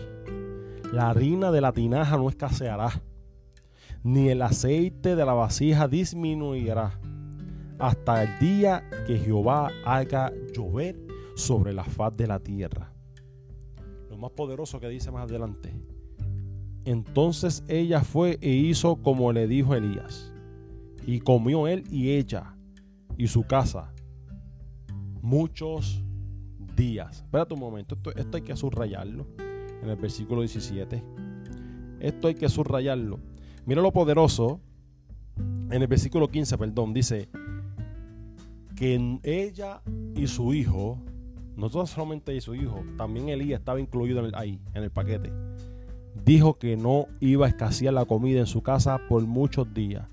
La 0.91 1.09
harina 1.09 1.51
de 1.51 1.61
la 1.61 1.73
tinaja 1.73 2.17
no 2.17 2.29
escaseará, 2.29 3.01
ni 4.03 4.29
el 4.29 4.41
aceite 4.41 5.15
de 5.15 5.25
la 5.25 5.33
vasija 5.33 5.87
disminuirá, 5.87 6.99
hasta 7.77 8.23
el 8.23 8.39
día 8.39 8.89
que 9.05 9.17
Jehová 9.19 9.69
haga 9.85 10.31
llover 10.55 10.95
sobre 11.35 11.73
la 11.73 11.83
faz 11.83 12.15
de 12.15 12.27
la 12.27 12.39
tierra 12.39 12.97
más 14.17 14.31
poderoso 14.31 14.79
que 14.79 14.89
dice 14.89 15.11
más 15.11 15.29
adelante. 15.29 15.73
Entonces 16.85 17.63
ella 17.67 18.01
fue 18.01 18.37
e 18.41 18.49
hizo 18.49 18.97
como 18.97 19.31
le 19.31 19.47
dijo 19.47 19.75
Elías. 19.75 20.33
Y 21.05 21.19
comió 21.19 21.67
él 21.67 21.83
y 21.89 22.11
ella. 22.11 22.53
y 23.19 23.29
su 23.29 23.41
casa 23.43 23.95
muchos 25.27 26.01
días. 26.77 27.17
Espérate 27.17 27.53
un 27.53 27.59
momento, 27.59 27.97
esto, 28.15 28.37
hay 28.37 28.43
que 28.43 28.55
subrayarlo 28.55 29.27
en 29.37 29.89
el 29.89 29.97
versículo 29.97 30.39
17. 30.41 31.03
Esto 31.99 32.27
hay 32.29 32.35
que 32.35 32.47
subrayarlo. 32.47 33.19
Mira 33.65 33.81
lo 33.81 33.91
poderoso. 33.91 34.61
En 35.35 35.81
el 35.81 35.87
versículo 35.87 36.29
15, 36.29 36.57
perdón, 36.57 36.93
dice 36.93 37.29
que 38.75 39.19
ella 39.23 39.81
y 40.15 40.27
su 40.27 40.53
hijo, 40.53 41.03
no 41.57 41.69
solamente 41.69 42.33
y 42.33 42.39
su 42.39 42.55
hijo, 42.55 42.81
también 42.97 43.27
Elías 43.27 43.59
estaba 43.59 43.81
incluido 43.81 44.23
ahí, 44.33 44.61
en 44.73 44.83
el 44.83 44.91
paquete. 44.91 45.31
Dijo 46.23 46.57
que 46.57 46.77
no 46.77 47.07
iba 47.19 47.47
a 47.47 47.49
escasear 47.49 47.93
la 47.93 48.05
comida 48.05 48.39
en 48.39 48.47
su 48.47 48.63
casa 48.63 48.99
por 49.09 49.25
muchos 49.27 49.73
días. 49.73 50.07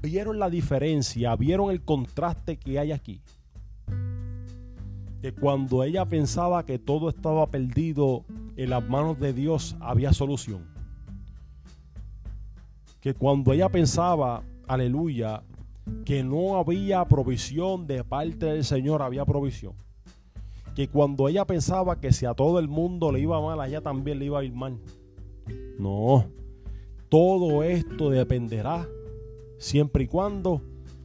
¿Vieron 0.00 0.38
la 0.38 0.48
diferencia? 0.48 1.36
¿Vieron 1.36 1.70
el 1.70 1.82
contraste 1.82 2.56
que 2.56 2.78
hay 2.78 2.92
aquí? 2.92 3.20
Que 5.20 5.32
cuando 5.32 5.82
ella 5.82 6.04
pensaba 6.04 6.64
que 6.64 6.78
todo 6.78 7.08
estaba 7.08 7.46
perdido 7.46 8.24
en 8.56 8.70
las 8.70 8.88
manos 8.88 9.18
de 9.18 9.32
Dios 9.32 9.76
había 9.80 10.12
solución 10.12 10.76
que 13.06 13.14
cuando 13.14 13.52
ella 13.52 13.68
pensaba, 13.68 14.42
aleluya, 14.66 15.44
que 16.04 16.24
no 16.24 16.56
había 16.56 17.04
provisión 17.04 17.86
de 17.86 18.02
parte 18.02 18.46
del 18.46 18.64
Señor, 18.64 19.00
había 19.00 19.24
provisión. 19.24 19.74
Que 20.74 20.88
cuando 20.88 21.28
ella 21.28 21.44
pensaba 21.44 22.00
que 22.00 22.12
si 22.12 22.26
a 22.26 22.34
todo 22.34 22.58
el 22.58 22.66
mundo 22.66 23.12
le 23.12 23.20
iba 23.20 23.40
mal, 23.40 23.60
a 23.60 23.68
ella 23.68 23.80
también 23.80 24.18
le 24.18 24.24
iba 24.24 24.40
a 24.40 24.42
ir 24.42 24.52
mal. 24.52 24.80
No, 25.78 26.24
todo 27.08 27.62
esto 27.62 28.10
dependerá 28.10 28.88
siempre 29.56 30.02
y 30.02 30.08
cuando 30.08 30.60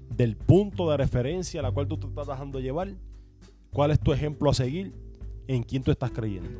del 0.09 0.37
punto 0.37 0.89
de 0.89 0.97
referencia 0.97 1.59
a 1.59 1.63
la 1.63 1.71
cual 1.71 1.87
tú 1.87 1.97
te 1.97 2.07
estás 2.07 2.25
dejando 2.25 2.59
llevar, 2.59 2.95
cuál 3.71 3.91
es 3.91 3.99
tu 3.99 4.13
ejemplo 4.13 4.49
a 4.49 4.53
seguir, 4.53 4.93
en 5.47 5.63
quién 5.63 5.83
tú 5.83 5.91
estás 5.91 6.11
creyendo. 6.11 6.59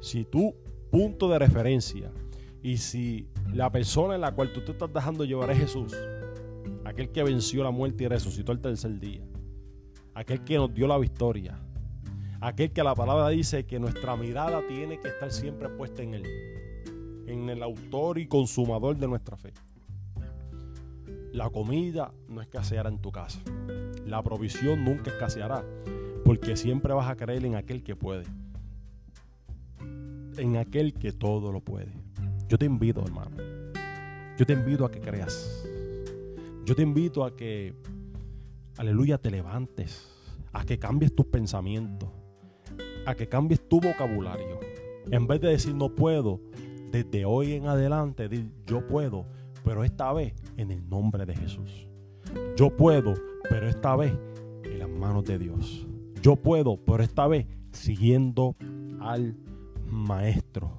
Si 0.00 0.24
tu 0.24 0.54
punto 0.90 1.28
de 1.28 1.38
referencia 1.38 2.12
y 2.62 2.76
si 2.76 3.28
la 3.52 3.70
persona 3.70 4.14
en 4.14 4.20
la 4.20 4.32
cual 4.32 4.52
tú 4.52 4.60
te 4.64 4.72
estás 4.72 4.92
dejando 4.92 5.24
llevar 5.24 5.50
es 5.50 5.58
Jesús, 5.58 5.94
aquel 6.84 7.10
que 7.10 7.22
venció 7.22 7.64
la 7.64 7.70
muerte 7.70 8.04
y 8.04 8.08
resucitó 8.08 8.52
el 8.52 8.60
tercer 8.60 8.98
día, 8.98 9.22
aquel 10.14 10.44
que 10.44 10.56
nos 10.56 10.72
dio 10.72 10.86
la 10.86 10.98
victoria, 10.98 11.58
aquel 12.40 12.72
que 12.72 12.82
la 12.82 12.94
palabra 12.94 13.28
dice 13.28 13.66
que 13.66 13.78
nuestra 13.78 14.16
mirada 14.16 14.62
tiene 14.66 15.00
que 15.00 15.08
estar 15.08 15.30
siempre 15.30 15.68
puesta 15.68 16.02
en 16.02 16.14
Él, 16.14 16.24
en 17.26 17.48
el 17.48 17.62
autor 17.62 18.18
y 18.18 18.26
consumador 18.26 18.96
de 18.96 19.08
nuestra 19.08 19.36
fe. 19.36 19.52
La 21.36 21.50
comida 21.50 22.14
no 22.30 22.40
escaseará 22.40 22.88
en 22.88 22.98
tu 22.98 23.12
casa. 23.12 23.42
La 24.06 24.22
provisión 24.22 24.82
nunca 24.86 25.10
escaseará, 25.10 25.62
porque 26.24 26.56
siempre 26.56 26.94
vas 26.94 27.10
a 27.10 27.16
creer 27.16 27.44
en 27.44 27.56
aquel 27.56 27.82
que 27.82 27.94
puede, 27.94 28.24
en 30.38 30.56
aquel 30.56 30.94
que 30.94 31.12
todo 31.12 31.52
lo 31.52 31.60
puede. 31.60 31.92
Yo 32.48 32.56
te 32.56 32.64
invito, 32.64 33.02
hermano. 33.02 33.36
Yo 34.38 34.46
te 34.46 34.54
invito 34.54 34.86
a 34.86 34.90
que 34.90 34.98
creas. 34.98 35.62
Yo 36.64 36.74
te 36.74 36.80
invito 36.80 37.22
a 37.22 37.36
que, 37.36 37.74
aleluya, 38.78 39.18
te 39.18 39.30
levantes. 39.30 40.08
A 40.54 40.64
que 40.64 40.78
cambies 40.78 41.14
tus 41.14 41.26
pensamientos. 41.26 42.08
A 43.04 43.14
que 43.14 43.28
cambies 43.28 43.60
tu 43.68 43.78
vocabulario. 43.78 44.58
En 45.10 45.26
vez 45.26 45.42
de 45.42 45.48
decir 45.48 45.74
no 45.74 45.94
puedo, 45.94 46.40
desde 46.90 47.26
hoy 47.26 47.52
en 47.52 47.66
adelante, 47.66 48.26
yo 48.66 48.86
puedo, 48.86 49.26
pero 49.62 49.84
esta 49.84 50.10
vez 50.14 50.32
en 50.56 50.70
el 50.70 50.88
nombre 50.88 51.26
de 51.26 51.34
Jesús. 51.34 51.88
Yo 52.56 52.70
puedo, 52.70 53.14
pero 53.48 53.68
esta 53.68 53.96
vez 53.96 54.12
en 54.64 54.78
las 54.78 54.88
manos 54.88 55.24
de 55.24 55.38
Dios. 55.38 55.86
Yo 56.22 56.36
puedo, 56.36 56.76
pero 56.76 57.02
esta 57.02 57.26
vez 57.26 57.46
siguiendo 57.72 58.56
al 59.00 59.36
Maestro. 59.86 60.72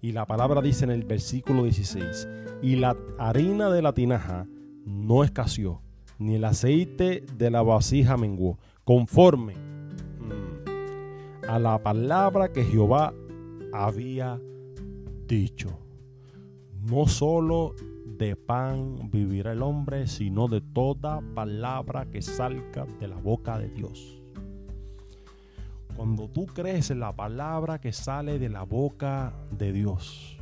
Y 0.00 0.12
la 0.12 0.26
palabra 0.26 0.62
dice 0.62 0.84
en 0.84 0.92
el 0.92 1.04
versículo 1.04 1.64
16, 1.64 2.28
y 2.62 2.76
la 2.76 2.96
harina 3.18 3.70
de 3.70 3.82
la 3.82 3.92
tinaja 3.92 4.46
no 4.84 5.24
escaseó, 5.24 5.82
ni 6.18 6.36
el 6.36 6.44
aceite 6.44 7.24
de 7.36 7.50
la 7.50 7.62
vasija 7.62 8.16
menguó, 8.16 8.58
conforme 8.84 9.54
mm, 9.54 11.48
a 11.48 11.58
la 11.58 11.82
palabra 11.82 12.52
que 12.52 12.64
Jehová 12.64 13.12
había 13.72 14.40
dicho. 15.26 15.70
No 16.88 17.06
solo 17.06 17.74
de 18.18 18.36
pan 18.36 19.10
vivirá 19.10 19.52
el 19.52 19.62
hombre, 19.62 20.06
sino 20.06 20.48
de 20.48 20.60
toda 20.60 21.20
palabra 21.34 22.06
que 22.06 22.20
salga 22.20 22.84
de 22.98 23.08
la 23.08 23.16
boca 23.16 23.58
de 23.58 23.68
Dios. 23.68 24.20
Cuando 25.96 26.28
tú 26.28 26.46
crees 26.46 26.90
en 26.90 27.00
la 27.00 27.14
palabra 27.14 27.80
que 27.80 27.92
sale 27.92 28.38
de 28.38 28.48
la 28.48 28.64
boca 28.64 29.32
de 29.50 29.72
Dios, 29.72 30.36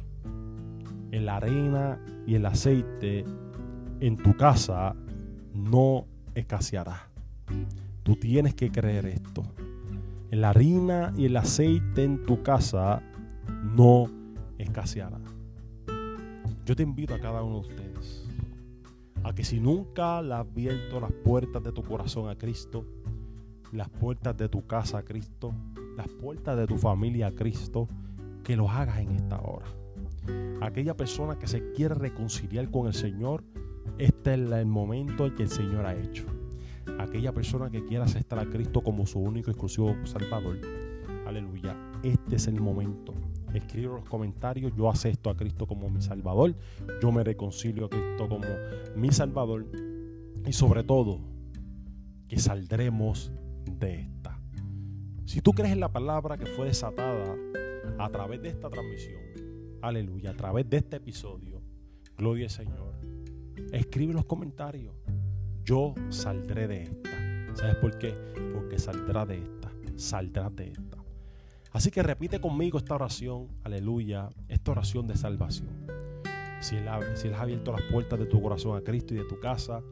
en 1.13 1.27
la 1.27 1.37
arena 1.37 2.01
y 2.27 2.35
el 2.35 2.47
aceite 2.47 3.25
en 4.01 4.17
tu 4.17 4.37
casa 4.37 4.95
no 5.55 6.07
escaseará. 6.35 7.09
Tú 8.03 8.17
tienes 8.17 8.55
que 8.55 8.71
creer 8.71 9.07
esto. 9.07 9.43
En 10.31 10.41
la 10.41 10.51
harina 10.51 11.13
y 11.17 11.27
el 11.27 11.37
aceite 11.37 12.05
en 12.05 12.25
tu 12.25 12.43
casa 12.43 13.03
no 13.77 14.11
escaseará. 14.59 15.21
Yo 16.67 16.75
te 16.75 16.83
invito 16.83 17.15
a 17.15 17.21
cada 17.21 17.45
uno 17.45 17.61
de 17.61 17.69
ustedes 17.69 18.27
a 19.23 19.33
que 19.33 19.45
si 19.45 19.61
nunca 19.61 20.21
le 20.21 20.35
has 20.35 20.41
abierto 20.41 20.99
las 20.99 21.13
puertas 21.13 21.63
de 21.63 21.71
tu 21.71 21.85
corazón 21.85 22.29
a 22.29 22.37
Cristo, 22.37 22.85
las 23.71 23.89
puertas 23.89 24.37
de 24.37 24.49
tu 24.49 24.67
casa 24.67 24.99
a 24.99 25.05
Cristo, 25.05 25.55
las 25.97 26.09
puertas 26.09 26.57
de 26.57 26.67
tu 26.67 26.77
familia 26.77 27.29
a 27.29 27.31
Cristo, 27.31 27.89
que 28.43 28.57
lo 28.57 28.69
hagas 28.69 28.99
en 28.99 29.13
esta 29.13 29.41
hora. 29.41 29.67
Aquella 30.61 30.97
persona 30.97 31.39
que 31.39 31.47
se 31.47 31.71
quiere 31.71 31.95
reconciliar 31.95 32.69
con 32.69 32.89
el 32.89 32.95
Señor, 32.95 33.45
este 33.99 34.35
es 34.35 34.41
el 34.51 34.67
momento 34.67 35.33
que 35.37 35.45
el 35.45 35.51
Señor 35.51 35.87
ha 35.87 35.95
hecho. 35.95 36.25
Aquella 36.99 37.33
persona 37.33 37.71
que 37.71 37.85
quiera 37.85 38.07
aceptar 38.07 38.41
a 38.41 38.51
Cristo 38.51 38.81
como 38.81 39.07
su 39.07 39.21
único 39.21 39.51
y 39.51 39.53
exclusivo 39.53 39.95
Salvador, 40.05 40.59
aleluya, 41.27 41.77
este 42.03 42.37
es 42.37 42.49
el 42.49 42.61
momento. 42.61 43.15
Escribe 43.57 43.87
los 43.87 44.05
comentarios, 44.05 44.73
yo 44.77 44.91
acepto 44.91 45.31
a 45.31 45.37
Cristo 45.37 45.67
como 45.67 45.89
mi 45.89 46.03
Salvador, 46.03 46.55
yo 47.01 47.11
me 47.11 47.25
reconcilio 47.25 47.87
a 47.87 47.89
Cristo 47.89 48.29
como 48.29 48.47
mi 48.95 49.11
Salvador 49.11 49.67
y 50.45 50.53
sobre 50.53 50.83
todo 50.85 51.21
que 52.29 52.39
saldremos 52.39 53.33
de 53.65 54.01
esta. 54.01 54.39
Si 55.25 55.41
tú 55.41 55.53
crees 55.53 55.73
en 55.73 55.81
la 55.81 55.91
palabra 55.91 56.37
que 56.37 56.47
fue 56.47 56.67
desatada 56.67 57.35
a 57.99 58.09
través 58.11 58.43
de 58.43 58.51
esta 58.51 58.69
transmisión, 58.69 59.23
aleluya, 59.81 60.33
a 60.33 60.37
través 60.37 60.69
de 60.69 60.77
este 60.77 60.97
episodio, 60.97 61.63
gloria 62.17 62.45
al 62.45 62.51
Señor, 62.51 62.95
escribe 63.73 64.13
los 64.13 64.27
comentarios, 64.27 64.95
yo 65.65 65.95
saldré 66.11 66.69
de 66.69 66.83
esta. 66.83 67.11
¿Sabes 67.55 67.77
por 67.77 67.97
qué? 67.97 68.15
Porque 68.53 68.79
saldrá 68.79 69.25
de 69.25 69.39
esta, 69.39 69.73
saldrá 69.97 70.51
de 70.51 70.69
esta. 70.69 70.96
Así 71.77 71.91
que 71.91 72.03
repite 72.03 72.41
conmigo 72.41 72.79
esta 72.79 72.95
oración, 72.95 73.49
aleluya, 73.63 74.31
esta 74.49 74.71
oración 74.71 75.07
de 75.07 75.15
salvación. 75.15 75.69
Si 76.59 76.75
él, 76.75 76.89
él 77.23 77.35
ha 77.35 77.43
abierto 77.43 77.71
las 77.71 77.83
puertas 77.93 78.19
de 78.19 78.25
tu 78.25 78.41
corazón 78.41 78.79
a 78.79 78.81
Cristo 78.81 79.13
y 79.13 79.19
de 79.19 79.25
tu 79.25 79.39
casa, 79.41 79.83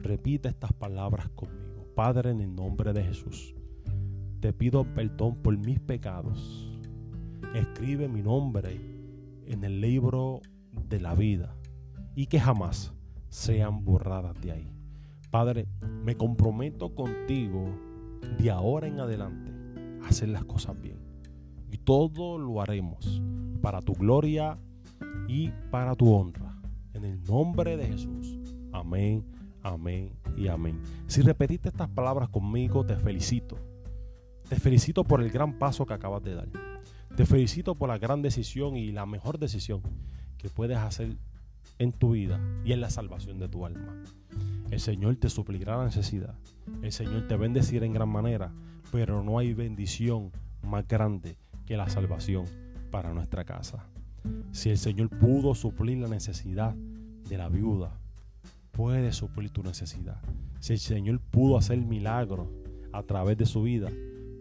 repite 0.00 0.48
estas 0.48 0.72
palabras 0.72 1.28
conmigo. 1.30 1.88
Padre, 1.96 2.30
en 2.30 2.40
el 2.40 2.54
nombre 2.54 2.92
de 2.92 3.02
Jesús, 3.02 3.52
te 4.38 4.52
pido 4.52 4.84
perdón 4.94 5.34
por 5.42 5.58
mis 5.58 5.80
pecados. 5.80 6.70
Escribe 7.52 8.06
mi 8.06 8.22
nombre 8.22 8.80
en 9.48 9.64
el 9.64 9.80
libro 9.80 10.40
de 10.88 11.00
la 11.00 11.16
vida 11.16 11.56
y 12.14 12.26
que 12.26 12.38
jamás 12.38 12.92
sean 13.28 13.84
borradas 13.84 14.40
de 14.40 14.52
ahí. 14.52 14.70
Padre, 15.32 15.66
me 16.04 16.16
comprometo 16.16 16.94
contigo 16.94 17.76
de 18.38 18.52
ahora 18.52 18.86
en 18.86 19.00
adelante 19.00 19.50
a 20.00 20.10
hacer 20.10 20.28
las 20.28 20.44
cosas 20.44 20.80
bien. 20.80 21.03
Y 21.74 21.78
todo 21.78 22.38
lo 22.38 22.60
haremos 22.60 23.20
para 23.60 23.82
tu 23.82 23.94
gloria 23.94 24.56
y 25.26 25.50
para 25.72 25.96
tu 25.96 26.14
honra. 26.14 26.56
En 26.92 27.04
el 27.04 27.20
nombre 27.24 27.76
de 27.76 27.88
Jesús. 27.88 28.38
Amén 28.72 29.24
amén 29.64 30.12
y 30.36 30.46
amén. 30.46 30.80
Si 31.08 31.22
repetiste 31.22 31.70
estas 31.70 31.88
palabras 31.88 32.28
conmigo, 32.28 32.84
te 32.84 32.94
felicito. 32.96 33.56
Te 34.48 34.56
felicito 34.56 35.02
por 35.04 35.22
el 35.22 35.30
gran 35.30 35.58
paso 35.58 35.86
que 35.86 35.94
acabas 35.94 36.22
de 36.22 36.34
dar. 36.34 36.48
Te 37.16 37.26
felicito 37.26 37.74
por 37.74 37.88
la 37.88 37.98
gran 37.98 38.22
decisión 38.22 38.76
y 38.76 38.92
la 38.92 39.06
mejor 39.06 39.38
decisión 39.38 39.80
que 40.36 40.50
puedes 40.50 40.76
hacer 40.76 41.16
en 41.78 41.92
tu 41.92 42.12
vida 42.12 42.40
y 42.64 42.72
en 42.72 42.80
la 42.82 42.90
salvación 42.90 43.38
de 43.38 43.48
tu 43.48 43.64
alma. 43.64 44.04
El 44.70 44.80
Señor 44.80 45.16
te 45.16 45.30
suplirá 45.30 45.78
la 45.78 45.86
necesidad. 45.86 46.34
El 46.82 46.92
Señor 46.92 47.26
te 47.26 47.36
bendecirá 47.36 47.86
en 47.86 47.94
gran 47.94 48.10
manera, 48.10 48.52
pero 48.92 49.24
no 49.24 49.38
hay 49.38 49.54
bendición 49.54 50.30
más 50.62 50.86
grande 50.86 51.38
que 51.66 51.76
la 51.76 51.88
salvación 51.88 52.44
para 52.90 53.12
nuestra 53.12 53.44
casa. 53.44 53.86
Si 54.52 54.70
el 54.70 54.78
Señor 54.78 55.10
pudo 55.10 55.54
suplir 55.54 55.98
la 55.98 56.08
necesidad 56.08 56.74
de 57.28 57.38
la 57.38 57.48
viuda, 57.48 57.98
puede 58.72 59.12
suplir 59.12 59.50
tu 59.50 59.62
necesidad. 59.62 60.20
Si 60.60 60.74
el 60.74 60.78
Señor 60.78 61.20
pudo 61.20 61.56
hacer 61.56 61.78
milagros 61.78 62.48
a 62.92 63.02
través 63.02 63.36
de 63.36 63.46
su 63.46 63.62
vida, 63.62 63.90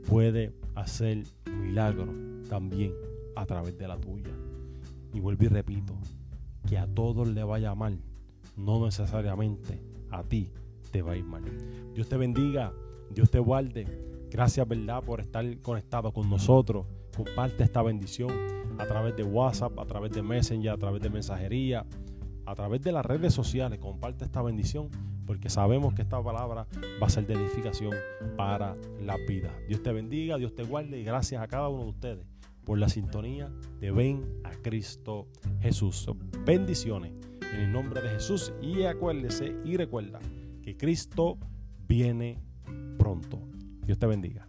puede 0.08 0.54
hacer 0.76 1.24
milagros 1.50 2.10
también 2.50 2.94
a 3.36 3.46
través 3.46 3.78
de 3.78 3.88
la 3.88 3.98
tuya. 3.98 4.32
Y 5.14 5.20
vuelvo 5.20 5.46
y 5.46 5.48
repito, 5.48 5.96
que 6.68 6.78
a 6.78 6.88
todos 6.88 7.28
le 7.28 7.44
vaya 7.44 7.76
mal, 7.76 8.00
no 8.56 8.86
necesariamente 8.86 9.82
a 10.12 10.24
ti 10.24 10.52
te 10.92 11.02
va 11.02 11.14
a 11.14 11.18
ir 11.18 11.26
mal. 11.26 11.44
Dios 11.94 12.08
te 12.08 12.18
bendiga, 12.18 12.74
Dios 13.14 13.30
te 13.30 13.40
guarde. 13.40 13.86
Gracias, 14.30 14.68
¿verdad?, 14.68 15.04
por 15.04 15.20
estar 15.20 15.46
conectado 15.62 16.12
con 16.12 16.30
nosotros. 16.30 16.86
Comparte 17.16 17.64
esta 17.64 17.82
bendición 17.82 18.32
a 18.80 18.86
través 18.86 19.16
de 19.16 19.24
WhatsApp, 19.24 19.78
a 19.78 19.86
través 19.86 20.12
de 20.12 20.24
Messenger, 20.24 20.72
a 20.72 20.78
través 20.78 21.02
de 21.02 21.10
mensajería, 21.10 21.86
a 22.46 22.56
través 22.56 22.82
de 22.82 22.92
las 22.92 23.06
redes 23.06 23.34
sociales. 23.34 23.80
Comparte 23.80 24.26
esta 24.26 24.42
bendición 24.42 24.90
porque 25.26 25.50
sabemos 25.50 25.94
que 25.94 26.02
esta 26.02 26.22
palabra 26.22 26.68
va 27.02 27.08
a 27.08 27.10
ser 27.10 27.26
de 27.28 27.36
edificación 27.36 27.94
para 28.36 28.76
la 29.02 29.18
vida. 29.28 29.52
Dios 29.68 29.84
te 29.84 29.92
bendiga, 29.92 30.38
Dios 30.38 30.54
te 30.56 30.64
guarde 30.64 31.00
y 31.00 31.04
gracias 31.04 31.42
a 31.42 31.48
cada 31.48 31.70
uno 31.70 31.84
de 31.84 31.90
ustedes 31.90 32.26
por 32.66 32.78
la 32.78 32.90
sintonía 32.90 33.52
de 33.80 33.92
Ven 33.92 34.26
a 34.44 34.52
Cristo 34.52 35.28
Jesús. 35.62 36.10
Bendiciones 36.46 37.14
en 37.54 37.60
el 37.60 37.72
nombre 37.72 38.02
de 38.02 38.10
Jesús 38.10 38.54
y 38.62 38.84
acuérdese 38.84 39.56
y 39.64 39.78
recuerda 39.78 40.20
que 40.62 40.76
Cristo 40.76 41.38
viene 41.88 42.42
pronto. 42.98 43.40
Dios 43.86 44.00
te 44.00 44.08
bendiga. 44.08 44.48